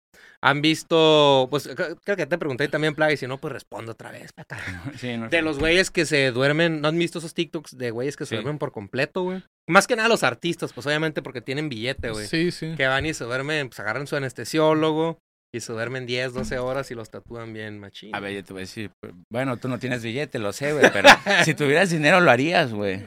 Han 0.42 0.60
visto, 0.60 1.46
pues 1.50 1.68
creo 2.04 2.16
que 2.16 2.26
te 2.26 2.36
pregunté 2.36 2.66
también, 2.68 2.94
Plaga, 2.94 3.12
y 3.12 3.16
si 3.16 3.26
no, 3.26 3.38
pues 3.38 3.52
respondo 3.52 3.92
otra 3.92 4.10
vez. 4.10 4.30
Sí, 4.98 5.16
no 5.16 5.28
de 5.28 5.42
los 5.42 5.58
güeyes 5.58 5.90
que 5.90 6.04
se 6.04 6.30
duermen, 6.32 6.80
¿no 6.80 6.88
han 6.88 6.98
visto 6.98 7.18
esos 7.18 7.34
TikToks 7.34 7.78
de 7.78 7.90
güeyes 7.90 8.16
que 8.16 8.26
se 8.26 8.34
duermen 8.34 8.58
por 8.58 8.72
completo, 8.72 9.22
güey? 9.22 9.42
Más 9.68 9.86
que 9.86 9.94
nada 9.94 10.08
los 10.08 10.24
artistas, 10.24 10.72
pues 10.72 10.86
obviamente 10.86 11.22
porque 11.22 11.40
tienen 11.40 11.68
billete, 11.68 12.10
güey. 12.10 12.26
Sí, 12.26 12.50
sí. 12.50 12.74
Que 12.76 12.86
van 12.86 13.06
y 13.06 13.14
se 13.14 13.24
duermen, 13.24 13.68
pues 13.68 13.78
agarran 13.80 14.06
su 14.06 14.16
anestesiólogo 14.16 15.18
y 15.54 15.60
se 15.60 15.72
duermen 15.72 16.06
10, 16.06 16.34
12 16.34 16.58
horas 16.58 16.90
y 16.90 16.94
los 16.94 17.10
tatúan 17.10 17.52
bien 17.52 17.78
machín. 17.78 18.14
A 18.14 18.20
ver, 18.20 18.32
yo 18.32 18.42
te 18.42 18.52
voy 18.52 18.60
a 18.60 18.64
decir, 18.64 18.90
pues, 19.00 19.12
bueno, 19.30 19.58
tú 19.58 19.68
no 19.68 19.78
tienes 19.78 20.02
billete, 20.02 20.38
lo 20.38 20.52
sé, 20.52 20.72
güey, 20.72 20.90
pero 20.92 21.08
si 21.44 21.54
tuvieras 21.54 21.90
dinero 21.90 22.20
lo 22.20 22.30
harías, 22.30 22.72
güey. 22.72 23.04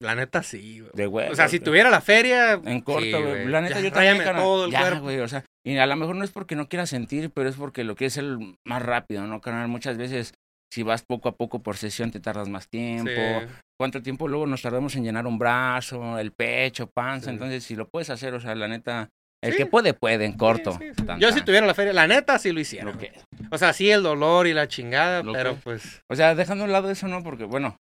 La 0.00 0.14
neta 0.14 0.42
sí, 0.42 0.80
güey. 0.80 0.90
De 0.94 1.06
güey. 1.06 1.28
O 1.30 1.34
sea, 1.34 1.48
si 1.48 1.60
tuviera 1.60 1.90
la 1.90 2.00
feria. 2.00 2.52
En 2.64 2.80
corto, 2.80 3.02
sí, 3.04 3.12
güey. 3.12 3.46
La 3.46 3.60
neta 3.60 3.76
Ya, 3.76 3.80
yo 3.80 3.92
también. 3.92 4.22
todo 4.36 4.66
el 4.66 4.70
ya, 4.72 4.80
cuerpo. 4.80 5.00
güey. 5.02 5.20
O 5.20 5.28
sea, 5.28 5.44
y 5.66 5.76
a 5.78 5.86
lo 5.86 5.96
mejor 5.96 6.16
no 6.16 6.24
es 6.24 6.30
porque 6.30 6.56
no 6.56 6.68
quieras 6.68 6.90
sentir, 6.90 7.30
pero 7.30 7.48
es 7.48 7.56
porque 7.56 7.84
lo 7.84 7.96
quieres 7.96 8.18
hacer 8.18 8.36
más 8.66 8.82
rápido, 8.82 9.26
¿no, 9.26 9.40
carnal? 9.40 9.68
Muchas 9.68 9.96
veces, 9.96 10.34
si 10.72 10.82
vas 10.82 11.02
poco 11.08 11.28
a 11.28 11.36
poco 11.36 11.62
por 11.62 11.76
sesión, 11.76 12.10
te 12.10 12.20
tardas 12.20 12.48
más 12.48 12.68
tiempo. 12.68 13.10
Sí. 13.10 13.46
¿Cuánto 13.80 14.02
tiempo 14.02 14.28
luego 14.28 14.46
nos 14.46 14.62
tardamos 14.62 14.94
en 14.96 15.04
llenar 15.04 15.26
un 15.26 15.38
brazo, 15.38 16.18
el 16.18 16.32
pecho, 16.32 16.88
panza? 16.94 17.26
Sí. 17.26 17.30
Entonces, 17.30 17.64
si 17.64 17.74
lo 17.74 17.88
puedes 17.88 18.10
hacer, 18.10 18.34
o 18.34 18.40
sea, 18.40 18.54
la 18.54 18.68
neta, 18.68 19.08
el 19.42 19.56
que 19.56 19.66
puede, 19.66 19.94
puede, 19.94 20.24
en 20.26 20.34
corto. 20.34 20.72
Sí. 20.78 20.90
Tan, 21.04 21.18
Yo 21.20 21.32
si 21.32 21.42
tuviera 21.42 21.66
la 21.66 21.74
feria, 21.74 21.92
la 21.92 22.06
neta 22.06 22.38
sí 22.38 22.52
lo 22.52 22.60
hiciera. 22.60 22.84
Lo 22.84 22.96
que- 22.98 23.12
O 23.50 23.58
sea, 23.58 23.72
sí 23.72 23.90
el 23.90 24.02
dolor 24.02 24.46
y 24.46 24.52
la 24.54 24.68
chingada, 24.68 25.22
Lo 25.22 25.32
pero 25.32 25.54
que- 25.54 25.60
pues. 25.62 26.02
O 26.10 26.14
sea, 26.16 26.34
dejando 26.34 26.64
a 26.64 26.66
un 26.66 26.72
lado 26.72 26.90
eso, 26.90 27.08
¿no? 27.08 27.22
Porque, 27.22 27.44
bueno, 27.44 27.76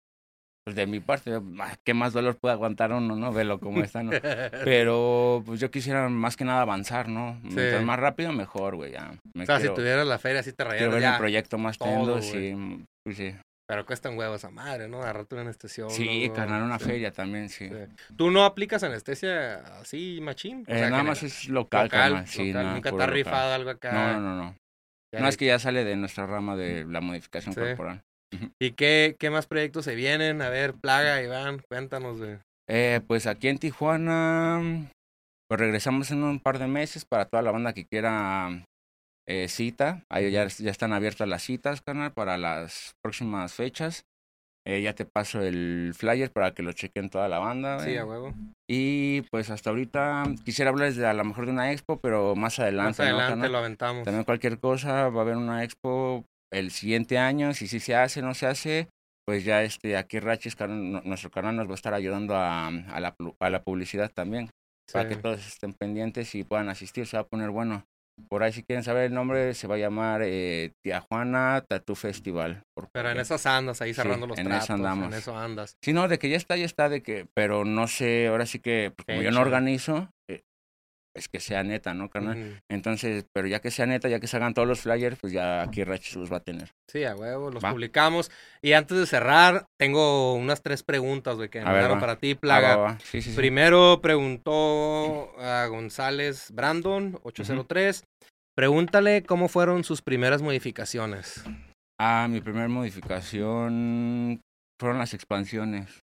pues 0.66 0.76
de 0.76 0.88
mi 0.88 1.00
parte, 1.00 1.40
ah, 1.60 1.76
¿qué 1.84 1.94
más 1.94 2.14
dolor 2.14 2.38
puede 2.38 2.54
aguantar 2.54 2.92
uno, 2.94 3.16
no? 3.16 3.32
Velo 3.34 3.60
cómo 3.60 3.84
está, 3.84 4.02
¿no? 4.04 4.12
Pero, 4.64 5.44
pues 5.46 5.60
yo 5.60 5.70
quisiera 5.72 6.08
más 6.10 6.38
que 6.38 6.46
nada 6.46 6.62
avanzar, 6.62 7.10
¿no? 7.10 7.40
Mientras 7.44 7.84
más 7.84 8.00
rápido, 8.00 8.32
mejor, 8.32 8.76
güey, 8.76 8.92
ya. 8.94 9.14
Me 9.34 9.44
O 9.44 9.46
sea, 9.46 9.58
quiero, 9.58 9.76
si 9.76 9.82
tuvieras 9.82 10.08
la 10.08 10.20
feria, 10.20 10.42
sí 10.44 10.52
te 10.52 10.58
quiero 10.64 10.72
rayaras 10.72 10.94
ver 10.96 11.04
el 11.12 11.18
proyecto 11.18 11.58
más 11.58 11.78
tendo, 11.78 12.22
sí, 12.22 12.56
pues 13.06 13.18
sí. 13.18 13.36
Pero 13.66 13.86
cuestan 13.86 14.18
huevos 14.18 14.44
a 14.44 14.52
madre, 14.52 14.88
¿no? 14.90 15.02
Agarrarte 15.02 15.36
un 15.36 15.42
anestesiólogo. 15.42 15.96
Sí, 15.96 16.30
carnal, 16.36 16.64
una 16.64 16.80
Sí, 16.80 16.86
feria 16.86 17.12
también, 17.12 17.48
sí. 17.50 17.70
sí. 17.70 17.76
¿Tú 18.16 18.30
no 18.30 18.44
aplicas 18.44 18.84
anestesia 18.84 19.56
así, 19.80 20.20
machín? 20.22 20.66
O 20.68 20.72
Eh, 20.72 20.80
sea, 20.80 20.90
nada 20.90 21.04
más 21.04 21.24
es 21.24 21.48
local, 21.48 21.86
local, 21.86 22.02
carnal, 22.12 22.28
sí, 22.28 22.52
local. 22.52 22.66
no, 22.66 22.74
Nunca 22.76 22.90
te 22.90 22.92
puro 22.92 23.04
ha 23.04 23.08
local. 23.08 23.16
rifado 23.24 23.54
algo 23.54 23.70
acá. 23.70 23.94
No, 23.94 24.20
no, 24.20 24.36
no, 24.36 24.36
no. 24.44 24.56
No, 25.20 25.28
es 25.28 25.38
que 25.38 25.46
ya 25.46 25.60
sale 25.60 25.84
de 25.86 25.96
nuestra 25.96 26.26
rama 26.26 26.56
de 26.56 26.86
la 26.86 27.00
modificación 27.00 27.54
Corporal. 28.40 28.56
¿Y 28.60 28.72
qué, 28.72 29.16
qué 29.20 29.30
más 29.30 29.48
proyectos 29.48 29.86
se 29.86 29.96
vienen? 29.96 30.42
A 30.42 30.50
ver, 30.50 30.74
Plaga, 30.74 31.22
Iván, 31.22 31.62
cuéntanos 31.70 32.20
de... 32.20 32.40
Eh, 32.70 33.02
pues 33.08 33.28
aquí 33.28 33.50
en 33.50 33.58
Tijuana, 33.58 34.90
pues 35.50 35.60
regresamos 35.60 36.12
en 36.12 36.24
un 36.24 36.40
par 36.40 36.60
de 36.60 36.68
meses 36.68 37.06
para 37.06 37.26
toda 37.26 37.44
la 37.44 37.52
banda 37.52 37.74
que 37.74 37.86
quiera 37.86 38.66
eh, 39.28 39.48
cita. 39.50 40.04
Ahí 40.10 40.32
ya, 40.32 40.48
ya 40.48 40.72
están 40.72 40.94
abiertas 40.94 41.28
las 41.28 41.44
citas, 41.44 41.82
canal, 41.82 42.14
para 42.14 42.38
las 42.38 42.94
próximas 43.04 43.54
fechas. 43.54 44.06
Eh, 44.66 44.82
ya 44.82 44.94
te 44.94 45.04
paso 45.04 45.42
el 45.42 45.94
flyer 45.94 46.32
para 46.32 46.54
que 46.54 46.64
lo 46.64 46.72
chequen 46.72 47.10
toda 47.10 47.28
la 47.28 47.40
banda. 47.40 47.80
Sí, 47.80 47.98
a 47.98 48.06
huevo. 48.06 48.34
Y 48.70 49.22
pues 49.24 49.50
hasta 49.50 49.72
ahorita 49.72 50.24
quisiera 50.46 50.70
hablarles 50.72 50.96
de 50.96 51.06
a 51.06 51.14
lo 51.14 51.26
mejor 51.26 51.48
de 51.48 51.52
una 51.52 51.74
expo, 51.74 52.00
pero 52.00 52.34
más 52.36 52.60
adelante. 52.60 52.90
Más 52.90 53.00
¿no, 53.00 53.04
adelante 53.04 53.30
carnal? 53.32 53.52
lo 53.52 53.58
aventamos. 53.58 54.04
También 54.06 54.24
cualquier 54.24 54.60
cosa, 54.60 55.10
va 55.10 55.20
a 55.20 55.24
haber 55.24 55.36
una 55.36 55.66
expo 55.66 56.24
el 56.54 56.72
siguiente 56.72 57.18
año, 57.18 57.54
si 57.54 57.68
sí 57.68 57.80
se 57.80 57.96
hace, 57.96 58.22
no 58.22 58.34
se 58.34 58.48
hace, 58.48 58.88
pues 59.26 59.44
ya 59.44 59.64
este, 59.64 59.98
aquí 59.98 60.20
Rachis, 60.20 60.56
nuestro 60.60 61.32
canal 61.32 61.56
nos 61.56 61.68
va 61.68 61.72
a 61.72 61.76
estar 61.76 61.94
ayudando 61.94 62.36
a, 62.36 62.68
a, 62.68 63.00
la, 63.00 63.16
a 63.40 63.50
la 63.50 63.64
publicidad 63.64 64.12
también, 64.14 64.50
para 64.92 65.08
que 65.08 65.16
Sí. 65.16 65.22
todos 65.22 65.48
estén 65.48 65.74
pendientes 65.74 66.36
y 66.36 66.44
puedan 66.44 66.70
asistir, 66.70 67.06
se 67.08 67.18
va 67.18 67.22
a 67.22 67.28
poner 67.28 67.50
bueno. 67.50 67.86
Por 68.30 68.44
ahí 68.44 68.52
si 68.54 68.62
quieren 68.62 68.84
saber 68.84 69.06
el 69.06 69.14
nombre, 69.16 69.56
se 69.56 69.66
va 69.66 69.74
a 69.74 69.80
llamar 69.80 70.22
eh, 70.24 70.72
Tijuana 70.84 71.64
Tattoo 71.68 71.96
Festival. 71.96 72.62
por- 72.76 72.88
Pero 72.94 73.08
en 73.10 73.14
porque- 73.16 73.22
esas 73.24 73.46
andas, 73.48 73.82
ahí 73.82 73.90
Sí, 73.90 73.96
cerrando 74.02 74.28
los 74.28 74.38
en 74.38 74.46
eso 74.48 74.52
tratos. 74.58 74.70
andamos. 74.70 75.08
En 75.08 75.14
eso 75.18 75.36
andas. 75.36 75.74
Sí, 75.84 75.94
no, 75.94 76.08
de 76.08 76.20
que 76.20 76.30
ya 76.30 76.38
está, 76.38 76.56
ya 76.56 76.66
está, 76.66 76.90
de 76.90 77.02
que, 77.02 77.26
pero 77.34 77.66
no 77.66 77.88
sé, 77.88 78.28
ahora 78.28 78.46
sí 78.46 78.60
que, 78.60 78.92
pues, 78.96 79.08
como 79.08 79.24
yo 79.24 79.32
no 79.32 79.42
organizo, 79.42 80.10
es 81.16 81.28
que 81.30 81.40
sea 81.40 81.64
neta, 81.64 81.94
¿no, 81.94 82.10
carnal? 82.10 82.62
Entonces, 82.70 83.26
pero 83.34 83.48
ya 83.48 83.60
que 83.60 83.70
sea 83.72 83.86
neta, 83.86 84.10
ya 84.10 84.20
que 84.20 84.28
se 84.28 84.38
hagan 84.38 84.54
todos 84.54 84.68
los 84.68 84.82
flyers, 84.82 85.18
pues 85.20 85.32
ya 85.32 85.62
aquí 85.62 85.84
Rachis 85.84 86.16
los 86.16 86.32
va 86.32 86.38
a 86.38 86.44
tener. 86.44 86.72
Sí, 86.92 87.04
a 87.04 87.16
huevo, 87.16 87.52
los 87.52 87.64
Va. 87.64 87.72
publicamos. 87.72 88.32
Y 88.62 88.74
antes 88.74 88.98
de 88.98 89.06
cerrar, 89.06 89.66
tengo 89.80 90.34
unas 90.34 90.62
tres 90.64 90.82
preguntas, 90.84 91.36
güey, 91.36 91.50
que 91.50 91.60
me 91.60 91.66
mandaron 91.66 92.00
para 92.00 92.18
ti, 92.18 92.32
Ah, 92.32 92.40
Plaga. 92.42 92.76
va, 92.78 92.84
va. 92.84 93.00
Sí, 93.00 93.22
sí, 93.22 93.30
sí. 93.32 93.36
Primero 93.36 94.00
preguntó 94.02 95.34
a 95.40 95.68
González 95.68 96.50
Brandon, 96.52 97.20
803. 97.24 98.04
Pregúntale 98.56 99.24
cómo 99.24 99.48
fueron 99.50 99.84
sus 99.84 100.02
primeras 100.02 100.42
modificaciones. 100.42 101.44
Ah, 102.00 102.28
mi 102.30 102.42
primera 102.42 102.68
modificación 102.68 104.42
fueron 104.80 105.00
las 105.00 105.14
expansiones. 105.14 106.03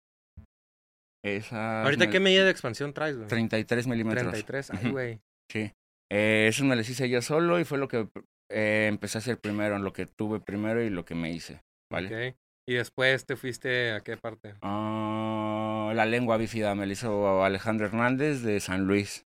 Esas. 1.24 1.84
Ahorita, 1.84 2.10
¿qué 2.10 2.20
medida 2.20 2.44
de 2.44 2.50
expansión 2.50 2.92
traes, 2.92 3.16
güey? 3.16 3.28
33 3.28 3.86
milímetros. 3.86 4.24
33, 4.24 4.70
ay, 4.70 4.90
güey. 4.90 5.20
Sí. 5.50 5.72
Eh, 6.12 6.46
eso 6.48 6.64
me 6.64 6.76
las 6.76 6.88
hice 6.88 7.08
yo 7.08 7.22
solo 7.22 7.58
y 7.58 7.64
fue 7.64 7.78
lo 7.78 7.88
que 7.88 8.08
eh, 8.50 8.86
empecé 8.88 9.18
a 9.18 9.20
hacer 9.20 9.40
primero, 9.40 9.78
lo 9.78 9.92
que 9.92 10.06
tuve 10.06 10.40
primero 10.40 10.82
y 10.82 10.90
lo 10.90 11.04
que 11.04 11.14
me 11.14 11.30
hice. 11.30 11.62
¿Vale? 11.90 12.28
Ok. 12.28 12.36
Y 12.66 12.74
después 12.74 13.26
te 13.26 13.36
fuiste 13.36 13.92
a 13.92 14.00
qué 14.00 14.16
parte? 14.16 14.54
Ah, 14.62 15.92
la 15.94 16.06
lengua 16.06 16.36
bífida 16.36 16.74
me 16.74 16.86
la 16.86 16.92
hizo 16.92 17.44
Alejandro 17.44 17.86
Hernández 17.86 18.42
de 18.42 18.60
San 18.60 18.86
Luis. 18.86 19.26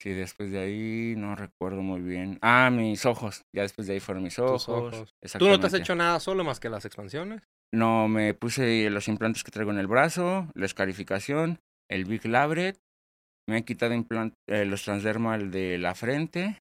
Sí, 0.00 0.10
después 0.10 0.50
de 0.50 0.58
ahí 0.58 1.14
no 1.16 1.34
recuerdo 1.34 1.80
muy 1.80 2.00
bien. 2.00 2.38
Ah, 2.42 2.70
mis 2.70 3.06
ojos. 3.06 3.44
Ya 3.54 3.62
después 3.62 3.86
de 3.86 3.94
ahí 3.94 4.00
fueron 4.00 4.24
mis 4.24 4.38
ojos. 4.38 4.68
Ojos. 4.68 5.14
¿Tú 5.38 5.48
no 5.48 5.58
te 5.58 5.66
has 5.66 5.74
hecho 5.74 5.94
nada 5.94 6.20
solo 6.20 6.44
más 6.44 6.60
que 6.60 6.68
las 6.68 6.84
expansiones? 6.84 7.42
No, 7.74 8.08
me 8.08 8.34
puse 8.34 8.88
los 8.90 9.08
implantes 9.08 9.42
que 9.42 9.50
traigo 9.50 9.72
en 9.72 9.78
el 9.78 9.86
brazo, 9.86 10.48
la 10.54 10.66
escarificación, 10.66 11.58
el 11.90 12.04
Big 12.04 12.24
Labret, 12.26 12.78
me 13.48 13.58
he 13.58 13.64
quitado 13.64 13.94
implant- 13.94 14.34
eh, 14.48 14.64
los 14.64 14.84
transdermal 14.84 15.50
de 15.50 15.78
la 15.78 15.94
frente 15.94 16.58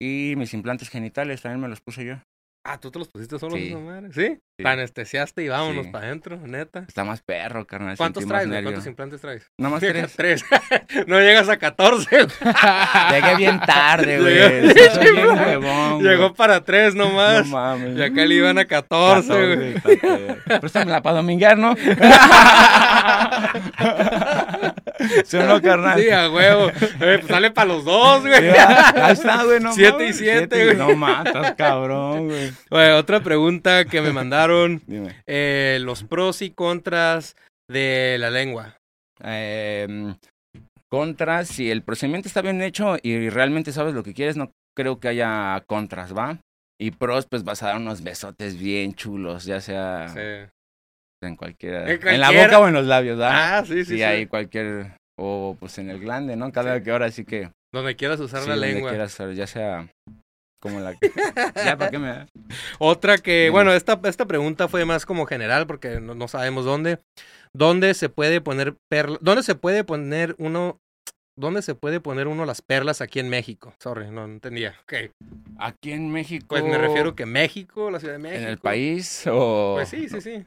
y 0.00 0.34
mis 0.36 0.52
implantes 0.52 0.90
genitales 0.90 1.40
también 1.42 1.60
me 1.62 1.68
los 1.68 1.80
puse 1.80 2.04
yo. 2.04 2.16
Ah, 2.66 2.78
¿tú 2.78 2.90
te 2.90 2.98
los 2.98 3.08
pusiste 3.08 3.38
solo 3.38 3.56
Sí. 3.56 3.68
esa 3.68 3.78
madre? 3.78 4.12
¿Sí? 4.12 4.38
Te 4.56 4.66
anestesiaste 4.66 5.42
y 5.44 5.48
vámonos 5.48 5.84
Sí. 5.84 5.90
para 5.92 6.06
adentro, 6.06 6.38
neta. 6.42 6.84
Está 6.88 7.04
más 7.04 7.20
perro, 7.20 7.66
carnal. 7.66 7.94
¿Cuántos 7.98 8.22
sentí 8.22 8.48
traes. 8.48 8.62
¿Cuántos 8.62 8.86
implantes 8.86 9.20
traes? 9.20 9.50
No 9.58 9.68
más 9.68 9.80
tres. 9.80 10.14
Tres. 10.16 10.44
no 11.06 11.20
llegas 11.20 11.50
a 11.50 11.58
14. 11.58 12.08
Llegué 13.10 13.36
bien 13.36 13.60
tarde, 13.60 14.18
güey. 14.18 14.74
Huevón. 15.36 16.02
Llegó 16.02 16.32
para 16.32 16.64
tres 16.64 16.94
nomás. 16.94 17.46
No 17.46 17.52
mames. 17.52 17.98
y 17.98 18.02
acá 18.02 18.24
le 18.24 18.34
iban 18.34 18.56
a 18.56 18.64
14, 18.64 19.56
güey. 19.56 19.74
14. 19.74 20.58
Préstamela 20.60 21.02
para 21.02 21.16
dominguear, 21.16 21.58
¿no? 21.58 21.74
¿Sí 25.26 25.36
no, 25.36 25.60
carnal? 25.60 26.00
Sí, 26.00 26.08
a 26.10 26.30
huevo. 26.30 26.70
Eh, 26.70 27.18
pues 27.20 27.26
sale 27.26 27.50
para 27.50 27.66
los 27.68 27.84
dos, 27.84 28.22
güey. 28.22 28.32
Ahí 28.48 29.12
está, 29.12 29.44
güey, 29.44 29.60
no 29.60 29.72
Siete 29.74 30.08
y 30.08 30.12
siete, 30.14 30.64
güey. 30.64 30.76
No 30.76 30.96
matas, 30.96 31.54
cabrón, 31.56 32.28
güey. 32.28 32.52
Güey, 32.70 32.90
otra 32.92 33.20
pregunta 33.20 33.84
que 33.84 34.00
me 34.00 34.12
mandaron. 34.12 34.45
Eh, 35.26 35.78
los 35.80 36.04
pros 36.04 36.42
y 36.42 36.50
contras 36.50 37.36
de 37.70 38.16
la 38.18 38.30
lengua. 38.30 38.76
Eh, 39.24 40.14
contras, 40.90 41.48
si 41.48 41.70
el 41.70 41.82
procedimiento 41.82 42.28
está 42.28 42.42
bien 42.42 42.62
hecho 42.62 42.96
y 43.02 43.28
realmente 43.30 43.72
sabes 43.72 43.94
lo 43.94 44.02
que 44.02 44.14
quieres, 44.14 44.36
no 44.36 44.52
creo 44.76 45.00
que 45.00 45.08
haya 45.08 45.62
contras, 45.66 46.16
¿va? 46.16 46.38
Y 46.80 46.90
pros, 46.90 47.26
pues 47.30 47.42
vas 47.44 47.62
a 47.62 47.68
dar 47.68 47.76
unos 47.76 48.02
besotes 48.02 48.58
bien 48.58 48.94
chulos, 48.94 49.44
ya 49.46 49.60
sea 49.60 50.08
Sí. 50.08 50.50
en 51.22 51.36
cualquiera. 51.36 51.90
En 51.90 52.06
En 52.06 52.20
la 52.20 52.30
boca 52.30 52.58
o 52.60 52.68
en 52.68 52.74
los 52.74 52.84
labios, 52.86 53.18
¿va? 53.18 53.58
Ah, 53.58 53.64
sí, 53.64 53.76
sí. 53.76 53.84
sí, 53.84 53.96
sí. 53.96 54.02
hay 54.02 54.26
cualquier. 54.26 54.92
O 55.18 55.56
pues 55.58 55.78
en 55.78 55.88
el 55.88 55.98
glande, 55.98 56.36
¿no? 56.36 56.52
Cada 56.52 56.76
Sí. 56.76 56.84
que 56.84 56.90
ahora 56.90 57.10
sí 57.10 57.24
que. 57.24 57.50
Donde 57.74 57.96
quieras 57.96 58.20
usar 58.20 58.42
sí, 58.42 58.48
la 58.48 58.56
donde 58.56 58.72
lengua. 58.74 58.90
quieras, 58.90 59.16
ya 59.34 59.46
sea 59.46 59.88
como 60.60 60.80
la 60.80 60.94
que. 60.94 61.10
ya, 61.64 61.76
¿para 61.76 61.90
qué 61.90 61.98
me 61.98 62.08
da? 62.08 62.26
Otra 62.78 63.18
que, 63.18 63.50
bueno, 63.50 63.72
esta, 63.72 63.98
esta 64.04 64.26
pregunta 64.26 64.68
fue 64.68 64.84
más 64.84 65.06
como 65.06 65.26
general 65.26 65.66
porque 65.66 66.00
no, 66.00 66.14
no 66.14 66.28
sabemos 66.28 66.64
dónde. 66.64 66.98
¿Dónde 67.54 67.94
se 67.94 68.08
puede 68.08 68.40
poner 68.40 68.76
perla? 68.90 69.18
¿Dónde 69.20 69.42
se 69.42 69.54
puede 69.54 69.84
poner 69.84 70.34
uno? 70.38 70.78
¿Dónde 71.38 71.60
se 71.60 71.74
puede 71.74 72.00
poner 72.00 72.28
uno 72.28 72.46
las 72.46 72.62
perlas 72.62 73.02
aquí 73.02 73.20
en 73.20 73.28
México? 73.28 73.74
Sorry, 73.78 74.10
no 74.10 74.24
entendía. 74.24 74.74
Ok. 74.82 74.94
Aquí 75.58 75.92
en 75.92 76.10
México. 76.10 76.46
Pues 76.48 76.64
me 76.64 76.78
refiero 76.78 77.14
que 77.14 77.26
México, 77.26 77.90
la 77.90 78.00
Ciudad 78.00 78.14
de 78.14 78.18
México. 78.20 78.40
En 78.42 78.48
el 78.48 78.56
país 78.58 79.26
o. 79.30 79.74
Pues 79.76 79.90
sí, 79.90 80.08
sí, 80.08 80.20
sí. 80.22 80.46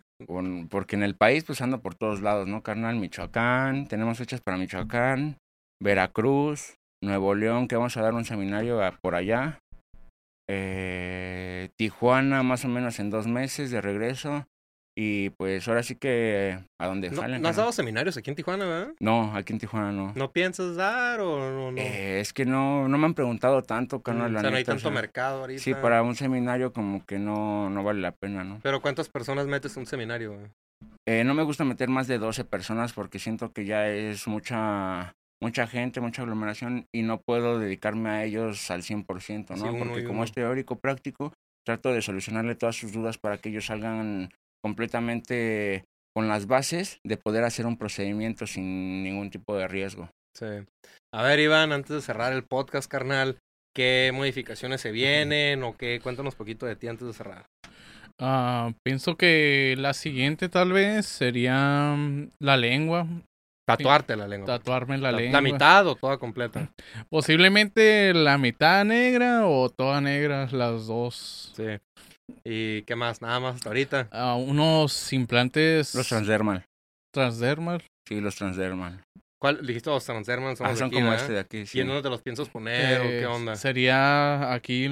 porque 0.70 0.96
en 0.96 1.04
el 1.04 1.16
país 1.16 1.44
pues 1.44 1.62
ando 1.62 1.82
por 1.82 1.94
todos 1.94 2.22
lados, 2.22 2.48
¿no, 2.48 2.64
carnal? 2.64 2.96
Michoacán, 2.96 3.88
tenemos 3.88 4.18
fechas 4.18 4.42
para 4.42 4.58
Michoacán, 4.58 5.38
Veracruz, 5.80 6.76
Nuevo 7.04 7.36
León, 7.36 7.68
que 7.68 7.76
vamos 7.76 7.96
a 7.96 8.02
dar 8.02 8.14
un 8.16 8.26
seminario 8.26 8.84
a- 8.84 8.98
por 9.02 9.14
allá. 9.16 9.60
Eh, 10.52 11.70
Tijuana, 11.78 12.42
más 12.44 12.66
o 12.66 12.68
menos 12.68 13.00
en 13.00 13.10
dos 13.10 13.28
meses 13.28 13.70
de 13.72 13.82
regreso. 13.82 14.48
Y 14.98 15.30
pues 15.30 15.66
ahora 15.68 15.82
sí 15.84 15.96
que 15.96 16.60
a 16.78 16.88
donde 16.88 17.10
¿No, 17.12 17.22
salen. 17.22 17.42
¿no 17.42 17.48
has 17.48 17.56
dado 17.56 17.72
seminarios 17.72 18.18
aquí 18.18 18.32
en 18.32 18.36
Tijuana, 18.36 18.66
verdad? 18.66 18.94
No, 19.00 19.34
aquí 19.34 19.54
en 19.54 19.60
Tijuana 19.60 19.94
no. 19.94 20.12
¿No 20.14 20.32
piensas 20.34 20.76
dar 20.76 21.22
o 21.22 21.72
no? 21.72 21.78
Eh, 21.80 22.20
es 22.20 22.34
que 22.34 22.46
no, 22.46 22.90
no 22.90 22.98
me 22.98 23.06
han 23.06 23.14
preguntado 23.14 23.64
tanto, 23.64 23.98
Mm, 24.00 24.02
o 24.02 24.04
sea, 24.42 24.50
no 24.50 24.58
hay 24.58 24.64
o 24.64 24.66
tanto 24.66 24.82
sea, 24.82 24.92
mercado 24.92 25.42
ahorita. 25.42 25.62
Sí, 25.64 25.74
para 25.74 26.02
un 26.04 26.16
seminario 26.16 26.74
como 26.74 27.06
que 27.06 27.18
no, 27.18 27.70
no 27.70 27.84
vale 27.84 28.02
la 28.02 28.12
pena, 28.12 28.44
¿no? 28.44 28.60
Pero 28.62 28.82
¿cuántas 28.82 29.08
personas 29.08 29.46
metes 29.48 29.78
en 29.78 29.82
un 29.82 29.86
seminario? 29.86 30.36
Eh, 31.08 31.24
no 31.24 31.34
me 31.34 31.44
gusta 31.44 31.64
meter 31.64 31.88
más 31.88 32.08
de 32.08 32.18
12 32.18 32.44
personas 32.44 32.92
porque 32.92 33.20
siento 33.20 33.54
que 33.54 33.66
ya 33.66 33.88
es 33.88 34.28
mucha 34.28 35.14
mucha 35.42 35.68
gente, 35.68 36.02
mucha 36.02 36.22
aglomeración 36.22 36.86
y 36.94 37.02
no 37.04 37.22
puedo 37.22 37.60
dedicarme 37.60 38.10
a 38.10 38.24
ellos 38.26 38.70
al 38.72 38.84
100%, 38.84 39.56
Sí, 39.56 39.64
¿no? 39.64 39.74
uno 39.74 39.86
porque 39.86 40.04
como 40.04 40.24
es 40.24 40.32
teórico 40.32 40.78
práctico, 40.80 41.34
trato 41.66 41.94
de 41.94 42.02
solucionarle 42.02 42.56
todas 42.56 42.76
sus 42.76 42.92
dudas 42.92 43.18
para 43.18 43.38
que 43.38 43.50
ellos 43.50 43.66
salgan 43.68 44.30
completamente 44.64 45.86
con 46.16 46.28
las 46.28 46.48
bases 46.48 47.00
de 47.06 47.18
poder 47.18 47.44
hacer 47.44 47.66
un 47.66 47.78
procedimiento 47.78 48.48
sin 48.48 49.04
ningún 49.04 49.30
tipo 49.30 49.56
de 49.56 49.68
riesgo. 49.68 50.10
Sí. 50.36 50.46
A 51.14 51.24
ver, 51.24 51.40
Iván, 51.40 51.72
antes 51.72 51.90
de 51.92 52.02
cerrar 52.02 52.34
el 52.34 52.44
podcast, 52.44 52.90
carnal, 52.90 53.38
¿qué 53.76 54.12
modificaciones 54.14 54.82
se 54.82 54.92
vienen 54.92 55.64
o 55.64 55.78
qué? 55.78 56.00
Cuéntanos 56.02 56.36
poquito 56.36 56.66
de 56.66 56.76
ti 56.76 56.88
antes 56.88 57.08
de 57.08 57.14
cerrar. 57.14 57.46
Ah, 58.22 58.74
pienso 58.84 59.16
que 59.16 59.76
la 59.78 59.94
siguiente 59.94 60.50
tal 60.50 60.74
vez 60.74 61.06
sería 61.06 61.96
mm, 61.98 62.32
la 62.42 62.58
lengua, 62.58 63.08
Tatuarte 63.78 64.16
la 64.16 64.28
lengua. 64.28 64.46
tatuarme 64.48 64.98
la, 64.98 65.12
la, 65.12 65.18
lengua. 65.20 65.34
la 65.34 65.42
mitad 65.42 65.88
o 65.88 65.96
toda 65.96 66.18
completa. 66.18 66.70
Posiblemente 67.10 68.14
la 68.14 68.38
mitad 68.38 68.84
negra 68.86 69.46
o 69.48 69.70
toda 69.70 70.02
negra, 70.02 70.48
las 70.52 70.88
dos. 70.88 71.54
Sí. 71.56 71.66
¿Y 72.44 72.84
qué 72.84 72.96
más? 72.96 73.22
Nada 73.22 73.40
más 73.40 73.56
hasta 73.56 73.70
ahorita. 73.70 74.08
Ah, 74.12 74.36
unos 74.36 75.12
implantes 75.14 75.96
Los 75.96 76.08
transdermal. 76.08 76.66
transdermal. 77.14 77.84
Sí, 78.08 78.22
los 78.22 78.36
transdermal. 78.36 79.02
¿Cuál? 79.42 79.66
Dijiste 79.66 79.90
los 79.90 80.04
transdermals. 80.06 80.58
Son, 80.58 80.68
Ah, 80.68 80.76
son 80.76 80.88
aquí, 80.88 80.96
como 80.96 81.10
¿verdad? 81.10 81.22
este 81.24 81.34
de 81.34 81.40
aquí, 81.40 81.66
sí. 81.66 81.78
¿Y 81.78 81.82
en 81.82 81.88
dónde 81.88 82.04
te 82.04 82.10
los 82.10 82.22
piensas 82.22 82.50
poner 82.50 83.02
o 83.02 83.04
Eh, 83.06 83.20
qué 83.22 83.26
onda? 83.26 83.56
Sería 83.56 84.52
aquí 84.54 84.86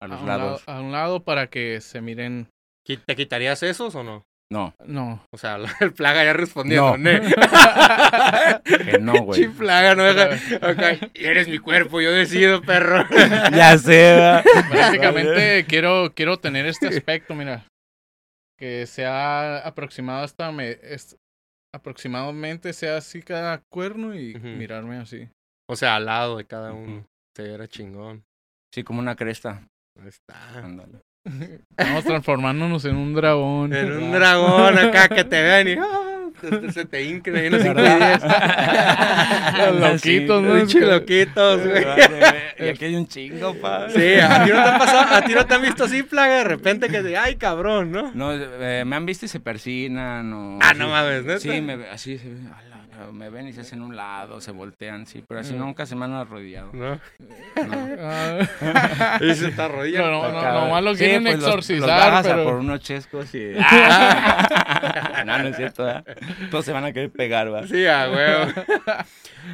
A 0.00 0.04
a 0.04 0.08
los 0.08 0.20
un, 0.20 0.26
lado, 0.26 0.44
lados. 0.46 0.62
a 0.66 0.80
un 0.80 0.92
lado 0.92 1.22
para 1.24 1.48
que 1.48 1.80
se 1.80 2.00
miren. 2.00 2.48
¿Qui- 2.88 3.00
¿Te 3.04 3.14
quitarías 3.14 3.62
esos 3.62 3.94
o 3.94 4.02
no? 4.02 4.24
No, 4.52 4.74
No. 4.86 5.26
O 5.30 5.38
sea, 5.38 5.56
el 5.80 5.92
plaga 5.92 6.24
ya 6.24 6.32
respondiendo, 6.34 6.96
No. 6.96 6.98
¿ne? 6.98 7.20
que 8.64 8.98
no, 8.98 9.14
güey. 9.22 9.42
Sí, 9.42 9.48
plaga, 9.48 9.94
no 9.94 10.04
deja. 10.04 10.56
Ok, 10.56 11.10
Eres 11.14 11.48
mi 11.48 11.58
cuerpo, 11.58 12.00
yo 12.00 12.10
decido, 12.12 12.60
perro. 12.62 13.04
ya 13.54 13.78
sé, 13.78 14.42
Básicamente 14.70 15.64
quiero, 15.66 16.12
quiero 16.14 16.38
tener 16.38 16.66
este 16.66 16.88
aspecto, 16.88 17.34
mira. 17.34 17.64
Que 18.58 18.86
sea 18.86 19.58
aproximado 19.58 20.22
hasta 20.22 20.52
me, 20.52 20.70
es- 20.82 21.16
aproximadamente 21.74 22.72
sea 22.74 22.98
así 22.98 23.22
cada 23.22 23.62
cuerno 23.70 24.14
y 24.14 24.34
mirarme 24.34 24.98
así. 24.98 25.28
O 25.68 25.76
sea, 25.76 25.96
al 25.96 26.04
lado 26.04 26.36
de 26.36 26.44
cada 26.44 26.72
uno. 26.72 26.98
Ujú. 26.98 27.06
Se 27.36 27.44
viera 27.44 27.66
chingón. 27.66 28.22
Sí, 28.74 28.84
como 28.84 29.00
una 29.00 29.16
cresta. 29.16 29.66
Ahí 30.00 30.08
está. 30.08 30.58
Ándale. 30.58 31.00
Estamos 31.24 32.04
transformándonos 32.04 32.84
en 32.84 32.96
un 32.96 33.14
dragón. 33.14 33.72
En 33.74 33.92
un 33.92 34.12
dragón 34.12 34.78
acá 34.78 35.08
que 35.08 35.24
te 35.24 35.42
vean 35.42 35.68
y 35.68 35.72
ah, 35.80 36.28
se, 36.40 36.72
se 36.72 36.84
te 36.84 37.04
hinquen 37.04 37.36
ahí 37.36 37.48
los. 37.50 37.62
Los 37.62 37.74
loquitos, 39.80 40.42
¿no? 40.42 40.54
Pinche 40.56 40.80
loquitos, 40.80 41.64
güey. 41.66 41.84
Y 42.58 42.68
aquí 42.68 42.84
hay 42.86 42.96
un 42.96 43.06
chingo, 43.06 43.54
pa. 43.54 43.88
Sí, 43.90 44.14
a 44.20 44.44
ti 44.44 44.50
no 44.50 44.62
te 44.62 44.68
ha 44.70 44.78
pasado, 44.78 45.14
a 45.16 45.22
ti 45.22 45.34
no 45.34 45.46
te 45.46 45.54
han 45.54 45.62
visto 45.62 45.84
así, 45.84 46.02
plaga, 46.02 46.38
de 46.38 46.44
repente 46.44 46.88
que 46.88 47.02
te, 47.02 47.16
ay, 47.16 47.36
cabrón, 47.36 47.92
¿no? 47.92 48.10
No, 48.14 48.32
eh, 48.34 48.84
me 48.84 48.96
han 48.96 49.06
visto 49.06 49.26
y 49.26 49.28
se 49.28 49.38
persinan 49.40 50.32
o... 50.32 50.58
Ah, 50.60 50.74
no 50.74 50.88
mames, 50.88 51.24
¿neta? 51.24 51.38
Sí, 51.40 51.60
me, 51.60 51.76
ve- 51.76 51.88
así 51.90 52.18
se 52.18 52.28
ala, 52.28 52.71
me 53.12 53.30
ven 53.30 53.48
y 53.48 53.52
se 53.52 53.62
hacen 53.62 53.82
un 53.82 53.96
lado, 53.96 54.40
se 54.40 54.52
voltean, 54.52 55.06
sí, 55.06 55.24
pero 55.26 55.40
así 55.40 55.54
Mm. 55.54 55.58
nunca 55.58 55.86
se 55.86 55.96
me 55.96 56.04
han 56.04 56.12
arrodillado. 56.12 56.70
¿No? 56.72 56.94
No. 56.94 57.88
Ah, 58.00 59.18
Y 59.20 59.34
se 59.34 59.50
te 59.50 59.62
arrodilla. 59.62 60.00
No, 60.02 60.10
no, 60.10 60.28
no, 60.32 60.40
Cabrón. 60.40 60.64
nomás 60.68 60.82
lo 60.84 60.92
Sí, 60.94 60.98
quieren 61.00 61.22
pues, 61.24 61.36
los- 61.38 61.44
exorcizar, 61.46 62.12
los 62.12 62.22
pero- 62.26 62.44
por 62.44 62.54
unos 62.54 62.80
chescos 62.80 63.34
y... 63.34 63.52
no, 65.26 65.38
no 65.38 65.48
es 65.48 65.56
cierto, 65.56 65.84
¿verdad? 65.84 66.04
Todos 66.50 66.64
se 66.64 66.72
van 66.72 66.84
a 66.84 66.92
querer 66.92 67.10
pegar, 67.10 67.52
¿va? 67.52 67.66
Sí, 67.66 67.86
a 67.86 68.08
huevo. 68.10 68.52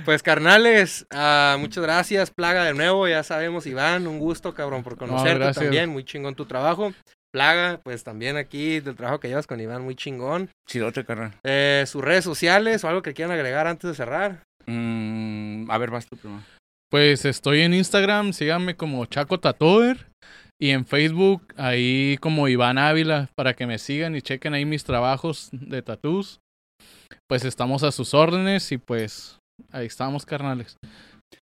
Pues 0.04 0.22
carnales, 0.22 1.06
ah, 1.10 1.56
muchas 1.58 1.82
gracias, 1.82 2.30
Plaga, 2.30 2.64
de 2.64 2.74
nuevo, 2.74 3.08
ya 3.08 3.22
sabemos, 3.22 3.66
Iván, 3.66 4.06
un 4.06 4.18
gusto, 4.18 4.52
cabrón, 4.54 4.82
por 4.82 4.96
conocerte 4.96 5.52
también, 5.52 5.88
muy 5.90 6.04
chingón 6.04 6.34
tu 6.34 6.44
trabajo. 6.44 6.92
Plaga, 7.32 7.80
pues 7.82 8.04
también 8.04 8.36
aquí 8.36 8.80
del 8.80 8.96
trabajo 8.96 9.20
que 9.20 9.28
llevas 9.28 9.46
con 9.46 9.60
Iván, 9.60 9.82
muy 9.82 9.94
chingón. 9.94 10.50
Chidote, 10.66 11.04
carnal. 11.04 11.34
Eh, 11.44 11.84
sus 11.86 12.02
redes 12.02 12.24
sociales 12.24 12.84
o 12.84 12.88
algo 12.88 13.02
que 13.02 13.14
quieran 13.14 13.32
agregar 13.32 13.66
antes 13.66 13.88
de 13.88 13.94
cerrar. 13.94 14.42
Mm, 14.66 15.70
a 15.70 15.78
ver, 15.78 15.90
vas 15.90 16.06
tú 16.06 16.16
primero. 16.16 16.42
Pues 16.90 17.26
estoy 17.26 17.60
en 17.60 17.74
Instagram, 17.74 18.32
síganme 18.32 18.76
como 18.76 19.04
Chaco 19.06 19.38
Tatover. 19.38 20.06
Y 20.60 20.70
en 20.70 20.86
Facebook, 20.86 21.54
ahí 21.56 22.16
como 22.20 22.48
Iván 22.48 22.78
Ávila, 22.78 23.30
para 23.36 23.54
que 23.54 23.66
me 23.66 23.78
sigan 23.78 24.16
y 24.16 24.22
chequen 24.22 24.54
ahí 24.54 24.64
mis 24.64 24.82
trabajos 24.82 25.50
de 25.52 25.82
tatús. 25.82 26.40
Pues 27.28 27.44
estamos 27.44 27.84
a 27.84 27.92
sus 27.92 28.12
órdenes 28.12 28.72
y 28.72 28.78
pues 28.78 29.38
ahí 29.70 29.86
estamos, 29.86 30.26
carnales. 30.26 30.76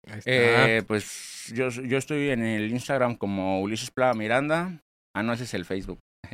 Ahí 0.07 0.19
está. 0.19 0.32
Eh, 0.32 0.84
pues 0.84 1.51
yo, 1.53 1.69
yo 1.69 1.97
estoy 1.97 2.29
en 2.29 2.43
el 2.43 2.71
Instagram 2.71 3.15
como 3.15 3.61
Ulises 3.61 3.91
Plava 3.91 4.13
Miranda. 4.13 4.79
Ah, 5.16 5.24
no, 5.24 5.34
ese 5.34 5.43
es 5.43 5.53
el 5.53 5.66
Facebook. 5.66 5.99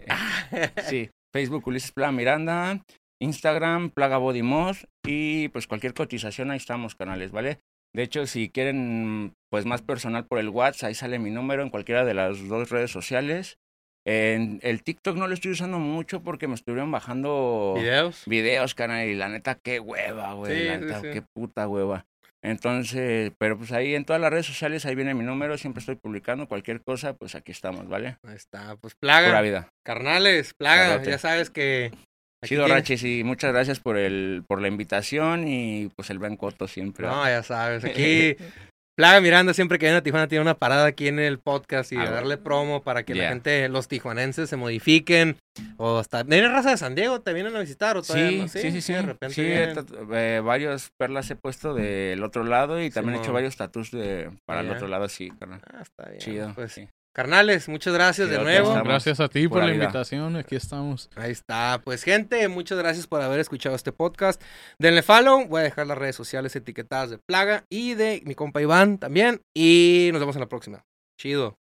sí, 0.89 1.09
Facebook 1.33 1.67
Ulises 1.67 1.91
Plava 1.91 2.11
Miranda, 2.11 2.81
Instagram 3.21 3.89
Plaga 3.89 4.17
Body 4.17 4.43
Mod 4.43 4.77
y 5.05 5.49
pues 5.49 5.67
cualquier 5.67 5.93
cotización 5.93 6.51
ahí 6.51 6.57
estamos, 6.57 6.95
canales, 6.95 7.31
¿vale? 7.31 7.59
De 7.95 8.03
hecho, 8.03 8.27
si 8.27 8.49
quieren 8.49 9.33
pues 9.49 9.65
más 9.65 9.81
personal 9.81 10.25
por 10.25 10.39
el 10.39 10.49
WhatsApp, 10.49 10.89
ahí 10.89 10.93
sale 10.93 11.19
mi 11.19 11.31
número 11.31 11.63
en 11.63 11.69
cualquiera 11.69 12.05
de 12.05 12.13
las 12.13 12.47
dos 12.47 12.69
redes 12.69 12.91
sociales. 12.91 13.57
En 14.05 14.59
el 14.61 14.83
TikTok 14.83 15.17
no 15.17 15.27
lo 15.27 15.33
estoy 15.33 15.51
usando 15.51 15.79
mucho 15.79 16.21
porque 16.23 16.47
me 16.47 16.53
estuvieron 16.55 16.91
bajando 16.91 17.73
¿Videos? 17.75 18.23
videos, 18.25 18.73
canal, 18.73 19.07
y 19.07 19.15
la 19.15 19.27
neta, 19.27 19.55
qué 19.55 19.79
hueva, 19.79 20.33
güey. 20.33 20.59
Sí, 20.59 20.65
la 20.65 20.75
sí, 20.75 20.81
neta, 20.81 21.01
sí. 21.01 21.07
qué 21.11 21.23
puta 21.33 21.67
hueva. 21.67 22.05
Entonces, 22.43 23.31
pero 23.37 23.57
pues 23.57 23.71
ahí 23.71 23.95
en 23.95 24.05
todas 24.05 24.21
las 24.21 24.31
redes 24.31 24.45
sociales, 24.45 24.85
ahí 24.85 24.95
viene 24.95 25.13
mi 25.13 25.23
número, 25.23 25.57
siempre 25.57 25.79
estoy 25.79 25.95
publicando 25.95 26.47
cualquier 26.47 26.81
cosa, 26.83 27.13
pues 27.13 27.35
aquí 27.35 27.51
estamos, 27.51 27.87
¿vale? 27.87 28.17
Ahí 28.23 28.35
está, 28.35 28.75
pues 28.77 28.93
Pura 28.95 29.19
Plaga, 29.19 29.41
vida. 29.41 29.69
carnales, 29.83 30.53
Plaga, 30.53 31.01
ya 31.03 31.17
sabes 31.17 31.49
que... 31.49 31.91
Chido, 32.45 32.67
Rachis, 32.67 33.03
y 33.03 33.23
muchas 33.23 33.51
gracias 33.51 33.79
por 33.79 33.97
el, 33.97 34.43
por 34.47 34.61
la 34.61 34.67
invitación 34.67 35.47
y 35.47 35.89
pues 35.95 36.11
el 36.11 36.19
buen 36.19 36.37
coto 36.37 36.67
siempre. 36.67 37.07
No, 37.07 37.25
ya 37.25 37.41
sabes, 37.41 37.83
aquí 37.83 38.37
Plaga 38.97 39.21
Miranda 39.21 39.53
siempre 39.53 39.77
que 39.77 39.85
viene 39.85 39.99
a 39.99 40.01
Tijuana 40.01 40.27
tiene 40.27 40.41
una 40.41 40.55
parada 40.55 40.85
aquí 40.87 41.07
en 41.07 41.19
el 41.19 41.37
podcast 41.37 41.91
y 41.91 41.97
a 41.97 42.09
darle 42.09 42.37
promo 42.37 42.81
para 42.81 43.03
que 43.03 43.13
la 43.13 43.29
gente, 43.29 43.69
los 43.69 43.87
tijuanenses 43.87 44.49
se 44.49 44.55
modifiquen 44.57 45.37
o 45.77 45.99
hasta... 45.99 46.23
¿Viene 46.23 46.47
raza 46.47 46.71
de 46.71 46.77
San 46.77 46.95
Diego? 46.95 47.21
¿Te 47.21 47.31
vienen 47.33 47.55
a 47.55 47.59
visitar 47.59 47.95
o 47.95 48.01
todavía 48.01 48.29
Sí, 48.29 48.37
no? 48.39 48.47
sí, 48.47 48.71
sí, 48.71 48.81
sí. 48.81 48.93
De 48.93 49.01
repente 49.03 49.35
Sí, 49.35 49.43
vienen. 49.43 49.75
tatu- 49.75 50.15
eh, 50.15 50.39
varios 50.43 50.89
perlas 50.97 51.29
he 51.29 51.35
puesto 51.35 51.75
del 51.75 52.23
otro 52.23 52.43
lado 52.43 52.81
y 52.81 52.89
también 52.89 53.13
he 53.13 53.17
hecho 53.17 53.25
Simón. 53.25 53.35
varios 53.35 53.55
tatus 53.55 53.91
de, 53.91 54.31
para 54.45 54.61
el 54.61 54.71
otro 54.71 54.87
lado, 54.87 55.07
sí, 55.09 55.29
carnal. 55.39 55.61
Ah, 55.71 55.81
está 55.83 56.05
bien. 56.09 56.17
Chido. 56.19 56.51
Pues, 56.55 56.71
sí. 56.73 56.87
Carnales, 57.17 57.67
muchas 57.67 57.95
gracias 57.95 58.29
de 58.29 58.37
nuevo. 58.37 58.75
Gracias 58.83 59.19
a 59.19 59.27
ti 59.27 59.47
por 59.47 59.61
la 59.61 59.71
vida. 59.71 59.85
invitación, 59.85 60.35
aquí 60.35 60.55
estamos. 60.55 61.09
Ahí 61.15 61.31
está. 61.31 61.81
Pues, 61.83 62.03
gente, 62.03 62.47
muchas 62.47 62.77
gracias 62.77 63.07
por 63.07 63.23
haber 63.23 63.39
escuchado 63.39 63.75
este 63.75 63.91
podcast. 63.91 64.39
Denle 64.77 65.01
follow. 65.01 65.47
Voy 65.47 65.61
a 65.61 65.63
dejar 65.63 65.87
las 65.87 65.97
redes 65.97 66.15
sociales 66.15 66.55
etiquetadas 66.55 67.09
de 67.09 67.17
Plaga 67.17 67.63
y 67.71 67.95
de 67.95 68.21
mi 68.23 68.35
compa 68.35 68.61
Iván 68.61 68.99
también. 68.99 69.41
Y 69.55 70.11
nos 70.11 70.19
vemos 70.19 70.35
en 70.35 70.41
la 70.41 70.47
próxima. 70.47 70.85
Chido. 71.19 71.57